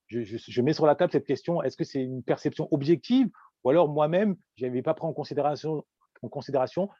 [0.08, 3.28] je, je, mets sur la table cette question, est-ce que c'est une perception objective
[3.66, 5.84] ou alors moi-même, je n'avais pas pris en considération,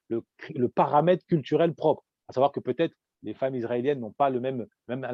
[0.09, 4.41] le, paramètre culturel propre, à savoir que peut-être les femmes israéliennes n'ont pas la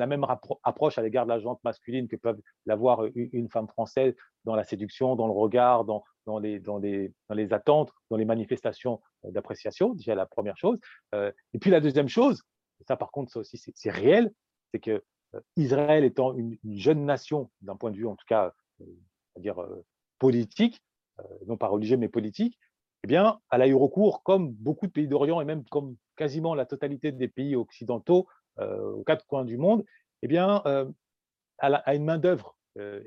[0.07, 0.27] même
[0.63, 4.15] approche à l'égard de la jante masculine que peuvent l'avoir une femme française
[4.45, 6.03] dans la séduction, dans le regard, dans,
[6.39, 10.79] les, attentes, dans les manifestations d'appréciation, déjà la première chose.
[11.15, 12.43] Euh, et puis la deuxième chose,
[12.89, 14.33] ça par contre, ça aussi c'est réel,
[14.73, 15.05] c'est que
[15.35, 18.87] euh, Israël étant une, jeune nation, d'un point de vue en tout cas, euh,
[19.37, 19.63] dire
[20.19, 20.92] politique, euh,
[21.47, 22.59] non pas religieux mais politique,
[23.05, 26.55] eh bien, elle a eu recours, comme beaucoup de pays d'Orient et même comme quasiment
[26.55, 28.29] la totalité des pays occidentaux
[28.61, 29.85] euh, aux quatre coins du monde,
[30.23, 30.87] eh bien, euh,
[31.59, 32.57] à, une main-d'œuvre.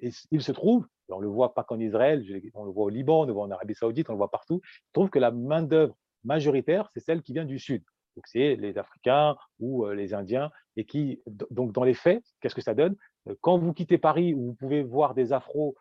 [0.02, 2.24] il se trouve, on le voit pas qu'en Israël,
[2.54, 4.62] on le voit au Liban, on le voit en Arabie Saoudite, on le voit partout,
[4.64, 7.84] il trouve que la main-d'œuvre majoritaire, c'est celle qui vient du Sud.
[8.16, 11.22] Donc, c'est les Africains ou les Indiens, et qui,
[11.52, 12.96] donc, dans les faits, qu'est-ce que ça donne?
[13.42, 15.76] Quand vous quittez Paris, où vous pouvez voir des Afros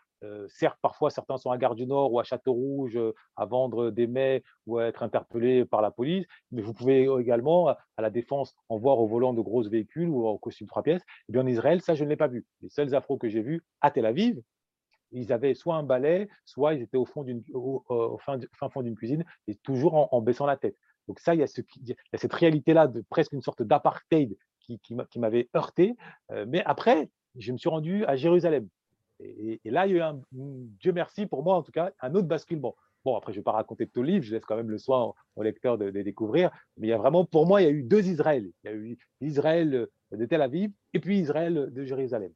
[0.48, 2.98] certes, parfois, certains sont à Gare du Nord ou à Château-Rouge
[3.36, 7.68] à vendre des mets ou à être interpellés par la police, mais vous pouvez également,
[7.68, 11.02] à la défense, en voir au volant de gros véhicules ou en costume trois pièces.
[11.02, 12.46] Et eh bien, en Israël, ça, je ne l'ai pas vu.
[12.62, 14.40] Les seuls afros que j'ai vus à Tel Aviv,
[15.12, 18.38] ils avaient soit un balai, soit ils étaient au, fond d'une, au, fin,
[18.70, 20.76] fond d'une cuisine, et toujours en, baissant la tête.
[21.08, 24.80] Donc ça, il y a, cette réalité-là de presque une sorte d'apartheid qui,
[25.16, 25.96] m'avait heurté.
[26.46, 28.68] mais après, je me suis rendu à Jérusalem.
[29.24, 32.14] Et, là, il y a eu un, Dieu merci pour moi en tout cas, un
[32.14, 32.76] autre basculement.
[33.04, 34.78] Bon, après, je ne vais pas raconter tout le livre, je laisse quand même le
[34.78, 36.50] soin au, lecteur de, découvrir.
[36.78, 38.50] Mais il y a vraiment, pour moi, il y a eu deux Israël.
[38.62, 42.32] Il y a eu Israël de Tel Aviv et puis Israël de Jérusalem.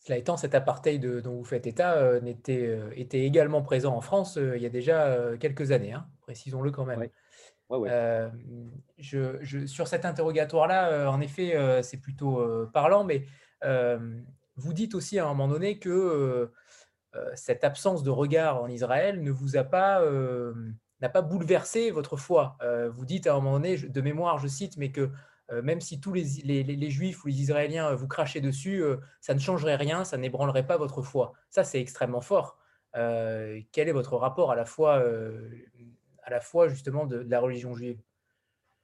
[0.00, 4.38] Cela étant, cet apartheid dont vous faites état euh, euh, était, également présent en France
[4.38, 7.06] euh, il y a déjà quelques années, hein, précisons-le quand même.
[8.98, 12.42] je, sur cet interrogatoire-là, en effet, c'est plutôt
[12.72, 13.24] parlant, mais
[14.56, 16.50] vous dites aussi à un moment donné que
[17.34, 20.04] cette absence de regard en Israël ne vous a pas,
[21.00, 22.56] n'a pas bouleversé votre foi.
[22.92, 25.10] vous dites à un moment donné, de mémoire, je cite, mais que
[25.62, 28.84] même si tous les, Juifs ou les Israéliens vous crachaient dessus,
[29.20, 31.32] ça ne changerait rien, ça n'ébranlerait pas votre foi.
[31.48, 32.58] Ça, c'est extrêmement fort.
[32.92, 35.02] quel est votre rapport à la fois,
[36.22, 38.00] à la fois justement de, la religion juive?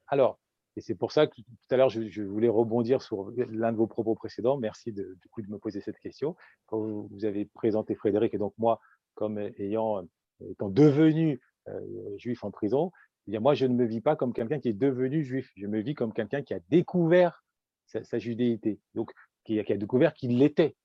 [0.08, 0.38] Alors,
[0.76, 3.86] et c'est pour ça que tout à l'heure, je, voulais rebondir sur l'un de vos
[3.86, 4.58] propos précédents.
[4.58, 6.36] Merci de, du coup de me poser cette question.
[6.66, 8.80] Quand vous, avez présenté Frédéric et donc moi
[9.14, 10.06] comme ayant,
[10.50, 11.40] étant devenu
[12.18, 12.92] juif en prison,
[13.28, 15.50] eh moi, je ne me vis pas comme quelqu'un qui est devenu juif.
[15.56, 17.44] Je me vis comme quelqu'un qui a découvert
[17.86, 19.12] sa, judéité, donc
[19.44, 20.76] qui, a découvert qu'il l'était.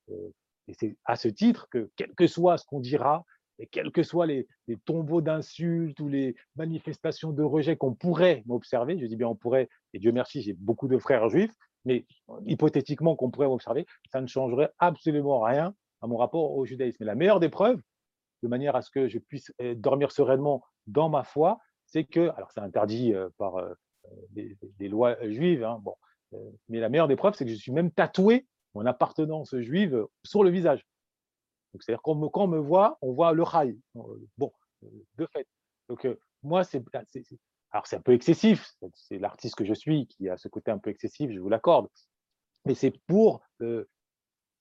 [0.67, 3.25] Et c'est à ce titre que, quel que soit ce qu'on dira,
[3.59, 4.47] et quels que soient les,
[4.85, 9.69] tombeaux d'insultes ou les manifestations de rejet qu'on pourrait m'observer, je dis bien on pourrait,
[9.93, 11.53] et Dieu merci, j'ai beaucoup de frères juifs,
[11.85, 12.05] mais
[12.45, 17.03] hypothétiquement qu'on pourrait m'observer, ça ne changerait absolument rien à mon rapport au judaïsme.
[17.03, 17.81] Et la meilleure des preuves,
[18.43, 22.29] de manière à ce que je puisse eh, dormir sereinement dans ma foi, c'est que,
[22.29, 23.73] alors c'est interdit euh, par euh,
[24.31, 25.81] des, lois juives, hein,
[26.33, 26.37] euh,
[26.69, 30.43] mais la meilleure des preuves, c'est que je suis même tatoué mon appartenance juive sur
[30.43, 30.85] le visage.
[31.79, 33.79] C'est-à-dire qu'on me, quand on me voit, on voit le rail.
[34.37, 35.47] Bon, de fait.
[35.89, 36.07] Donc,
[36.43, 36.83] moi, c'est,
[37.71, 38.75] alors c'est un peu excessif.
[38.93, 41.87] C'est l'artiste que je suis qui a ce côté un peu excessif, je vous l'accorde.
[42.65, 43.41] Mais c'est pour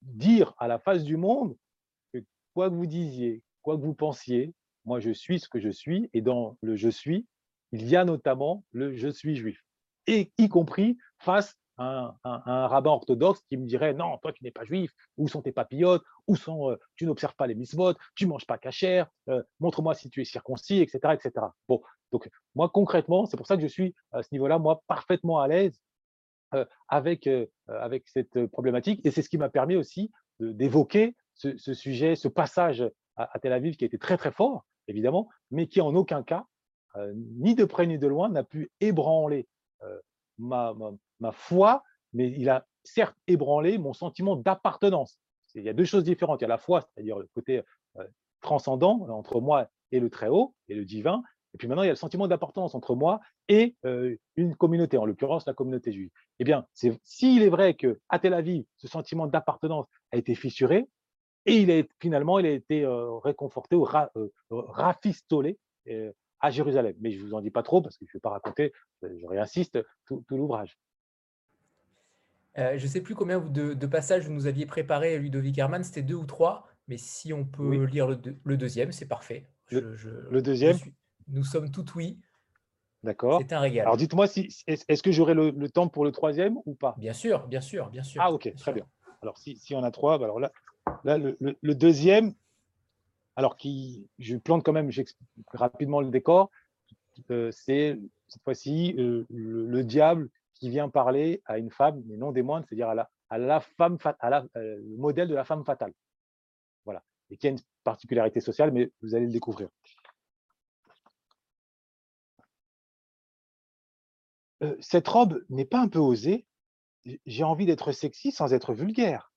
[0.02, 1.56] dire à la face du monde
[2.12, 2.18] que
[2.54, 4.54] quoi que vous disiez, quoi que vous pensiez,
[4.84, 6.08] moi je suis ce que je suis.
[6.12, 7.26] Et dans le je suis,
[7.72, 9.60] il y a notamment le je suis juif.
[10.06, 14.64] Et y compris face un, rabbin orthodoxe qui me dirait non, toi tu n'es pas
[14.64, 18.46] juif, où sont tes papillotes, où sont, euh, tu n'observes pas les mitzvot, tu manges
[18.46, 21.46] pas cachère, euh, montre-moi si tu es circoncis, etc., etc.
[21.68, 21.82] Bon,
[22.12, 25.48] donc moi concrètement, c'est pour ça que je suis à ce niveau-là, moi parfaitement à
[25.48, 25.80] l'aise
[26.54, 27.28] euh, avec,
[28.06, 32.84] cette problématique, et c'est ce qui m'a permis aussi d'évoquer ce, sujet, ce passage
[33.16, 36.44] à, Tel Aviv qui a été très très fort, évidemment, mais qui en aucun cas,
[37.14, 39.46] ni de près ni de loin, n'a pu ébranler
[40.38, 40.74] ma
[41.32, 41.82] foi,
[42.12, 45.18] mais il a certes ébranlé mon sentiment d'appartenance.
[45.54, 46.40] Il y a deux choses différentes.
[46.40, 47.62] Il y a la foi, c'est-à-dire le côté
[47.96, 48.04] euh,
[48.40, 51.22] transcendant entre moi et le Très-Haut et le divin.
[51.54, 54.96] Et puis maintenant, il y a le sentiment d'appartenance entre moi et euh, une communauté,
[54.98, 56.10] en l'occurrence la communauté juive.
[56.38, 56.66] Eh bien,
[57.02, 60.88] s'il est vrai qu'à Tel Aviv, ce sentiment d'appartenance a été fissuré,
[61.46, 63.84] et il est, finalement, il a été euh, réconforté ou
[64.50, 65.58] rafistolé
[66.38, 66.94] à Jérusalem.
[67.00, 68.72] Mais je ne vous en dis pas trop parce que je ne vais pas raconter,
[69.02, 70.78] je réinsiste, tout l'ouvrage.
[72.60, 76.02] Euh, je ne sais plus combien de, passages vous nous aviez préparé, Ludovic Herman, c'était
[76.02, 79.46] deux ou trois, mais si on peut lire le, deuxième, c'est parfait.
[79.70, 80.76] le, deuxième?
[81.28, 82.18] Nous sommes tout oui.
[83.02, 83.40] D'accord.
[83.40, 83.86] C'est un régal.
[83.86, 86.94] Alors dites-moi, si, est-ce que j'aurai le, temps pour le troisième ou pas?
[86.98, 88.20] Bien sûr, bien sûr, bien sûr.
[88.22, 88.86] Ah ok, très bien.
[89.22, 90.52] Alors si, on a trois, bah, alors là,
[91.04, 92.34] là le, deuxième,
[93.36, 94.90] alors qui, je plante quand même
[95.52, 96.50] rapidement le décor,
[97.30, 100.28] euh, c'est cette fois-ci euh, le, diable
[100.60, 103.60] qui vient parler à une femme, mais non des moindres, c'est-à-dire à la, à la
[103.60, 105.92] femme, à la, euh, le modèle de la femme fatale.
[106.84, 107.02] Voilà.
[107.30, 109.70] Et qui a une particularité sociale, mais vous allez le découvrir.
[114.62, 116.46] Euh, cette robe n'est pas un peu osée.
[117.24, 119.32] J'ai envie d'être sexy sans être vulgaire.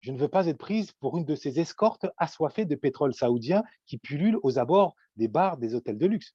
[0.00, 3.62] Je ne veux pas être prise pour une de ces escortes assoiffées de pétrole saoudien
[3.86, 6.34] qui pullulent aux abords des bars des hôtels de luxe.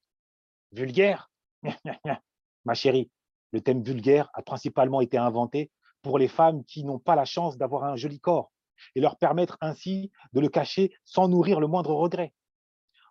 [0.72, 1.30] Vulgaire
[2.65, 3.11] Ma chérie,
[3.51, 5.71] le thème vulgaire a principalement été inventé
[6.01, 8.51] pour les femmes qui n'ont pas la chance d'avoir un joli corps
[8.95, 12.33] et leur permettre ainsi de le cacher sans nourrir le moindre regret.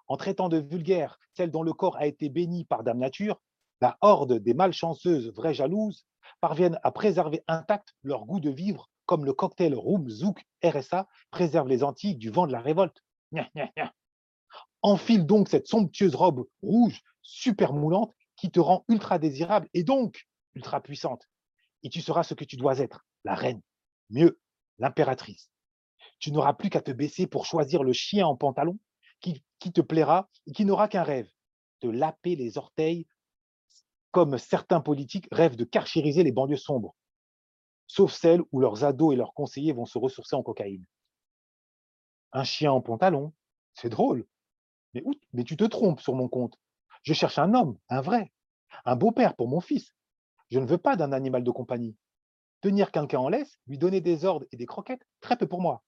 [0.07, 3.41] En traitant de vulgaire celle dont le corps a été béni par Dame Nature,
[3.81, 6.07] la horde des malchanceuses vraies jalouses
[6.41, 11.69] parviennent à préserver intact leur goût de vivre comme le cocktail Room Zouk RSA préserve
[11.69, 13.03] les Antilles du vent de la révolte.
[14.83, 20.27] Enfile donc cette somptueuse robe rouge, super moulante, qui te rend ultra désirable et donc
[20.55, 21.29] ultra puissante.
[21.83, 23.63] Et tu seras ce que tu dois être, la reine.
[24.11, 24.41] Mieux,
[24.79, 25.51] l'impératrice.
[26.19, 28.79] Tu n'auras plus qu'à te baisser pour choisir le chien en pantalon
[29.21, 29.43] qui,
[29.73, 31.29] te plaira et qui n'aura qu'un rêve,
[31.81, 33.07] de laper les orteils
[34.13, 36.95] comme certains politiques rêvent de carchériser les banlieues sombres,
[37.87, 40.87] sauf celles où leurs ados et leurs conseillers vont se ressourcer en cocaïne.
[42.33, 43.35] Un chien en pantalon,
[43.75, 44.27] c'est drôle,
[44.95, 45.03] mais,
[45.33, 46.59] mais tu te trompes sur mon compte.
[47.07, 48.33] Je cherche un homme, un vrai,
[48.85, 49.95] un beau-père pour mon fils.
[50.51, 51.97] Je ne veux pas d'un animal de compagnie.
[52.63, 55.85] Tenir quelqu'un en laisse, lui donner des ordres et des croquettes, très peu pour moi.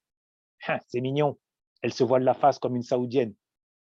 [0.69, 1.37] Hein, c'est mignon.
[1.83, 3.35] Elle se voile la face comme une saoudienne.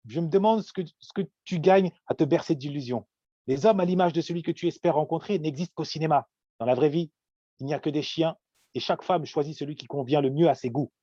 [0.05, 3.05] Je me demande ce que, ce que tu gagnes à te bercer d'illusions.
[3.47, 6.29] Les hommes à l'image de celui que tu espères rencontrer n'existent qu'au cinéma.
[6.57, 7.11] Dans la vraie vie,
[7.59, 8.37] il n'y a que des chiens
[8.75, 10.93] et chaque femme choisit celui qui convient le mieux à ses goûts.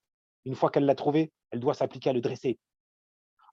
[0.46, 2.58] Une fois qu'elle l'a trouvé, elle doit s'appliquer à le dresser.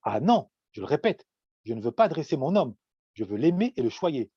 [0.03, 1.27] Ah non, je le répète,
[1.63, 2.75] je ne veux pas dresser mon homme,
[3.13, 4.31] je veux l'aimer et le choyer.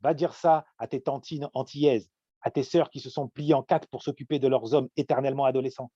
[0.00, 2.10] Va dire ça à tes tantines antillaises,
[2.42, 5.44] à tes sœurs qui se sont pliées en quatre pour s'occuper de leurs hommes éternellement
[5.44, 5.90] adolescents.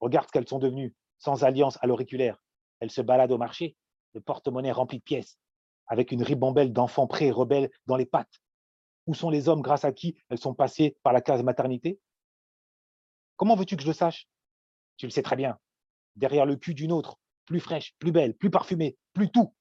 [0.00, 2.42] Regarde ce qu'elles sont devenues, sans alliance à l'auriculaire.
[2.80, 3.76] Elles se baladent au marché,
[4.14, 5.38] le porte-monnaie rempli de pièces,
[5.86, 8.40] avec une ribambelle d'enfants prêts rebelles dans les pattes.
[9.06, 12.00] Où sont les hommes grâce à qui elles sont passées par la case maternité?
[13.36, 14.28] Comment veux-tu que je le sache?
[14.96, 15.58] Tu le sais très bien.
[16.16, 19.54] Derrière le cul d'une autre, plus fraîche, plus belle, plus parfumée, plus tout.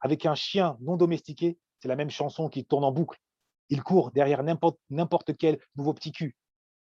[0.00, 3.20] Avec un chien non domestiqué, c'est la même chanson qui tourne en boucle.
[3.68, 6.36] Il court derrière n'importe quel nouveau petit cul.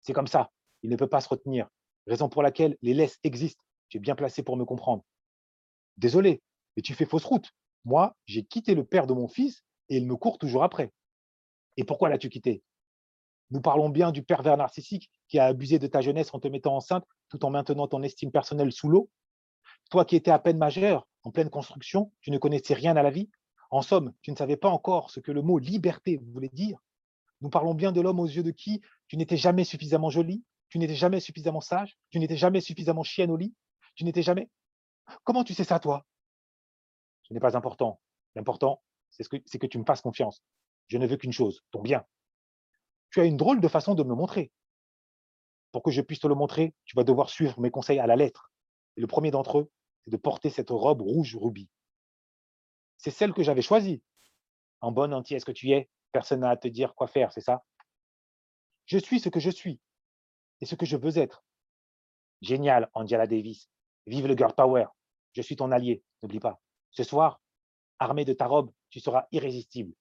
[0.03, 0.51] C'est comme ça.
[0.83, 1.69] Il ne peut pas se retenir.
[2.07, 3.63] Raison pour laquelle les laisses existent.
[3.89, 5.03] Tu es bien placé pour me comprendre.
[5.97, 6.43] Désolé,
[6.77, 7.51] mais tu fais fausse route.
[7.85, 10.93] Moi, j'ai quitté le père de mon fils et il me court toujours après.
[11.77, 12.63] Et pourquoi l'as-tu quitté?
[13.51, 16.77] Nous parlons bien du pervers narcissique qui a abusé de ta jeunesse en te mettant
[16.77, 19.11] enceinte tout en maintenant ton estime personnelle sous l'eau?
[19.91, 23.11] Toi qui étais à peine majeur, en pleine construction, tu ne connaissais rien à la
[23.11, 23.31] vie.
[23.71, 26.79] En somme, tu ne savais pas encore ce que le mot liberté voulait dire.
[27.41, 28.81] Nous parlons bien de l'homme aux yeux de qui?
[29.09, 33.31] Tu n'étais jamais suffisamment jolie, tu n'étais jamais suffisamment sage, tu n'étais jamais suffisamment chienne
[33.31, 33.55] au lit,
[33.95, 34.51] tu n'étais jamais.
[35.25, 36.07] Comment tu sais ça, toi?
[37.23, 38.01] Ce n'est pas important.
[38.35, 40.43] L'important, c'est que, que tu me fasses confiance.
[40.89, 42.05] Je ne veux qu'une chose, ton bien.
[43.11, 44.51] Tu as une drôle de façon de me montrer.
[45.73, 48.17] Pour que je puisse te le montrer, tu vas devoir suivre mes conseils à la
[48.17, 48.51] lettre.
[48.97, 49.71] Et le premier d'entre eux,
[50.09, 51.71] de porter cette robe rouge rubis.
[52.97, 54.03] C'est celle que j'avais choisie.
[54.81, 55.89] En bonne entière, est-ce que tu es?
[56.13, 57.65] Personne n'a à te dire quoi faire, c'est ça?
[58.87, 59.81] Je suis ce que je suis
[60.61, 61.45] et ce que je veux être.
[62.41, 63.69] Génial, Angela Davis.
[64.07, 64.87] Vive le girl power.
[65.35, 66.61] Je suis ton allié, n'oublie pas.
[66.91, 67.41] Ce soir,
[67.99, 69.93] armé de ta robe, tu seras irrésistible,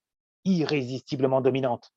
[0.45, 1.93] irrésistiblement dominante.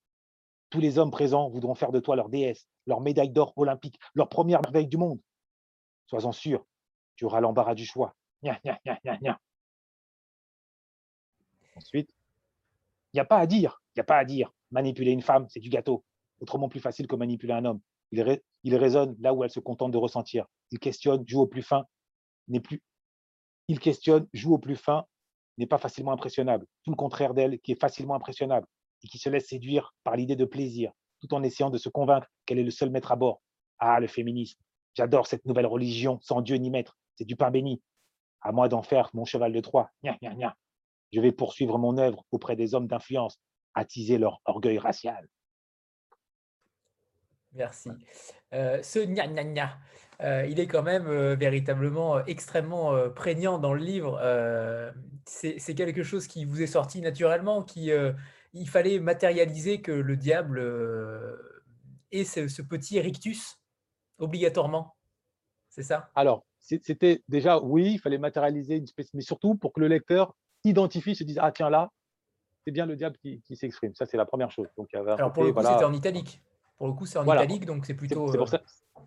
[0.70, 4.28] Tous les hommes présents voudront faire de toi leur déesse, leur médaille d'or olympique, leur
[4.28, 5.20] première merveille du monde.
[6.06, 6.66] Sois-en sûr,
[7.20, 8.16] tu auras l'embarras du choix.
[11.76, 12.10] Ensuite,
[13.12, 14.50] il n'y a pas à dire, il n'y a pas à dire.
[14.70, 16.02] Manipuler une femme, c'est du gâteau.
[16.40, 17.80] Autrement plus facile que manipuler un homme.
[18.10, 20.46] Il, il raisonne là où elle se contente de ressentir.
[20.70, 21.84] Il questionne, joue au plus fin,
[22.48, 22.62] n'est.
[23.68, 25.04] Il questionne, joue au plus fin,
[25.58, 26.64] n'est pas facilement impressionnable.
[26.84, 28.66] Tout le contraire d'elle, qui est facilement impressionnable
[29.04, 30.90] et qui se laisse séduire par l'idée de plaisir,
[31.20, 33.42] tout en essayant de se convaincre qu'elle est le seul maître à bord.
[33.78, 34.58] Ah, le féminisme.
[34.94, 36.96] J'adore cette nouvelle religion sans Dieu ni maître.
[37.20, 37.82] C'est du pain béni.
[38.40, 39.90] À moi d'en faire mon cheval de Troie.
[41.12, 43.38] Je vais poursuivre mon œuvre auprès des hommes d'influence,
[43.74, 45.28] attiser leur orgueil racial.
[47.52, 47.90] Merci.
[48.54, 49.78] Euh, ce gna gna gna,
[50.22, 54.18] euh, il est quand même euh, véritablement extrêmement prégnant dans le livre.
[55.26, 57.90] C'est quelque chose qui vous est sorti naturellement, qui
[58.54, 60.58] il fallait matérialiser que le diable
[62.12, 63.58] ait ce, petit rictus
[64.16, 64.96] obligatoirement.
[65.68, 66.10] C'est ça?
[66.14, 70.34] Alors, c'était déjà, oui, il fallait matérialiser une espèce, mais surtout pour que le lecteur
[70.64, 71.90] identifie, se dise, ah tiens là,
[72.64, 73.94] c'est bien le diable qui, s'exprime.
[73.94, 74.68] Ça, c'est la première chose.
[74.76, 76.42] Donc, Alors, pour le coup, c'était en italique.
[76.76, 78.30] Pour le coup, c'est en italique, donc c'est plutôt.
[78.30, 78.62] C'est pour ça.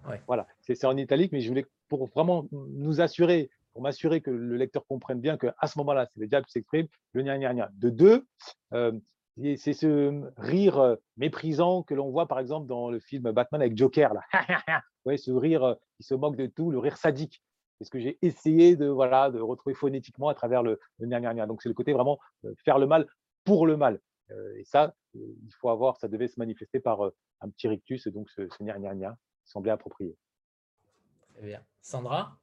[0.08, 4.32] Euh, voilà, c'est en italique, mais je voulais pour vraiment nous assurer, pour m'assurer que
[4.32, 7.54] le lecteur comprenne bien qu'à ce moment-là, c'est le diable qui s'exprime, le gna gna
[7.54, 7.70] gna.
[7.74, 8.28] De deux,
[8.74, 8.92] euh,
[9.38, 14.14] c'est ce rire méprisant que l'on voit par exemple dans le film Batman avec Joker,
[14.14, 14.22] là.
[15.06, 17.42] ouais, ce rire qui se moque de tout, le rire sadique.
[17.78, 21.20] C'est ce que j'ai essayé de, voilà, de retrouver phonétiquement à travers le, le gna
[21.20, 21.48] gna gna.
[21.48, 22.20] Donc c'est le côté vraiment
[22.64, 23.08] faire le mal
[23.44, 24.00] pour le mal.
[24.58, 27.02] et ça, il faut avoir, ça devait se manifester par
[27.42, 30.16] un petit rictus, et donc ce, ce gna gna semblait approprié.
[31.36, 31.66] Très bien.
[31.82, 32.38] Sandra?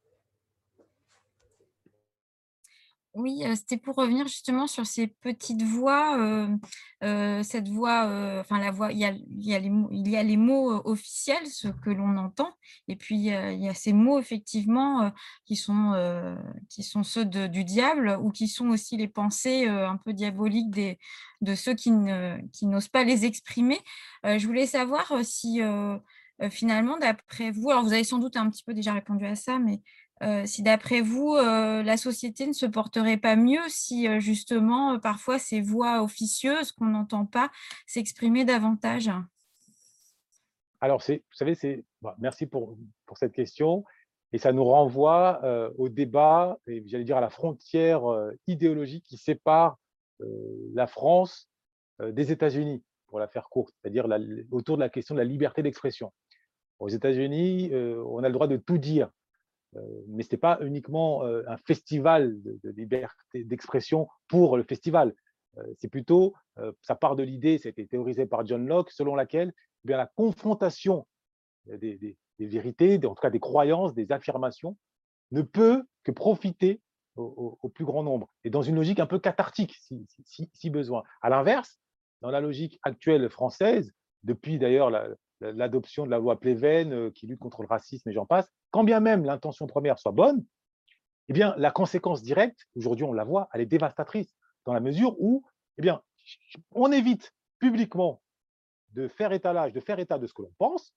[3.15, 6.17] Oui, c'était pour revenir justement sur ces petites voix,
[7.43, 8.05] cette voix,
[8.39, 9.55] enfin la voix il y
[10.17, 12.53] a les mots officiels, ceux que l'on entend
[12.87, 15.11] et puis il y a ces mots effectivement,
[15.45, 15.93] qui sont,
[17.03, 20.71] ceux du diable ou qui sont aussi les pensées, un peu diaboliques
[21.41, 23.81] de ceux qui n'osent pas les exprimer.
[24.23, 25.61] Je voulais savoir, si,
[26.51, 29.59] finalement d'après vous alors vous avez sans doute un petit peu déjà répondu à ça,
[29.59, 29.83] mais
[30.23, 34.99] Heu, si d'après vous, heu, la société ne se porterait pas mieux si, heu, justement,
[34.99, 37.51] parfois ces voix officieuses qu'on n'entend pas
[37.87, 39.11] s'exprimaient davantage?
[40.81, 42.77] Alors, vous savez, c'est bah, merci pour
[43.07, 43.85] pour cette question
[44.33, 45.41] et ça nous renvoie,
[45.77, 48.03] au débat j'allais dire à la frontière,
[48.47, 49.77] idéologique qui sépare,
[50.73, 51.49] la France,
[52.01, 54.07] des États-Unis, pour la faire courte, c'est-à-dire
[54.53, 56.13] autour de la question de la liberté d'expression.
[56.79, 59.11] Aux États-Unis, on a le droit de tout dire.
[59.77, 65.15] Euh, mais ce n'était pas uniquement euh, un festival de, liberté d'expression pour le festival.
[65.59, 66.35] Euh, c'est plutôt,
[66.83, 69.53] ça part de l'idée, c'était théorisé par John Locke, selon laquelle
[69.85, 71.07] eh bien, la confrontation
[71.67, 74.77] des, vérités, en tout cas des croyances, des affirmations,
[75.31, 76.81] ne peut que profiter
[77.17, 81.03] au, plus grand nombre, et dans une logique un peu cathartique, si besoin.
[81.23, 81.81] À l'inverse,
[82.21, 83.93] dans la logique actuelle française,
[84.23, 85.09] depuis d'ailleurs la,
[85.41, 88.85] l'adoption de la loi Pleven euh, qui lutte contre le racisme et j'en passe, quand
[88.85, 90.45] bien même l'intention première soit bonne,
[91.29, 94.35] eh bien, la conséquence directe, aujourd'hui on la voit, elle est dévastatrice,
[94.65, 95.45] dans la mesure où
[95.79, 96.03] eh bien,
[96.73, 98.21] on évite publiquement
[98.93, 100.93] de faire étalage, de faire état de ce que l'on pense,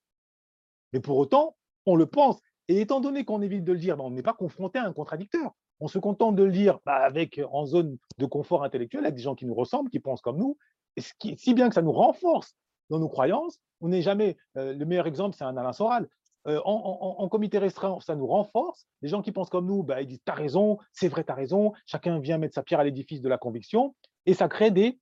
[0.91, 1.55] mais pour autant,
[1.85, 2.39] on le pense.
[2.67, 4.93] Et étant donné qu'on évite de le dire, ben, on n'est pas confronté à un
[4.93, 5.51] contradicteur.
[5.79, 9.21] On se contente de le dire bah, avec, en zone de confort intellectuel, avec des
[9.21, 10.57] gens qui nous ressemblent, qui pensent comme nous,
[10.95, 12.55] et ce qui, si bien que ça nous renforce
[12.89, 14.37] dans nos croyances, on n'est jamais.
[14.57, 16.07] Euh, le meilleur exemple, c'est un Alain Soral.
[16.45, 18.85] Euh, en, comité restreint, ça nous renforce.
[19.01, 21.73] Les gens qui pensent comme nous, bah, ils disent T'as raison, c'est vrai, t'as raison.
[21.85, 23.95] Chacun vient mettre sa pierre à l'édifice de la conviction.
[24.25, 24.97] Et ça crée des,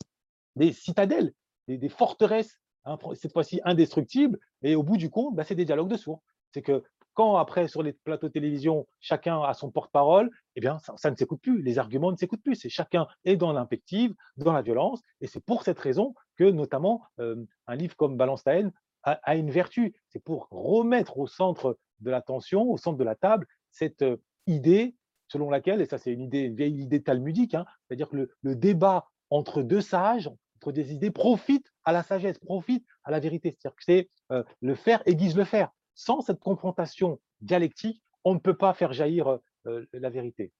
[0.72, 1.34] citadelles,
[1.68, 4.40] des, forteresses, hein, cette fois-ci indestructibles.
[4.62, 6.22] Et au bout du compte, bah, c'est des dialogues de sourds.
[6.54, 6.84] C'est que
[7.14, 11.16] quand après, sur les plateaux de télévision, chacun a son porte-parole, eh bien, ça, ne
[11.16, 11.62] s'écoute plus.
[11.62, 12.56] Les arguments ne s'écoutent plus.
[12.56, 15.02] C'est chacun est dans l'impective, dans la violence.
[15.20, 16.14] Et c'est pour cette raison
[16.46, 18.72] notamment, euh, un livre comme Balance ta haine
[19.04, 19.96] a, une vertu.
[20.10, 24.96] C'est pour remettre au centre de l'attention, au centre de la table, cette euh, idée
[25.28, 29.08] selon laquelle, et ça c'est une idée, vieille idée talmudique, hein, c'est-à-dire que le, débat
[29.30, 33.58] entre deux sages, entre des idées, profite à la sagesse, profite à la vérité.
[33.58, 38.40] C'est-à-dire que c'est euh, le faire aiguise le faire sans cette confrontation dialectique, on ne
[38.40, 40.52] peut pas faire jaillir la vérité.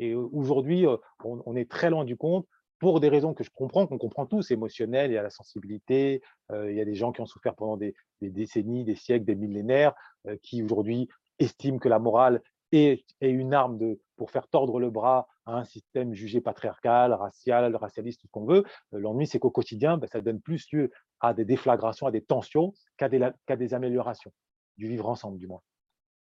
[0.00, 0.86] Et aujourd'hui,
[1.24, 2.46] on, est très loin du compte
[2.80, 6.22] pour des raisons que je comprends, qu'on comprend tous, émotionnelles, il y a la sensibilité,
[6.50, 9.36] euh, il y a des gens qui ont souffert pendant des, décennies, des siècles, des
[9.36, 9.94] millénaires,
[10.42, 11.08] qui aujourd'hui
[11.38, 12.42] estiment que la morale
[12.72, 18.20] est, une arme pour faire tordre le bras à un système jugé patriarcal, racial, racialiste,
[18.20, 18.64] tout ce qu'on veut.
[18.92, 20.90] L'ennui, c'est qu'au quotidien, ben, ça donne plus lieu
[21.20, 24.32] à des déflagrations, à des tensions qu'à des améliorations
[24.80, 25.62] du vivre ensemble, du moins.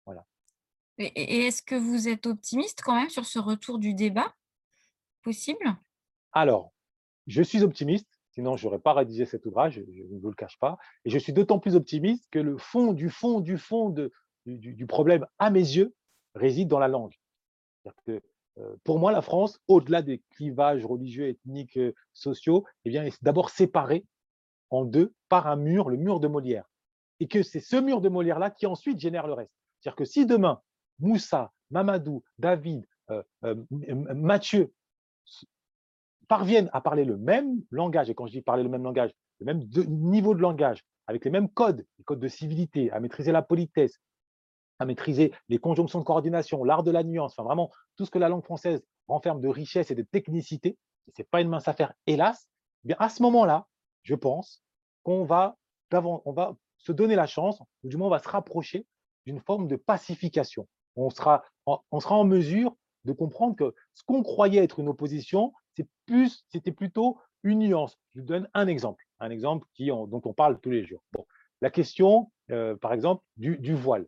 [0.07, 0.24] Voilà.
[0.99, 4.35] Et, est-ce que vous êtes optimiste quand même sur ce retour du débat?
[5.23, 5.77] Possible?
[6.36, 6.74] Alors,
[7.26, 10.58] je suis optimiste, sinon je n'aurais pas rédigé cet ouvrage, je, ne vous le cache
[10.58, 10.76] pas.
[11.06, 13.88] Et je suis d'autant plus optimiste que le fond du fond du fond
[14.44, 15.94] du, problème, à mes yeux,
[16.34, 17.14] réside dans la langue.
[18.10, 18.20] Euh,
[18.84, 23.48] pour moi, la France, au-delà des clivages religieux, ethniques, euh, sociaux, eh bien, est d'abord
[23.48, 24.04] séparée
[24.68, 26.68] en deux par un mur, le mur de Molière
[27.18, 29.54] et que c'est ce mur de Molière-là qui ensuite génère le reste.
[29.80, 30.60] C'est-à-dire que si demain,
[30.98, 33.22] Moussa, Mamadou, David, euh,
[33.70, 34.74] Mathieu
[36.28, 39.47] parviennent à parler le même langage, et quand je dis parler le même langage, le
[39.47, 43.43] même niveau de langage, avec les mêmes codes, les codes de civilité, à maîtriser la
[43.43, 44.01] politesse,
[44.78, 48.19] à maîtriser les conjonctions de coordination, l'art de la nuance, enfin vraiment tout ce que
[48.19, 50.77] la langue française renferme de richesse et de technicité,
[51.15, 52.48] ce n'est pas une mince affaire, hélas,
[52.85, 53.66] eh bien à ce moment-là,
[54.03, 54.62] je pense
[55.03, 55.57] qu'on va,
[55.93, 58.86] on va se donner la chance, ou du moins on va se rapprocher
[59.24, 60.69] d'une forme de pacification.
[60.97, 65.53] On sera, on sera en mesure de comprendre que ce qu'on croyait être une opposition,
[66.07, 67.98] plus, c'était plutôt une nuance.
[68.15, 71.03] Je vous donne un exemple, un exemple qui, dont on parle tous les jours.
[71.61, 74.07] La question, euh, par exemple, du, voile.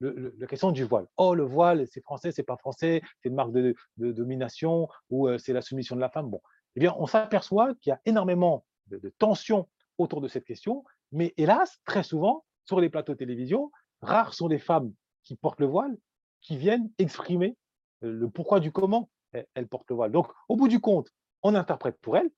[0.00, 1.06] la question du voile.
[1.16, 5.38] Oh, le voile, c'est français, c'est pas français, c'est une marque de, domination ou euh,
[5.38, 6.30] c'est la soumission de la femme.
[6.76, 9.68] Eh bien, on s'aperçoit qu'il y a énormément de, de tensions
[9.98, 13.70] autour de cette question mais hélas, très souvent, sur les plateaux de télévision,
[14.00, 14.92] rares sont les femmes
[15.24, 15.96] qui portent le voile,
[16.40, 17.56] qui viennent exprimer
[18.02, 20.12] euh, le pourquoi du comment elles portent le voile.
[20.12, 21.10] Donc, au bout du compte,
[21.42, 22.30] on interprète pour elles,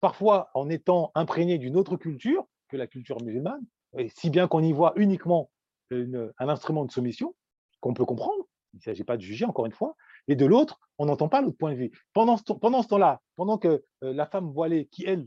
[0.00, 3.64] parfois en étant imprégné d'une autre culture que la culture musulmane,
[4.14, 5.50] si bien qu'on y voit uniquement
[5.90, 7.34] un instrument de soumission,
[7.80, 8.44] qu'on peut comprendre,
[8.74, 9.94] il ne s'agit pas de juger encore une fois,
[10.28, 11.92] Et de l'autre, on n'entend pas l'autre point de vue.
[12.12, 15.26] Pendant ce, temps-là, pendant que euh, la femme voilée, qui elle,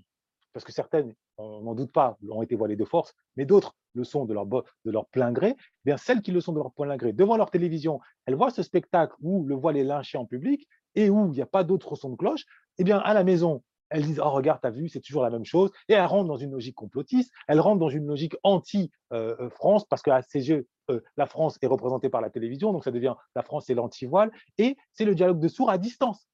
[0.53, 4.03] parce que certaines, on n'en doute pas, ont été voilées de force, mais d'autres le
[4.03, 6.71] sont de leur, de leur plein gré, eh bien celles qui le sont de leur
[6.73, 10.25] plein gré, devant leur télévision, elles voient ce spectacle où le voile est lynché en
[10.25, 12.45] public et où il n'y a pas d'autre son de cloche,
[12.77, 15.45] eh bien à la maison, elles disent Oh, regarde, t'as vu, c'est toujours la même
[15.45, 15.71] chose.
[15.87, 20.21] Et elles rentrent dans une logique complotiste, elles rentrent dans une logique anti-France, parce qu'à
[20.21, 23.69] ses yeux, euh, la France est représentée par la télévision, donc ça devient la France
[23.69, 26.27] et l'anti-voile, et c'est le dialogue de sourds à distance.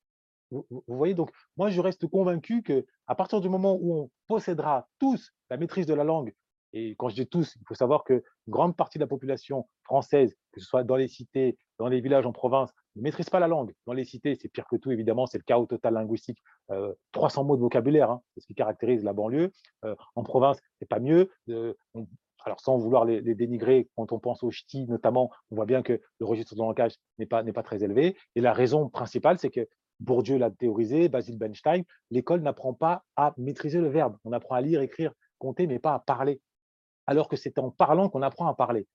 [0.52, 5.34] Vous, voyez, donc moi je reste convaincu qu'à partir du moment où on possédera tous
[5.50, 6.34] la maîtrise de la langue,
[6.72, 10.36] et quand je dis tous, il faut savoir qu'une grande partie de la population française,
[10.52, 13.48] que ce soit dans les cités, dans les villages, en province, ne maîtrise pas la
[13.48, 13.74] langue.
[13.86, 16.42] Dans les cités, c'est pire que tout, évidemment, c'est le chaos total linguistique.
[17.12, 19.52] 300 euh, mots de vocabulaire, hein, c'est ce qui caractérise la banlieue.
[19.84, 21.32] Euh, en province, c'est pas mieux.
[21.50, 21.74] Euh,
[22.46, 26.00] alors, sans vouloir les, dénigrer, quand on pense aux ch'tis, notamment, on voit bien que
[26.20, 28.16] le registre de langage n'est pas, très élevé.
[28.36, 29.68] Et la raison principale, c'est que
[30.00, 34.18] Bourdieu l'a théorisé, Basil Benstein, l'école n'apprend pas à maîtriser le verbe.
[34.26, 36.40] On apprend à lire, écrire, compter, mais pas à parler.
[37.08, 38.88] Alors que c'est en parlant qu'on apprend à parler.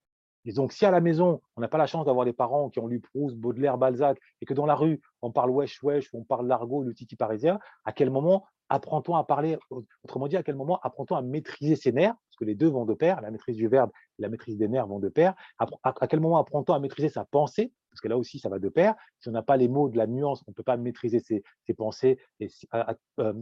[0.45, 2.79] Et donc, si à la maison, on n'a pas la chance d'avoir des parents qui
[2.79, 6.19] ont lu Proust, Baudelaire, Balzac, et que dans la rue, on parle wesh wesh, ou
[6.19, 9.59] on parle l'argot, le titi parisien, à quel moment apprend-on à parler
[10.05, 12.15] Autrement dit, à quel moment apprend-on à maîtriser ses nerfs?
[12.15, 14.69] Parce que les deux vont de pair, la maîtrise du verbe et la maîtrise des
[14.69, 15.35] nerfs vont de pair.
[15.59, 17.73] À quel moment apprend-on à maîtriser sa pensée?
[17.91, 18.95] Parce que là aussi, ça va de pair.
[19.19, 21.43] Si on n'a pas les mots de la nuance, on ne peut pas maîtriser ses,
[21.75, 22.19] pensées.
[22.39, 22.95] Et euh,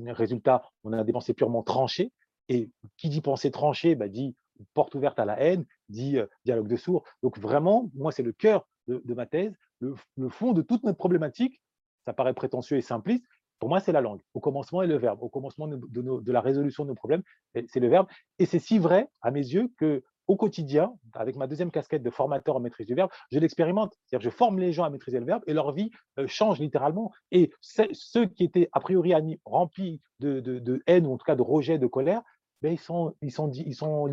[0.08, 2.10] résultat, on a des pensées purement tranchées.
[2.48, 4.34] Et qui dit pensée tranchée bah, dit
[4.74, 7.04] porte ouverte à la haine, dit dialogue de sourds.
[7.22, 9.94] Donc vraiment, moi, c'est le cœur de, ma thèse, le,
[10.28, 11.60] fond de toute notre problématique.
[12.06, 13.24] Ça paraît prétentieux et simpliste.
[13.58, 14.20] Pour moi, c'est la langue.
[14.34, 15.22] Au commencement est le verbe.
[15.22, 17.22] Au commencement de, la résolution de nos problèmes,
[17.54, 18.06] c'est le verbe.
[18.38, 22.10] Et c'est si vrai, à mes yeux, que au quotidien, avec ma deuxième casquette de
[22.10, 23.94] formateur en maîtrise du verbe, je l'expérimente.
[24.04, 25.90] C'est-à-dire je forme les gens à maîtriser le verbe et leur vie
[26.26, 27.10] change littéralement.
[27.32, 29.14] Et ceux qui étaient a priori
[29.46, 32.22] remplis de, de, haine ou en tout cas de rejet, de colère,
[32.62, 34.08] ben, ils, sont, ils, sont, ils sont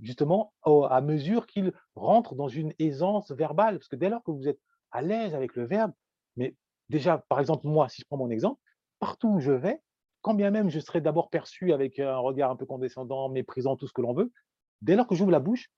[0.00, 3.78] justement à mesure qu'ils rentrent dans une aisance verbale.
[3.78, 4.60] Parce que dès lors que vous êtes
[4.90, 5.92] à l'aise avec le verbe,
[6.36, 6.56] mais
[6.88, 8.60] déjà, par exemple, moi, si je prends mon exemple,
[8.98, 9.80] partout où je vais,
[10.20, 13.86] quand bien même je serai d'abord perçu avec un regard un peu condescendant, méprisant, tout
[13.86, 14.32] ce que l'on veut,
[14.80, 15.70] dès lors que j'ouvre la bouche,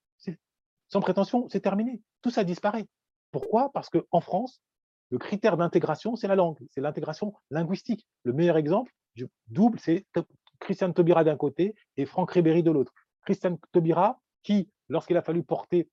[0.89, 2.03] sans prétention, c'est terminé.
[2.23, 2.87] Tout ça disparaît.
[3.31, 3.73] Pourquoi?
[3.73, 4.61] Parce qu'en France,
[5.11, 8.07] le critère d'intégration, c'est la langue, c'est l'intégration linguistique.
[8.23, 10.07] Le meilleur exemple, je double, c'est
[10.65, 12.93] Christian Taubira d'un côté et Franck Ribéry de l'autre.
[13.25, 15.89] Christian Taubira, qui, lorsqu'il a fallu porter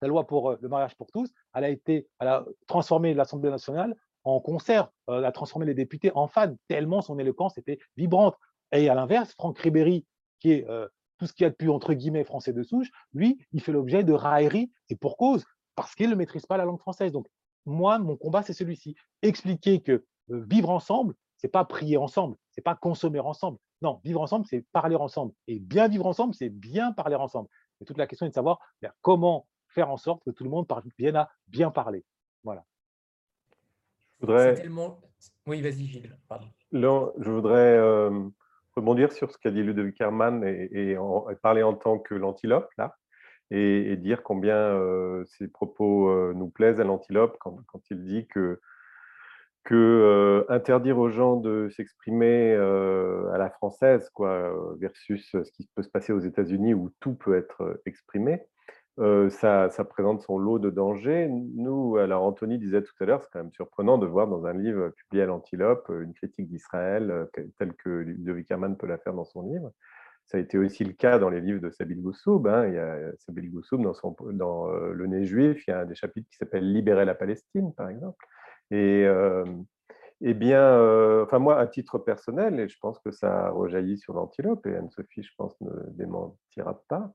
[0.00, 3.50] la loi pour euh, le mariage pour tous, elle a, été, elle a transformé l'Assemblée
[3.50, 8.36] nationale en concert, euh, a transformé les députés en fans, tellement son éloquence était vibrante.
[8.72, 10.06] Et à l'inverse, Franck Ribéry,
[10.38, 10.86] qui est euh,
[11.18, 13.72] tout ce qu'il y a de plus entre guillemets français de souche, lui, il fait
[13.72, 15.44] l'objet de railleries, et pour cause,
[15.74, 17.12] parce qu'il ne maîtrise pas la langue française.
[17.12, 17.26] Donc,
[17.66, 18.94] moi, mon combat, c'est celui-ci.
[19.22, 23.58] Expliquer que vivre ensemble, c'est pas prier ensemble, c'est pas consommer ensemble.
[23.82, 25.32] Non, vivre ensemble, c'est parler ensemble.
[25.46, 27.48] Et bien vivre ensemble, c'est bien parler ensemble.
[27.80, 30.50] Et toute la question est de savoir ben, comment faire en sorte que tout le
[30.50, 30.66] monde
[30.98, 32.04] vienne à bien parler.
[32.44, 32.64] Voilà.
[34.20, 34.62] Je voudrais...
[35.46, 36.16] Oui, vas-y Gilles.
[36.72, 38.28] je voudrais euh,
[38.74, 40.96] rebondir sur ce qu'a dit Ludovic Herman et,
[41.42, 42.96] parler en tant que l'antilope, là,
[43.50, 48.26] et, dire combien euh, ses propos euh, nous plaisent à l'antilope quand, quand, il dit
[48.28, 48.60] que
[49.64, 55.90] que interdire aux gens de s'exprimer à la française, quoi, versus ce qui peut se
[55.90, 58.42] passer aux États-Unis où tout peut être exprimé,
[59.30, 61.28] ça, présente son lot de dangers.
[61.28, 64.52] Nous, alors Anthony disait tout à l'heure, c'est quand même surprenant de voir dans un
[64.52, 67.28] livre publié à l'Antilope une critique d'Israël
[67.58, 69.72] telle que Ludovic Herman peut la faire dans son livre.
[70.26, 72.46] Ça a été aussi le cas dans les livres de Sabil Goussoub.
[72.46, 72.68] Hein.
[72.68, 75.86] Il y a Sabil Goussoub dans, son, dans Le Nez juif, il y a un
[75.86, 78.24] des chapitres qui s'appelle Libérer la Palestine, par exemple.
[78.70, 79.06] Et,
[80.22, 84.66] eh bien, enfin moi, à titre personnel, et je pense que ça rejaillit sur l'antilope,
[84.66, 87.12] et Anne-Sophie, je pense, ne démentira pas,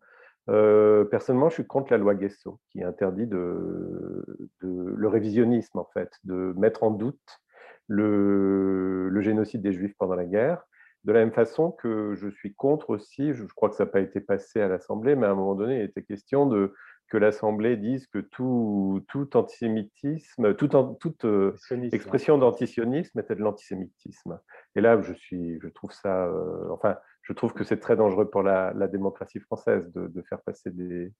[0.48, 4.26] personnellement, je suis contre la loi Guesso, qui interdit de,
[4.62, 7.42] le révisionnisme, en fait, de mettre en doute
[7.88, 10.66] le, le, génocide des Juifs pendant la guerre,
[11.06, 14.00] de la même façon que je suis contre aussi, je, crois que ça n'a pas
[14.00, 16.74] été passé à l'Assemblée, mais à un moment donné, il était question de
[17.10, 21.56] que l'Assemblée dise que tout, tout antisémitisme, toute, toute euh,
[21.92, 24.40] expression d'antisionisme était de l'antisémitisme.
[24.76, 28.30] Et là, je, suis, je trouve ça, euh, enfin, je trouve que c'est très dangereux
[28.30, 31.12] pour la, démocratie française de, faire passer des,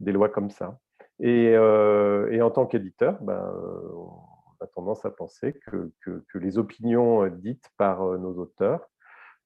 [0.00, 0.78] des, lois comme ça.
[1.18, 3.52] Et, euh, et en tant qu'éditeur, ben,
[3.94, 8.88] on a tendance à penser que, que, que, les opinions dites par nos auteurs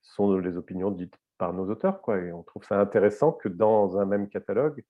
[0.03, 2.01] sont les opinions dites par nos auteurs.
[2.01, 2.19] Quoi.
[2.19, 4.85] Et on trouve ça intéressant que dans un même catalogue,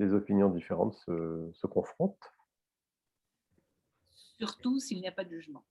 [0.00, 2.18] des opinions différentes se, confrontent.
[4.38, 5.64] surtout s'il n'y a pas de jugement.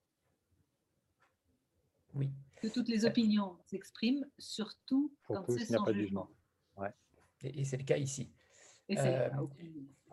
[2.14, 2.30] Oui.
[2.62, 6.30] Que toutes les opinions s'expriment, surtout quand c'est sans pas jugement.
[6.78, 6.94] Ouais.
[7.42, 8.32] Et, c'est le cas ici.
[8.92, 9.30] Euh,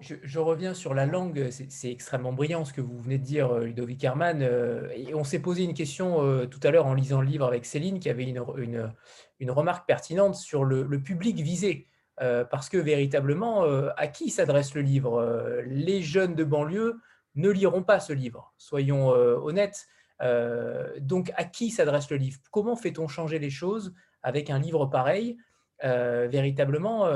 [0.01, 3.64] je, reviens sur la langue, c'est extrêmement brillant ce que vous venez de dire, euh,
[3.64, 4.43] Ludovic Herman.
[4.43, 7.64] Euh, et on s'est posé une question tout à l'heure en lisant le livre avec
[7.66, 8.94] Céline, qui avait une, une,
[9.40, 11.88] une remarque pertinente sur le, le public visé.
[12.18, 13.64] Parce que véritablement,
[13.97, 17.01] à qui s'adresse le livre Les jeunes de banlieue
[17.34, 19.86] ne liront pas ce livre, soyons honnêtes.
[21.01, 22.38] donc, à qui s'adresse le livre?
[22.51, 25.36] Comment fait-on changer les choses avec un livre pareil?
[25.82, 27.06] Véritablement,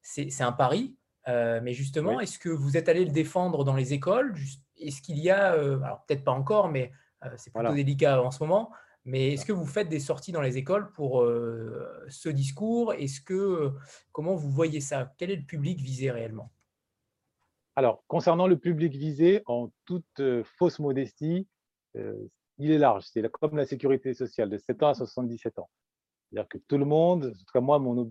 [0.00, 0.96] c'est un pari,
[1.28, 4.34] euh, mais justement, est-ce que vous êtes allé le défendre dans les écoles?
[4.78, 6.90] Est-ce qu'il y a, euh, alors peut-être pas encore, mais
[7.24, 8.70] euh, c'est plutôt délicat en ce moment,
[9.08, 11.24] mais est-ce que vous faites des sorties dans les écoles pour
[12.08, 12.92] ce discours?
[12.92, 13.72] Est-ce que
[14.12, 15.12] comment vous voyez ça?
[15.16, 16.52] Quel est le public visé réellement?
[17.74, 21.48] Alors, concernant le public visé, en toute fausse modestie,
[21.94, 23.04] il est large.
[23.12, 25.70] C'est comme la sécurité sociale, de 7 ans à 77 ans.
[26.30, 28.10] C'est-à-dire que tout le monde, en tout cas moi, mon,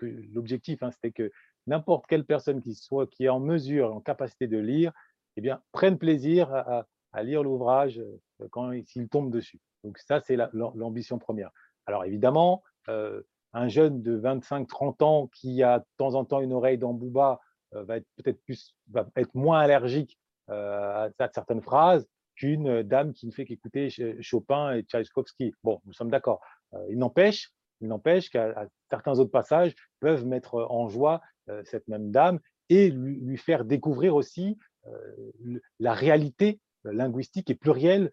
[0.00, 1.30] l'objectif, hein, c'était que
[1.66, 4.92] n'importe quelle personne qui soit qui est en mesure, en capacité de lire,
[5.36, 6.86] eh bien, prenne plaisir à,
[7.22, 9.60] lire l'ouvrage euh, quand s'il tombe dessus.
[9.84, 11.50] Donc ça, c'est l'ambition première.
[11.86, 13.22] Alors évidemment, euh,
[13.52, 17.40] un jeune de 25-30 ans qui a de temps en temps une oreille dans Booba
[17.74, 20.18] euh, va être peut-être plus, va être moins allergique
[20.48, 22.06] à, certaines phrases
[22.36, 23.88] qu'une dame qui ne fait qu'écouter
[24.20, 25.54] Chopin et Tchaïkovski.
[25.64, 26.40] Bon, nous sommes d'accord.
[26.88, 27.50] il n'empêche,
[27.80, 32.90] il n'empêche qu'à certains autres passages peuvent mettre en joie euh, cette même dame et
[32.90, 38.10] lui, faire découvrir aussi euh, la réalité euh, linguistique et plurielle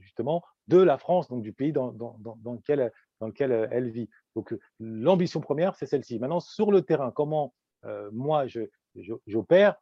[0.00, 4.08] justement de la France, donc du pays dans, lequel, dans lequel elle vit.
[4.34, 6.18] Donc l'ambition première, c'est celle-ci.
[6.18, 7.54] Maintenant, sur le terrain, comment
[8.12, 8.46] moi
[9.26, 9.76] j'opère,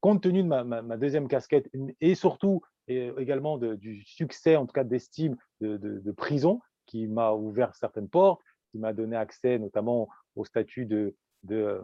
[0.00, 1.70] compte tenu de ma, deuxième casquette
[2.00, 8.08] et surtout également du succès, en tout cas d'estime de, prison, qui m'a ouvert certaines
[8.08, 11.14] portes, qui m'a donné accès notamment au statut de,
[11.44, 11.80] de,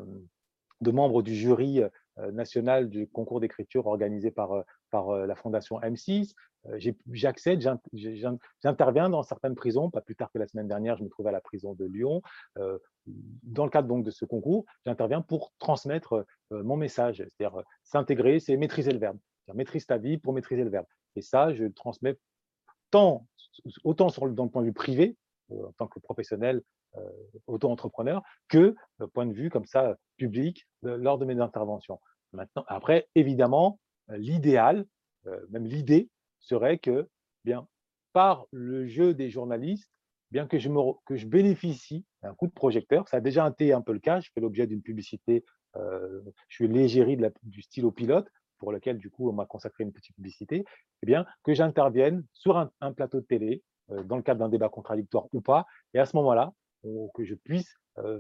[0.81, 1.83] de membres du jury
[2.19, 6.35] euh, national du concours d'écriture organisé par, euh, par euh, la fondation M6.
[7.13, 7.67] J'accède,
[8.63, 9.91] j'interviens dans certaines prisons.
[9.91, 12.21] Pas plus tard que la semaine dernière, je me trouvais à la prison de Lyon.
[13.07, 18.59] Dans le cadre donc de ce concours, j'interviens pour transmettre mon message, c'est-à-dire s'intégrer, c'est
[18.59, 19.17] maîtriser le verbe.
[19.55, 20.85] Maîtrise ta vie pour maîtriser le verbe.
[21.17, 22.19] Et ça, je le transmets
[22.91, 23.27] tant,
[23.83, 25.17] autant dans le point de vue privé,
[25.51, 26.63] en tant que professionnel
[27.47, 28.75] auto-entrepreneur que
[29.13, 32.01] point de vue comme ça public lors de mes interventions.
[32.33, 33.79] Maintenant, après, évidemment,
[34.11, 34.87] euh, l'idéal,
[35.27, 36.09] euh, même l'idée,
[36.39, 37.09] serait que,
[37.45, 37.67] bien,
[38.13, 39.91] par le jeu des journalistes,
[40.31, 43.73] bien que je, me, que je bénéficie d'un coup de projecteur, ça a déjà été
[43.73, 45.45] un peu le cas, je fais l'objet d'une publicité,
[45.75, 50.15] je suis l'égérie du stylo pilote, pour lequel, du coup, on m'a consacré une petite
[50.17, 50.65] publicité,
[51.03, 53.63] eh bien, que j'intervienne sur un, plateau de télé,
[54.05, 56.53] dans le cadre d'un débat contradictoire ou pas, et à ce moment-là,
[57.15, 57.75] que je puisse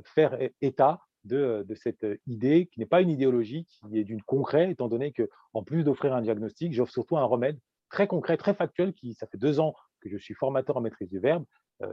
[0.04, 4.88] faire état de, cette idée qui n'est pas une idéologie, qui est d'une concret, étant
[4.88, 7.58] donné que en plus d'offrir un diagnostic, j'offre surtout un remède
[7.90, 11.08] très concret, très factuel, qui ça fait deux ans que je suis formateur en maîtrise
[11.08, 11.44] du verbe.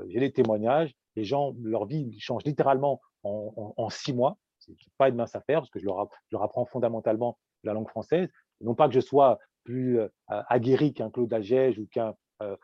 [0.10, 4.38] J'ai les témoignages, les gens, leur vie change littéralement en, six mois.
[4.60, 6.10] C'est pas une mince affaire parce que je leur,
[6.42, 8.30] apprends fondamentalement la langue française.
[8.62, 12.16] Non pas que je sois plus aguerri qu'un Claude Agege ou qu'un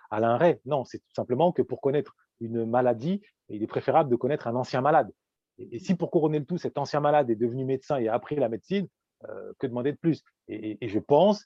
[0.10, 0.60] Alain Ray.
[0.66, 4.56] Non, c'est tout simplement que pour connaître une maladie, il est préférable de connaître un
[4.56, 5.12] ancien malade.
[5.58, 8.36] Et, si pour couronner le tout, cet ancien malade est devenu médecin et a appris
[8.36, 8.88] la médecine,
[9.30, 10.24] euh, que demander de plus?
[10.48, 11.46] Et, je pense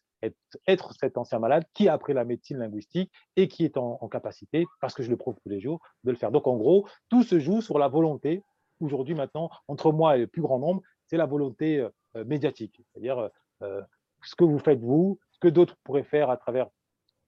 [0.65, 4.65] être, cet ancien malade qui a appris la médecine linguistique et qui est en, capacité,
[4.81, 6.31] parce que je le prouve tous les jours, de le faire.
[6.31, 8.41] Donc en gros, tout se joue sur la volonté,
[8.79, 11.79] aujourd'hui maintenant, entre moi et le plus grand nombre, c'est la volonté
[12.15, 12.81] euh, médiatique.
[12.91, 13.29] C'est-à-dire
[13.61, 13.81] euh,
[14.23, 16.67] ce que vous faites vous, ce que d'autres pourraient faire à travers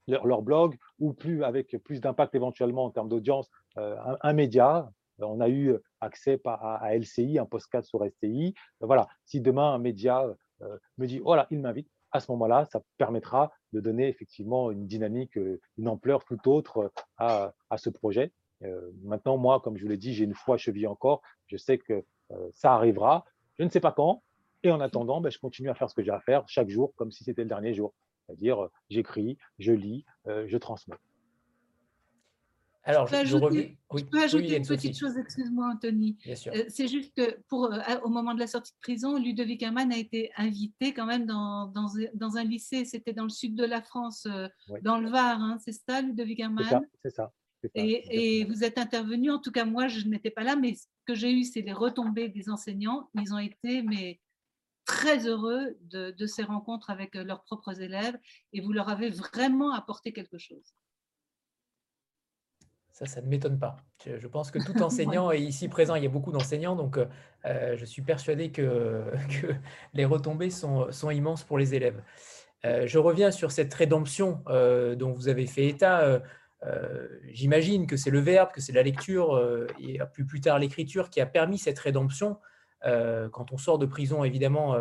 [0.09, 4.91] leur, blog ou plus avec plus d'impact éventuellement en termes d'audience, euh, un, média.
[5.21, 8.53] On a eu accès à, LCI, un postcard sur STI.
[8.79, 10.25] Voilà, si demain un média
[10.61, 14.87] euh, me dit, voilà, il m'invite, à ce moment-là, ça permettra de donner effectivement une
[14.87, 18.31] dynamique, euh, une ampleur tout autre à, ce projet.
[19.03, 21.21] maintenant, moi, comme je vous l'ai dit, j'ai une foi cheville encore.
[21.47, 22.05] Je sais que
[22.53, 23.25] ça arrivera.
[23.57, 24.23] Je ne sais pas quand.
[24.63, 26.93] Et en attendant, ben, je continue à faire ce que j'ai à faire chaque jour,
[26.95, 27.93] comme si c'était le dernier jour.
[28.29, 30.97] C'est-à-dire, euh, j'écris, je lis, euh, je transmets.
[32.83, 33.13] Alors, je,
[34.03, 36.17] peux ajouter, une petite chose, excuse-moi Anthony.
[36.27, 37.71] Euh, c'est juste que pour,
[38.03, 41.67] au moment de la sortie de prison, Ludovic Herman a été invité quand même dans,
[41.67, 44.27] dans, un lycée, c'était dans le sud de la France,
[44.81, 46.65] dans le Var, hein, c'est ça Ludovic Herman
[47.03, 47.31] C'est ça.
[47.75, 50.87] et, et, vous êtes intervenu, en tout cas moi je n'étais pas là, mais ce
[51.05, 54.19] que j'ai eu c'est les retombées des enseignants, ils ont été mais
[54.89, 58.17] très heureux de, de, ces rencontres avec leurs propres élèves
[58.53, 60.73] et vous leur avez vraiment apporté quelque chose.
[62.91, 63.77] Ça, ça ne m'étonne pas.
[64.03, 67.77] Je, pense que tout enseignant, et ici présent, il y a beaucoup d'enseignants, donc euh,
[67.77, 69.03] je suis persuadé que,
[69.41, 69.53] que
[69.93, 72.01] les retombées sont, sont, immenses pour les élèves.
[72.65, 76.19] Euh, je reviens sur cette rédemption euh, dont vous avez fait état.
[77.27, 79.39] J'imagine que c'est le verbe, que c'est la lecture
[79.79, 82.37] et plus, plus tard l'écriture qui a permis cette rédemption.
[82.83, 84.75] Quand on sort de prison, évidemment,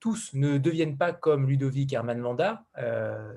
[0.00, 2.64] tous ne deviennent pas comme Ludovic Herman Vanda.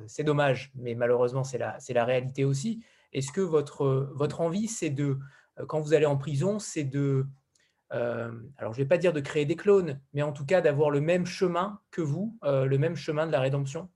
[0.07, 2.83] c'est dommage, mais malheureusement, c'est la, réalité aussi.
[3.13, 5.17] Est-ce que votre, envie, c'est de,
[5.59, 7.25] euh, quand vous allez en prison, c'est de,
[7.93, 10.61] euh, alors je ne vais pas dire de créer des clones, mais en tout cas
[10.61, 13.89] d'avoir le même chemin que vous, euh, le même chemin de la rédemption?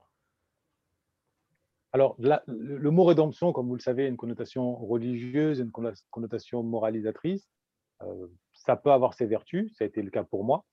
[1.93, 5.71] Alors, le mot rédemption, comme vous le savez, a une connotation religieuse, une
[6.11, 7.47] connotation moralisatrice.
[8.65, 10.65] Ça peut avoir ses vertus, ça a été le cas pour moi,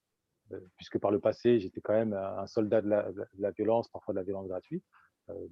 [0.76, 4.24] puisque par le passé, j'étais quand même un soldat de la, violence, parfois de la
[4.24, 4.84] violence gratuite.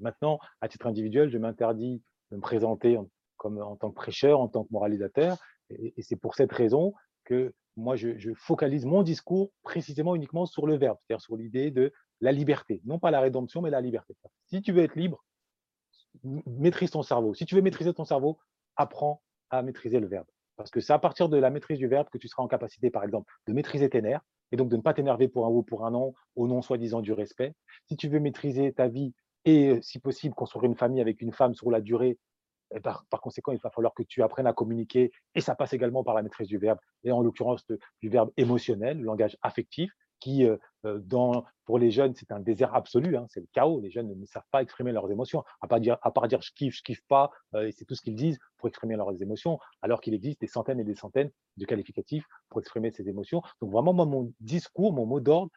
[0.00, 4.40] maintenant, à titre individuel, je m'interdis de me présenter en, comme, en tant que prêcheur,
[4.40, 5.38] en tant que moralisateur.
[5.70, 6.92] Et, c'est pour cette raison
[7.24, 11.92] que moi, je, focalise mon discours précisément uniquement sur le verbe, c'est-à-dire sur l'idée de
[12.20, 12.82] la liberté.
[12.84, 14.14] Non pas la rédemption, mais la liberté.
[14.46, 15.24] Si tu veux être libre,
[16.24, 17.34] maîtrise ton cerveau.
[17.34, 18.38] Si tu veux maîtriser ton cerveau,
[18.76, 20.26] apprends à maîtriser le verbe.
[20.61, 22.91] Parce que c'est à partir de la maîtrise du verbe que tu seras en capacité,
[22.91, 24.20] par exemple, de maîtriser tes nerfs
[24.53, 27.01] et donc de ne pas t'énerver pour un ou pour un non, au nom soi-disant
[27.01, 27.55] du respect.
[27.89, 29.15] Si tu veux maîtriser ta vie
[29.47, 32.19] et si possible construire une famille avec une femme sur la durée.
[32.74, 36.05] Et par, conséquent, il va falloir que tu apprennes à communiquer et ça passe également
[36.05, 37.65] par la maîtrise du verbe et en l'occurrence
[38.03, 40.47] du verbe émotionnel, le langage affectif qui,
[40.84, 43.80] dans, pour les jeunes, c'est un désert absolu, hein, c'est le chaos.
[43.80, 46.52] Les jeunes ne savent pas exprimer leurs émotions, à part dire, à part dire je
[46.52, 47.30] kiffe, je kiffe pas,
[47.60, 50.80] et c'est tout ce qu'ils disent pour exprimer leurs émotions, alors qu'il existe des centaines
[50.80, 53.42] et des centaines de qualificatifs pour exprimer ces émotions.
[53.60, 55.51] Donc vraiment, moi, mon discours, mon mot d'ordre,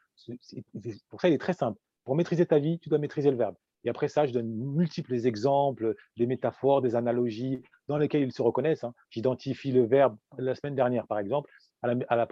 [1.10, 1.80] pour ça, il est très simple.
[2.04, 3.56] Pour maîtriser ta vie, tu dois maîtriser le verbe.
[3.86, 8.42] Et après ça, je donne multiples exemples, des métaphores, des analogies dans lesquelles ils se
[8.42, 8.84] reconnaissent.
[8.84, 8.94] Hein.
[9.10, 11.50] J'identifie le verbe la semaine dernière, par exemple,
[11.82, 12.26] à la, à la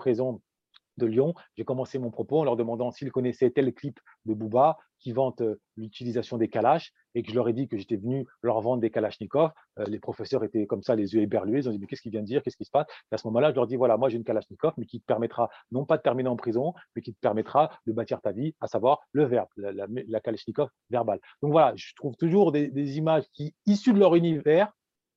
[1.01, 4.77] de Lyon, j'ai commencé mon propos en leur demandant s'ils connaissaient tel clip de Booba
[5.01, 8.25] qui vante euh, l'utilisation des kalash et que je leur ai dit que j'étais venu
[8.41, 9.51] leur vendre des kalachnikovs.
[9.79, 11.59] Euh, les professeurs étaient comme ça, les yeux éberlués.
[11.59, 12.41] Ils ont dit Mais qu'est-ce qu'il vient de dire?
[12.43, 12.87] Qu'est-ce qui se passe?
[13.11, 15.05] Et À ce moment-là, je leur dis Voilà, moi j'ai une kalachnikov, mais qui te
[15.05, 18.55] permettra non pas de terminer en prison, mais qui te permettra de bâtir ta vie,
[18.61, 21.19] à savoir le verbe, la, kalachnikov verbale.
[21.41, 24.71] Donc voilà, je trouve toujours des, images qui, issues de leur univers,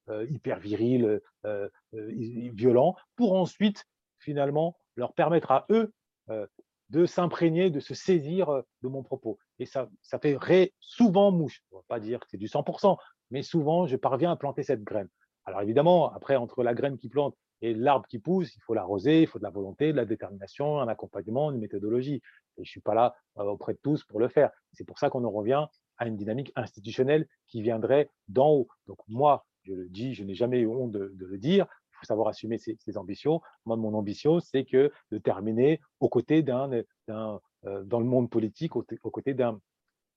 [0.09, 1.21] euh, hyper viril,
[1.93, 3.85] violent, pour ensuite
[4.19, 5.93] finalement leur permettre à eux
[6.31, 6.47] euh,
[6.91, 9.39] de s'imprégner, de se saisir euh, de mon propos.
[9.59, 10.39] Et ça, ça fait
[10.81, 11.63] souvent mouche.
[11.73, 12.97] On ne va pas dire que c'est du 100%,
[13.31, 15.09] mais souvent, je parviens à planter cette graine.
[15.45, 19.23] Alors évidemment, après, entre la graine qui plante et l'arbre qui pousse, il faut l'arroser,
[19.23, 22.17] il faut de la volonté, de la détermination, un accompagnement, une méthodologie.
[22.57, 24.51] Et je ne suis pas là euh, auprès de tous pour le faire.
[24.73, 25.67] C'est pour ça qu'on en revient
[25.99, 28.69] à une dynamique institutionnelle qui viendrait d'en haut.
[28.87, 31.67] Donc moi, je le dis, je n'ai jamais eu honte de, le dire,
[32.05, 33.41] savoir assumer ses, ambitions.
[33.65, 36.71] Moi, mon ambition, c'est que de terminer aux côtés d'un,
[37.11, 39.61] euh, dans le monde politique, aux, côtés d'un,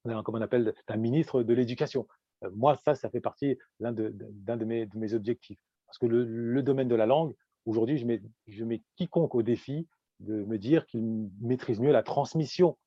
[0.03, 2.07] comment on appelle, d'un ministre de l'Éducation.
[2.43, 5.59] Euh, moi, ça, ça fait partie d'un de, d'un de, mes, objectifs.
[5.85, 7.33] Parce que le, domaine de la langue,
[7.65, 9.87] aujourd'hui, je mets, je mets quiconque au défi
[10.19, 12.77] de me dire qu'il maîtrise mieux la transmission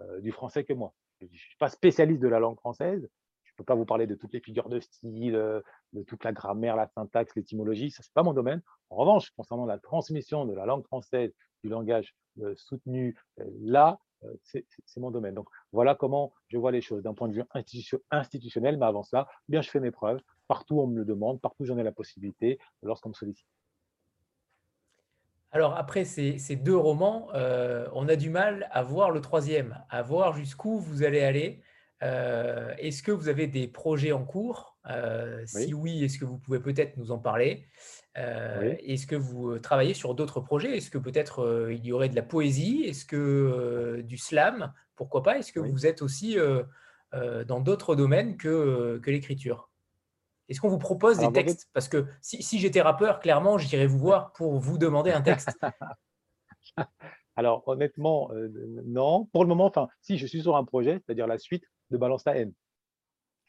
[0.00, 0.94] euh, du français que moi.
[1.20, 3.08] Je ne suis pas spécialiste de la langue française,
[3.60, 5.60] peux pas vous parler de toutes les figures de style, euh,
[5.92, 8.62] de toute la grammaire, la syntaxe, l'étymologie, ça c'est pas mon domaine.
[8.88, 11.32] En revanche, concernant la transmission de la langue française,
[11.62, 13.98] du langage euh, soutenu, euh, là,
[14.42, 14.66] c'est
[14.98, 15.34] mon domaine.
[15.34, 17.44] Donc voilà comment je vois les choses d'un point de vue
[18.10, 20.20] institutionnel, mais avant cela, bien je fais mes preuves.
[20.46, 23.46] Partout on me le demande, partout j'en ai la possibilité lorsqu'on me sollicite.
[25.52, 30.34] Alors après ces, deux romans, on a du mal à voir le troisième, à voir
[30.34, 31.62] jusqu'où vous allez aller.
[32.02, 34.78] Euh, est-ce que vous avez des projets en cours?
[34.88, 37.66] Euh, Si oui, est-ce que vous pouvez peut-être nous en parler?
[38.18, 40.76] Euh, Est-ce que vous travaillez sur d'autres projets?
[40.76, 42.84] Est-ce que peut-être il y aurait de la poésie?
[42.84, 44.72] Est-ce que du slam?
[44.96, 45.38] Pourquoi pas?
[45.38, 46.36] Est-ce que vous êtes aussi
[47.12, 49.70] dans d'autres domaines que, que l'écriture?
[50.48, 51.68] Est-ce qu'on vous propose des textes?
[51.72, 55.50] Parce que si, si j'étais rappeur, clairement, j'irais vous voir pour vous demander un texte.
[57.36, 58.30] Alors honnêtement,
[58.84, 59.26] non.
[59.26, 62.24] Pour le moment, enfin, si je suis sur un projet, c'est-à-dire la suite de Balance
[62.24, 62.52] ta haine.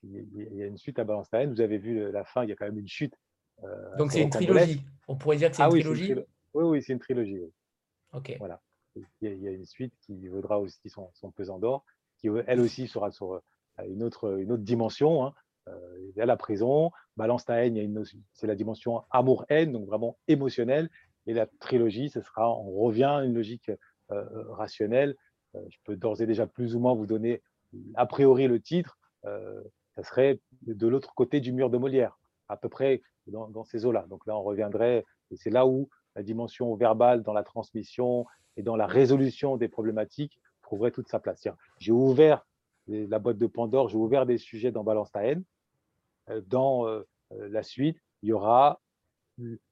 [0.04, 1.54] Il y a une suite à Balance ta haine.
[1.54, 3.16] Vous avez vu la fin, il y a quand même une chute.
[3.64, 4.84] Euh, Donc c'est une trilogie.
[5.08, 6.16] On pourrait dire que c'est ah une trilogie.
[6.54, 7.42] Oui, oui, c'est une trilogie.
[8.14, 8.36] Ok.
[8.40, 8.62] Voilà.
[8.96, 11.86] Il y, a, une suite qui vaudra aussi son, pesant d'or,
[12.18, 13.42] qui elle aussi sera sur euh,
[13.88, 15.26] une autre, une autre dimension.
[15.26, 15.34] Hein.
[15.70, 18.04] Euh, il y a la prison, Balance ta haine,
[18.34, 20.90] c'est la dimension amour-haine, donc vraiment émotionnelle.
[21.28, 23.72] Et la trilogie, ce sera, on revient à une logique
[24.10, 25.16] rationnelle
[25.54, 27.42] je peux d'ores et déjà plus ou moins vous donner
[27.96, 32.18] a priori le titre, ça serait de l'autre côté du mur de Molière,
[32.48, 34.06] à peu près dans, ces eaux-là.
[34.10, 38.26] Donc là, on reviendrait, et c'est là où la dimension verbale dans la transmission
[38.58, 41.48] et dans la résolution des problématiques trouverait toute sa place.
[41.80, 42.46] J'ai ouvert
[42.88, 45.44] la boîte de Pandore, j'ai ouvert des sujets dans Balance ta haine.
[46.30, 48.80] Euh, dans euh, la suite, il y aura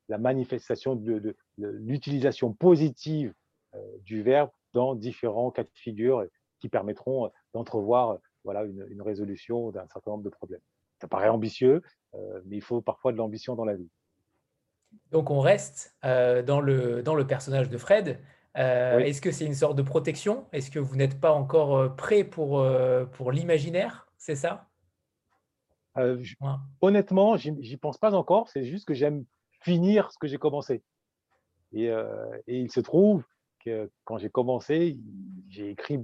[0.08, 3.34] la manifestation de, l'utilisation positive
[3.76, 6.26] euh, du verbe dans différents cas de figure
[6.60, 10.62] qui permettront d'entrevoir voilà, une, résolution d'un certain nombre de problèmes.
[11.02, 11.82] Ça paraît ambitieux,
[12.46, 13.90] mais il faut parfois de l'ambition dans la vie.
[15.12, 18.20] Donc on reste dans, le, dans le personnage de Fred,
[18.58, 20.48] euh, est-ce que c'est une sorte de protection?
[20.52, 24.08] Est-ce que vous n'êtes pas encore euh, prêt pour, euh, pour l'imaginaire?
[24.18, 24.68] C'est ça?
[26.82, 28.50] Honnêtement, j'y pense pas encore.
[28.50, 29.26] C'est juste que j'aime
[29.62, 30.82] finir ce que j'ai commencé.
[31.74, 31.92] Et,
[32.48, 33.24] il se trouve
[33.60, 34.98] que quand j'ai commencé,
[35.50, 36.00] j'ai écrit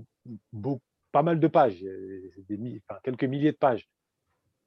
[1.15, 1.81] pas mal de pages,
[2.49, 3.87] des, quelques milliers de pages.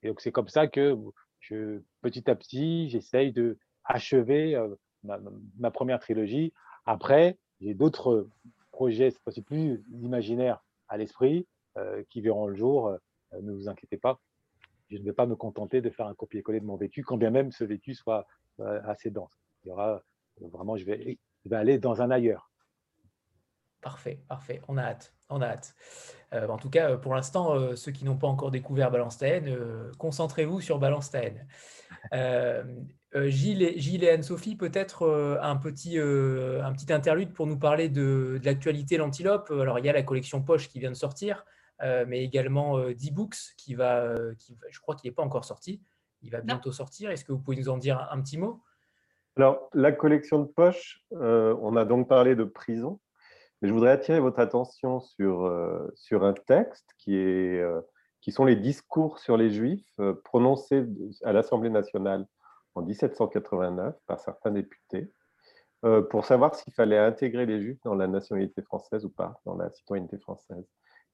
[0.03, 0.97] Et donc c'est comme ça que
[1.41, 4.59] je, petit à petit, j'essaye de achever
[5.03, 5.21] ma,
[5.59, 6.55] ma, première trilogie.
[6.87, 8.31] Après, j'ai d'autres
[8.73, 11.47] projets, c'est plus imaginaires à l'esprit,
[11.77, 12.89] euh, qui verront le jour.
[12.89, 12.97] Euh,
[13.43, 14.19] ne vous inquiétez pas,
[14.91, 17.31] je ne vais pas me contenter de faire un copier-coller de mon vécu, quand bien
[17.31, 18.27] même ce vécu soit
[18.61, 19.39] euh, assez dense.
[19.65, 20.03] Il y aura
[20.41, 22.48] vraiment, je vais, je vais aller dans un ailleurs.
[23.89, 24.61] Parfait, parfait.
[24.69, 25.15] On a hâte.
[25.31, 25.75] On a hâte.
[26.33, 29.29] en tout cas, pour l'instant, ceux qui n'ont pas encore découvert Balance ta
[29.97, 31.21] concentrez-vous sur Balance ta
[32.13, 32.63] euh,
[33.15, 37.59] Gilles, et, Gilles et Anne-Sophie, peut-être euh, un, petit, euh, un petit interlude pour nous
[37.59, 39.51] parler de, l'actualité L'Antilope.
[39.51, 41.47] Alors, il y a la collection Poche qui vient de sortir,
[41.81, 45.81] mais également D-Books qui va, qui, je crois qu'il n'est pas encore sorti.
[46.21, 47.11] Il va bientôt sortir.
[47.11, 48.61] Est-ce que vous pouvez nous en dire un, petit mot?
[49.39, 53.01] Alors, la collection de Poche, on a donc parlé de prison,
[53.61, 55.53] mais je voudrais attirer votre attention sur,
[55.95, 57.63] sur un texte qui est
[58.21, 59.93] qui sont les discours sur les Juifs
[60.25, 60.85] prononcés
[61.25, 62.27] à l'Assemblée nationale
[62.75, 65.11] en 1789 par certains députés
[65.85, 69.55] euh, pour savoir s'il fallait intégrer les Juifs dans la nationalité française ou pas, dans
[69.55, 70.65] la citoyenneté française.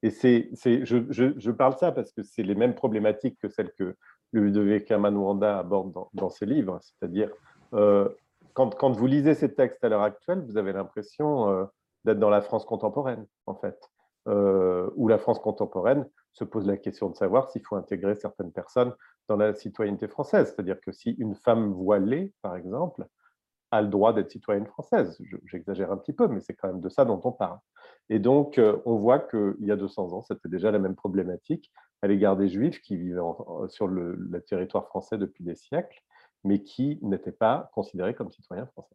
[0.02, 3.94] Et c'est, je, je, parle ça parce que c'est les mêmes problématiques que celles que
[4.32, 6.78] Ludovic Wanda aborde dans, dans, ses livres.
[6.80, 7.30] C'est-à-dire,
[7.74, 8.08] euh,
[8.54, 11.64] quand, quand, vous lisez ces textes à l'heure actuelle, vous avez l'impression euh,
[12.04, 13.78] d'être dans la France contemporaine, en fait.
[14.26, 18.52] Euh, où la France contemporaine se pose la question de savoir s'il faut intégrer certaines
[18.52, 18.94] personnes
[19.28, 20.46] dans la citoyenneté française.
[20.48, 23.06] C'est-à-dire que si une femme voilée, par exemple,
[23.70, 26.88] a le droit d'être citoyenne française, j'exagère un petit peu, mais c'est quand même de
[26.88, 27.58] ça dont on parle.
[28.08, 31.70] Et donc, euh, on voit qu'il y a 200 ans, c'était déjà la même problématique
[32.00, 33.20] à l'égard des Juifs qui vivaient
[33.68, 36.02] sur le, territoire français depuis des siècles,
[36.44, 38.94] mais qui n'étaient pas considérés comme citoyens français.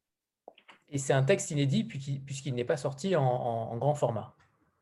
[0.92, 4.36] Et c'est un texte inédit puisqu'il n'est pas sorti en grand format.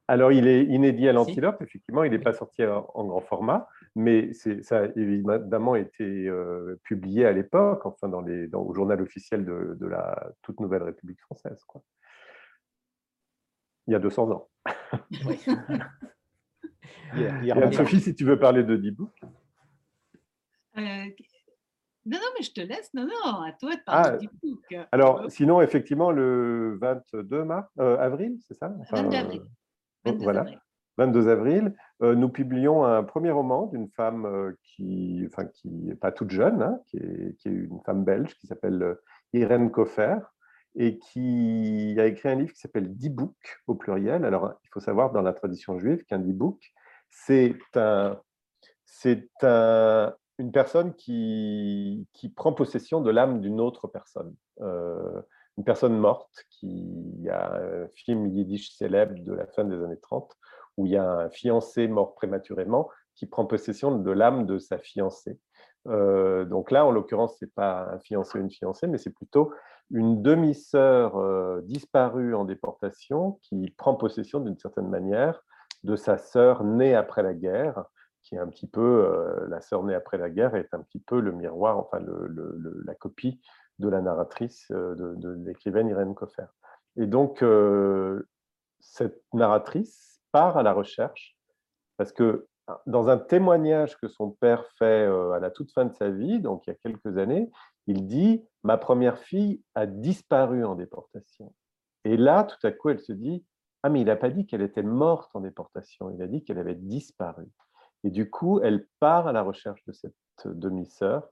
[0.09, 4.31] Alors, il est inédit à l'Antilope, effectivement, il n'est pas sorti en, grand format, mais
[4.34, 9.85] ça a évidemment été euh, publié à l'époque, enfin, dans les, au journal officiel de,
[9.85, 11.61] la toute nouvelle République française.
[11.65, 11.84] Quoi.
[13.88, 14.47] Il y a 200 ans.
[15.25, 15.41] Oui.
[17.73, 19.11] Sophie, si tu veux parler de D-Book.
[20.77, 21.09] Euh,
[22.07, 22.93] non, non, mais je te laisse.
[22.93, 24.27] Non, non, à toi de parler
[24.75, 24.88] ah.
[24.91, 28.73] Alors, sinon, effectivement, le 22 mars, euh, avril, c'est ça?
[28.91, 29.41] 22 avril.
[30.05, 30.41] 22 voilà.
[30.41, 30.59] avril.
[30.97, 35.95] 22 avril, euh, nous publions un premier roman d'une femme euh, qui, enfin, qui n'est
[35.95, 38.95] pas toute jeune, hein, qui, est, qui, est, une femme belge qui s'appelle euh,
[39.34, 40.17] Irène Coffer
[40.75, 43.35] et qui a écrit un livre qui s'appelle D-Book
[43.67, 44.25] au pluriel.
[44.25, 46.59] Alors, il faut savoir dans la tradition juive qu'un D-Book,
[47.09, 48.19] c'est un,
[48.85, 54.35] c'est un, une personne qui, qui prend possession de l'âme d'une autre personne
[55.57, 59.84] une personne morte, qui il y a un film yiddish célèbre de la fin des
[59.84, 60.38] années 30,
[60.77, 64.77] où il y a un fiancé mort prématurément qui prend possession de l'âme de sa
[64.77, 65.39] fiancée.
[65.88, 69.14] Euh, donc là, en l'occurrence, ce n'est pas un fiancé ou une fiancée, mais c'est
[69.14, 69.51] plutôt
[69.89, 75.41] une demi-sœur euh, disparue en déportation qui prend possession d'une certaine manière
[75.84, 77.85] de sa sœur née après la guerre,
[78.27, 80.99] qui est un petit peu, euh, la sœur née après la guerre est un petit
[80.99, 81.99] peu le miroir, enfin
[82.85, 83.39] la copie
[83.79, 86.47] de la narratrice, euh, de, l'écrivaine Irène Coffer.
[86.97, 88.27] Et donc, euh,
[88.79, 91.37] cette narratrice part à la recherche,
[91.95, 92.47] parce que
[92.85, 96.67] dans un témoignage que son père fait à la toute fin de sa vie, donc
[96.67, 97.49] il y a quelques années,
[97.85, 101.53] il dit «Ma première fille a disparu en déportation».
[102.03, 103.45] Et là, tout à coup, elle se dit
[103.83, 106.59] «Ah, mais il n'a pas dit qu'elle était morte en déportation, il a dit qu'elle
[106.59, 107.47] avait disparu».
[108.07, 110.13] Et du coup, elle part à la recherche de cette
[110.45, 111.27] demi-sœur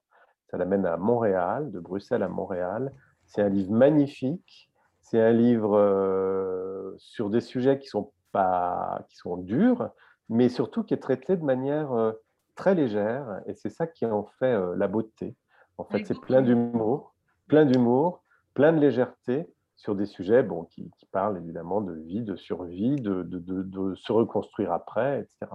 [0.51, 2.91] ça l'amène à Montréal, de Bruxelles à Montréal.
[3.23, 4.69] C'est un livre magnifique.
[4.99, 9.89] C'est un livre euh, sur des sujets qui sont pas, qui sont dures,
[10.27, 12.13] mais surtout qui est traité de manière
[12.55, 15.35] très légère, et c'est ça qui en fait la beauté.
[15.77, 17.15] En fait, c'est plein d'humour,
[17.47, 18.21] plein d'humour,
[18.53, 23.23] plein de légèreté sur des sujets bon, qui, parlent évidemment de vie, de survie, de,
[23.23, 25.51] de, se reconstruire après, etc.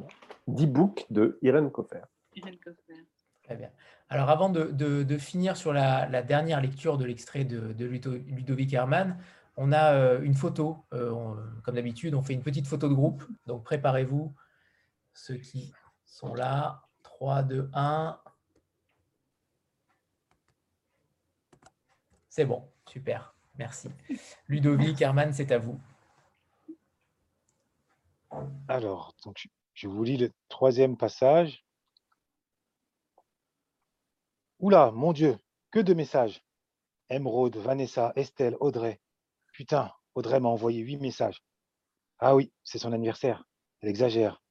[0.00, 0.14] Voilà.
[0.48, 2.02] 10 books de Irène Coffer.
[2.34, 3.06] Irène Coffer.
[3.42, 3.70] Très bien.
[4.08, 9.18] Alors avant de, finir sur la, dernière lecture de l'extrait de, Ludovic Herman,
[9.56, 10.84] on a euh, une photo.
[10.92, 11.34] Euh,
[11.64, 13.24] comme d'habitude, on fait une petite photo de groupe.
[13.46, 14.34] Donc préparez-vous,
[15.14, 15.72] ceux qui
[16.06, 16.82] sont là.
[17.02, 18.20] 3, 2, 1.
[22.28, 23.88] C'est bon, super, merci.
[24.46, 25.80] Ludovic, Herman, c'est à vous.
[28.68, 31.64] Alors, donc, je vous lis le troisième passage.
[34.58, 35.38] Oula, mon Dieu,
[35.70, 36.42] que de messages.
[37.10, 39.00] Emeraude, Vanessa, Estelle, Audrey.
[39.52, 41.44] Putain, Audrey m'a envoyé huit messages.
[42.18, 43.44] Ah oui, c'est son anniversaire.
[43.80, 44.42] Elle exagère.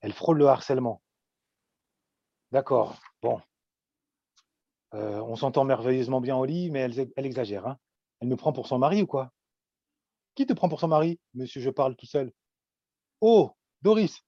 [0.00, 1.02] Elle frôle le harcèlement.
[2.52, 3.42] D'accord, bon,
[4.94, 7.66] euh, on s'entend merveilleusement bien au lit, mais elle, exagère.
[7.66, 7.78] Hein.
[8.20, 9.32] Elle me prend pour son mari ou quoi?
[10.36, 11.18] Qui te prend pour son mari?
[11.34, 12.32] Monsieur, je parle tout seul.
[13.20, 13.50] Oh,
[13.82, 14.22] Doris,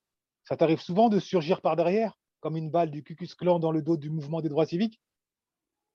[0.48, 3.82] ça t'arrive souvent de surgir par derrière, comme une balle du Cucus Clan dans le
[3.82, 4.98] dos du mouvement des droits civiques?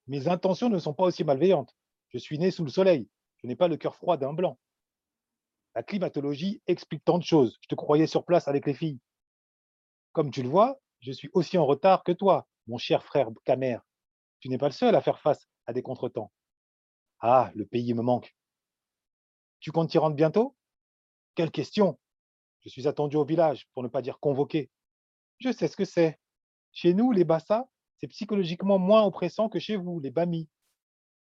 [0.06, 1.74] Mes intentions ne sont pas aussi malveillantes.
[2.10, 3.08] Je suis né sous le soleil.
[3.38, 4.56] Je n'ai pas le cœur froid d'un blanc.
[5.74, 7.58] La climatologie explique tant de choses.
[7.62, 9.00] Je te croyais sur place avec les filles.
[10.12, 13.78] Comme tu le vois, je suis aussi en retard que toi, mon cher frère Camer
[14.38, 16.30] tu n'es pas le seul à faire face à des contretemps.
[17.18, 18.36] Ah, le pays me manque.
[19.58, 20.54] Tu comptes t'y rendre bientôt?
[21.34, 21.98] Quelle question
[22.64, 24.70] Je suis attendu au village, pour ne pas dire convoqué.
[25.38, 26.18] Je sais ce que c'est.
[26.72, 27.68] Chez nous, les Bassa,
[27.98, 30.48] c'est psychologiquement moins oppressant que chez vous, les Bami.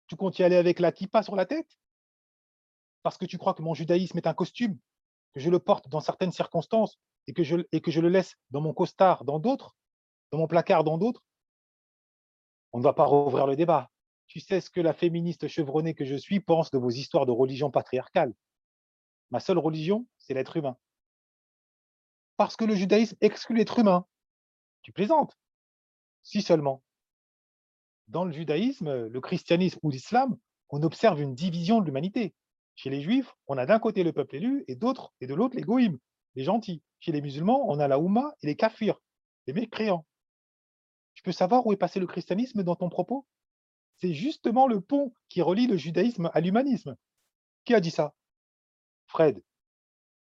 [0.07, 1.79] Tu comptes y aller avec la kippa sur la tête?
[3.03, 4.79] Parce que tu crois que mon judaïsme est un costume,
[5.33, 8.37] que je le porte dans certaines circonstances et que je, et que je le laisse
[8.51, 9.75] dans mon costard dans d'autres,
[10.31, 11.25] dans mon placard dans d'autres?
[12.73, 13.91] On ne va pas rouvrir le débat.
[14.27, 17.33] Tu sais ce que la féministe chevronnée que je suis pense de vos histoires de
[17.33, 18.35] religion patriarcale?
[19.31, 20.77] Ma seule religion, c'est l'être humain.
[22.43, 24.05] Parce que le judaïsme exclut l'être humain.
[24.83, 25.39] Tu plaisantes.
[26.25, 26.83] Si seulement.
[28.09, 30.37] Dans le judaïsme, le christianisme ou l'islam,
[30.69, 32.35] on observe une division de l'humanité.
[32.75, 35.55] Chez les juifs, on a d'un côté le peuple élu et d'autre et de l'autre
[35.55, 36.01] les goïms,
[36.35, 36.83] les gentils.
[36.99, 39.01] Chez les musulmans, on a la Oumma et les kafirs,
[39.47, 40.05] les mécréants.
[41.15, 43.25] Je peux savoir où est passé le christianisme dans ton propos?
[43.99, 46.97] C'est justement le pont qui relie le judaïsme à l'humanisme.
[47.65, 48.17] Qui a dit ça?
[49.07, 49.45] Fred.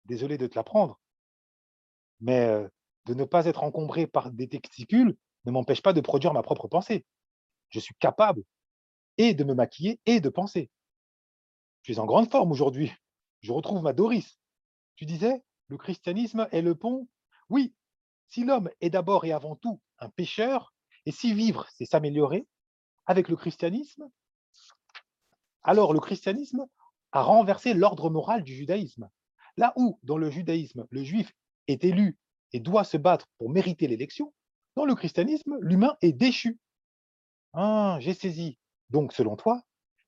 [0.04, 1.00] Désolé de te l'apprendre.
[2.24, 2.48] Mais
[3.05, 5.14] de ne pas être encombré par des testicules
[5.44, 7.05] ne m'empêche pas de produire ma propre pensée.
[7.68, 8.42] Je suis capable
[9.18, 10.70] et de me maquiller et de penser.
[11.82, 12.90] Je suis en grande forme aujourd'hui.
[13.42, 14.38] Je retrouve ma Doris.
[14.96, 17.06] Tu disais, le christianisme est le pont
[17.51, 17.74] Oui,
[18.28, 20.72] si l'homme est d'abord et avant tout un pécheur,
[21.05, 22.46] et si vivre, c'est s'améliorer,
[23.05, 24.09] avec le christianisme,
[25.62, 26.64] alors le christianisme
[27.12, 29.10] a renversé l'ordre moral du judaïsme.
[29.59, 31.30] Là où, dans le judaïsme, le juif
[31.68, 32.18] est élu
[32.52, 34.32] et doit se battre pour mériter l'élection,
[34.76, 36.58] dans le christianisme, l'humain est déchu.
[37.52, 38.58] Ah, j'ai saisi.
[38.90, 39.62] Donc, selon toi,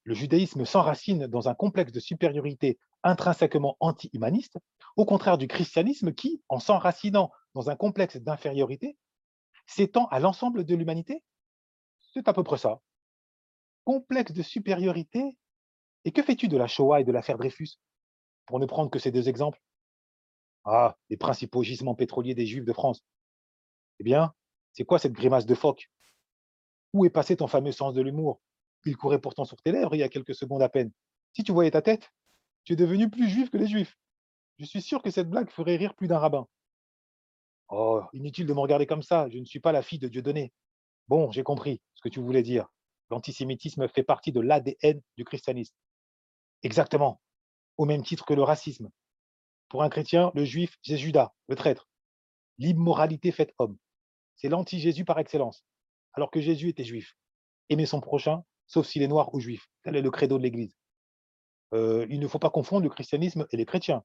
[0.04, 4.58] le judaïsme s'enracine dans un complexe de supériorité intrinsèquement anti-humaniste,
[4.96, 8.96] au contraire du christianisme qui, en s'enracinant dans un complexe d'infériorité,
[9.66, 11.22] s'étend à l'ensemble de l'humanité?
[12.12, 12.80] C'est à peu près ça.
[13.84, 15.36] Complexe de supériorité?
[16.04, 17.78] Et que fais-tu de la Shoah et de l'affaire Dreyfus?
[18.46, 19.60] Pour ne prendre que ces deux exemples.
[20.66, 23.04] Ah, les principaux gisements pétroliers des Juifs de France.
[24.00, 24.34] Eh bien,
[24.72, 25.88] c'est quoi cette grimace de phoque?
[26.92, 28.40] Où est passé ton fameux sens de l'humour?
[28.84, 30.90] Il courait pourtant sur tes lèvres il y a quelques secondes à peine.
[31.34, 32.10] Si tu voyais ta tête,
[32.64, 33.96] tu es devenu plus juif que les juifs.
[34.58, 36.48] Je suis sûr que cette blague ferait rire plus d'un rabbin.
[37.68, 40.52] Oh, inutile de me regarder comme ça, je ne suis pas la fille de Dieudonné.
[41.08, 42.66] Bon, j'ai compris ce que tu voulais dire.
[43.10, 45.74] L'antisémitisme fait partie de l'ADN du christianisme.
[46.62, 47.20] Exactement,
[47.76, 48.90] au même titre que le racisme.
[49.68, 51.88] Pour un chrétien, le juif, c'est Judas, le traître.
[52.58, 53.76] L'immoralité faite homme.
[54.36, 55.64] C'est l'anti-Jésus par excellence,
[56.12, 57.16] alors que Jésus était juif.
[57.68, 59.68] Aimer son prochain, sauf s'il est noir ou juif.
[59.82, 60.76] Tel est le credo de l'Église.
[61.74, 64.04] Euh, il ne faut pas confondre le christianisme et les chrétiens.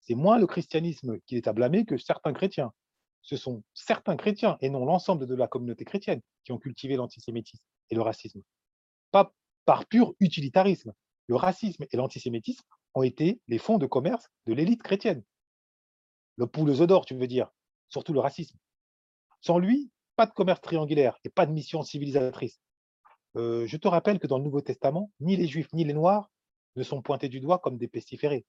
[0.00, 2.72] C'est moins le christianisme qui est à blâmer que certains chrétiens
[3.26, 7.64] ce sont certains chrétiens et non l'ensemble de la communauté chrétienne qui ont cultivé l'antisémitisme
[7.90, 8.40] et le racisme.
[9.10, 9.32] Pas
[9.64, 10.92] par pur utilitarisme.
[11.26, 12.64] Le racisme et l'antisémitisme
[12.96, 15.22] ont été les fonds de commerce de l'élite chrétienne.
[16.36, 17.52] Le poule d'or, tu veux dire,
[17.88, 18.58] surtout le racisme.
[19.42, 22.58] Sans lui, pas de commerce triangulaire et pas de mission civilisatrice.
[23.36, 26.30] Euh, je te rappelle que dans le Nouveau Testament, ni les Juifs ni les Noirs
[26.74, 28.46] ne sont pointés du doigt comme des pestiférés.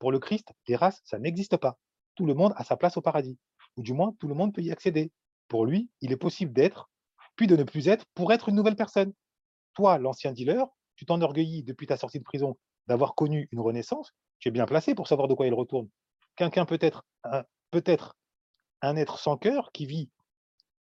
[0.00, 1.78] Pour le Christ, les races, ça n'existe pas.
[2.16, 3.38] Tout le monde a sa place au paradis.
[3.76, 5.12] Ou du moins, tout le monde peut y accéder.
[5.46, 6.90] Pour lui, il est possible d'être,
[7.36, 9.12] puis de ne plus être, pour être une nouvelle personne.
[9.74, 10.66] Toi, l'ancien dealer,
[10.96, 12.56] tu t'enorgueillis depuis ta sortie de prison
[12.86, 14.12] d'avoir connu une renaissance.
[14.38, 15.88] Tu es bien placé pour savoir de quoi il retourne.
[16.36, 17.04] Quelqu'un peut-être
[17.70, 18.16] peut-être
[18.82, 20.10] un être sans cœur qui vit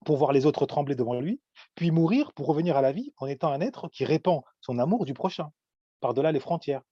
[0.05, 1.41] pour voir les autres trembler devant lui,
[1.75, 5.05] puis mourir pour revenir à la vie en étant un être qui répand son amour
[5.05, 5.53] du prochain,
[6.01, 6.83] par-delà les frontières.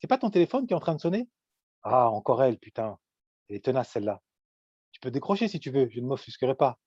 [0.00, 1.28] C'est pas ton téléphone qui est en train de sonner?
[1.82, 2.98] Ah, encore elle, putain.
[3.48, 4.22] Elle est tenace, celle-là.
[4.92, 6.78] Tu peux décrocher si tu veux, je ne m'offusquerai pas.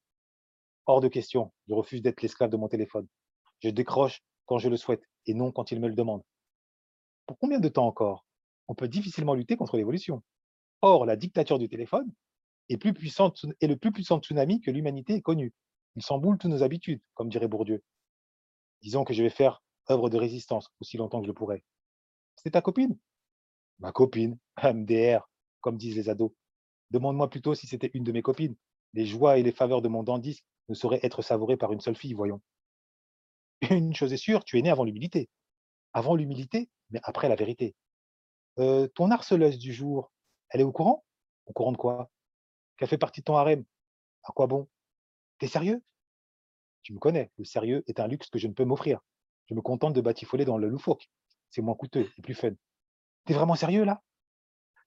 [0.85, 3.07] Hors de question, je refuse d'être l'esclave de mon téléphone.
[3.59, 6.23] Je décroche quand je le souhaite et non quand il me le demande.
[7.29, 8.25] Pour combien de temps encore?
[8.67, 10.23] On peut difficilement lutter contre l'évolution.
[10.81, 12.11] Or, la dictature du téléphone
[12.69, 15.53] est, le plus puissant tsunami que l'humanité ait connu.
[15.95, 17.83] Il s'emboule toutes nos habitudes, comme dirait Bourdieu.
[18.81, 19.61] Disons que je vais faire
[19.91, 21.63] œuvre de résistance aussi longtemps que je pourrai.
[22.35, 22.97] C'est ta copine?
[23.77, 25.29] Ma copine, MDR,
[25.61, 26.31] comme disent les ados.
[26.89, 28.55] Demande-moi plutôt si c'était une de mes copines.
[28.95, 31.95] Les joies et les faveurs de mon dandisme ne sauraient être savourées par une seule
[31.95, 32.41] fille, voyons.
[33.69, 35.29] Une chose est sûre, tu es né avant l'humilité.
[35.93, 37.75] Avant l'humilité, mais après la vérité.
[38.57, 40.11] Ton harceleuse du jour,
[40.49, 41.05] elle est au courant?
[41.45, 42.09] Au courant de quoi?
[42.77, 43.63] Qu'elle fait partie de ton harem?
[44.23, 44.67] À quoi bon?
[45.37, 45.81] T'es sérieux?
[46.83, 48.99] Tu me connais, le sérieux est un luxe que je ne peux m'offrir.
[49.47, 51.09] Je me contente de batifoler dans le loufoque.
[51.49, 52.51] C'est moins coûteux et plus fun.
[53.25, 54.01] T'es vraiment sérieux là?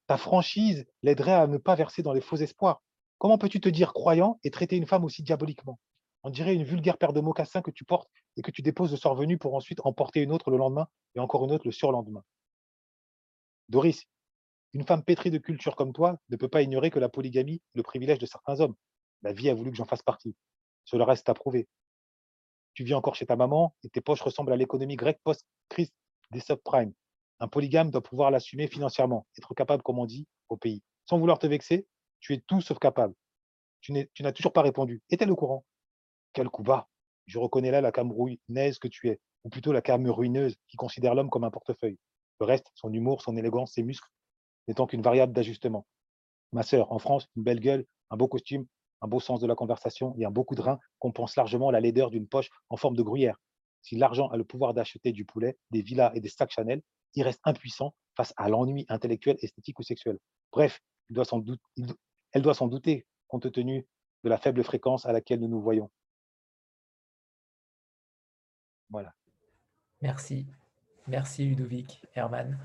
[0.07, 2.83] Ta franchise l'aiderait à ne pas verser dans les faux espoirs.
[3.19, 5.79] Comment peux-tu te dire croyant et traiter une femme aussi diaboliquement?
[6.25, 8.97] On dirait une vulgaire paire de mocassins que tu portes et que tu déposes le
[8.97, 11.73] soir venu pour ensuite en porter une autre le lendemain et encore une autre le
[11.73, 12.25] surlendemain.
[13.69, 14.05] Doris,
[14.75, 17.79] une femme pétrie de culture comme toi ne peut pas ignorer que la polygamie est
[17.79, 18.75] le privilège de certains hommes.
[19.23, 20.35] La vie a voulu que j'en fasse partie.
[20.85, 21.69] Cela reste à prouver.
[22.75, 25.93] Tu vis encore chez ta maman et tes poches ressemblent à l'économie grecque post-crise
[26.31, 26.95] des subprimes.
[27.39, 30.83] Un polygame doit pouvoir l'assumer financièrement, être capable, comme on dit, au pays.
[31.05, 31.87] Sans vouloir te vexer,
[32.21, 33.15] tu es tout sauf capable.
[33.81, 35.03] Tu n'as toujours pas répondu.
[35.11, 35.65] Est-elle au courant?
[36.33, 36.89] Quel coup bas
[37.27, 41.31] Je reconnais là la camerouinaise que tu es, ou plutôt la ruineuse qui considère l'homme
[41.31, 41.99] comme un portefeuille.
[42.41, 44.09] Le reste, son humour, son élégance, ses muscles,
[44.69, 45.87] n'étant qu'une variable d'ajustement.
[46.53, 48.67] Ma sœur, en France, une belle gueule, un beau costume,
[49.01, 51.81] un beau sens de la conversation et un beau coup de rein compensent largement la
[51.81, 53.37] laideur d'une poche en forme de gruyère.
[53.83, 56.83] Si l'argent a le pouvoir d'acheter du poulet, des villas et des sacs Chanel,
[57.15, 60.19] il reste impuissant face à l'ennui intellectuel, esthétique ou sexuel.
[60.53, 60.81] Bref,
[61.11, 61.15] elle
[62.43, 63.87] doit s'en douter compte tenu
[64.25, 65.91] de la faible fréquence à laquelle nous nous voyons.
[68.93, 69.13] Voilà.
[70.03, 70.47] Merci.
[71.09, 72.59] Merci Ludovic, Herman.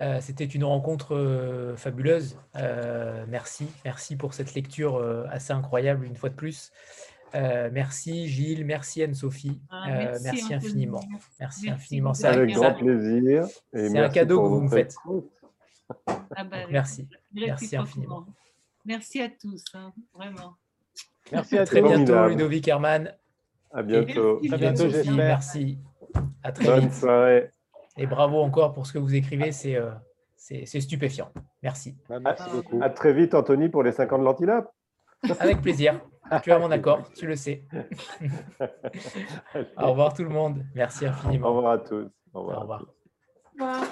[0.00, 2.36] Euh, c'était une rencontre euh, fabuleuse.
[2.56, 6.72] Euh, merci, merci pour cette lecture assez incroyable une fois de plus.
[7.34, 11.04] merci Gilles, merci Anne-Sophie, ah, merci, infiniment.
[11.38, 12.14] Merci, infiniment.
[12.14, 13.46] C'est avec grand plaisir.
[13.72, 14.94] C'est un cadeau que vous me faites.
[16.06, 18.26] Ah bah, merci, merci infiniment.
[18.84, 20.56] Merci à tous, hein, vraiment.
[21.30, 23.14] Merci à, très bientôt Ludovic Herman.
[23.72, 24.40] À bientôt.
[24.50, 24.84] à bientôt,
[25.14, 25.78] Merci.
[26.42, 27.50] À très Bonne soirée.
[27.96, 29.90] Et bravo encore pour ce que vous écrivez, c'est euh,
[30.64, 31.30] stupéfiant.
[31.62, 31.96] Merci.
[32.08, 32.80] Bah, merci beaucoup.
[32.82, 34.72] À très vite, Anthony, pour les 50 lentilapes.
[35.40, 36.00] Avec plaisir.
[36.42, 37.64] Tu as mon accord, tu le sais.
[39.76, 40.64] Au revoir tout le monde.
[40.74, 41.48] Merci infiniment.
[41.48, 42.08] Au revoir à tous.
[42.32, 42.58] Au revoir.
[42.58, 43.84] Au revoir.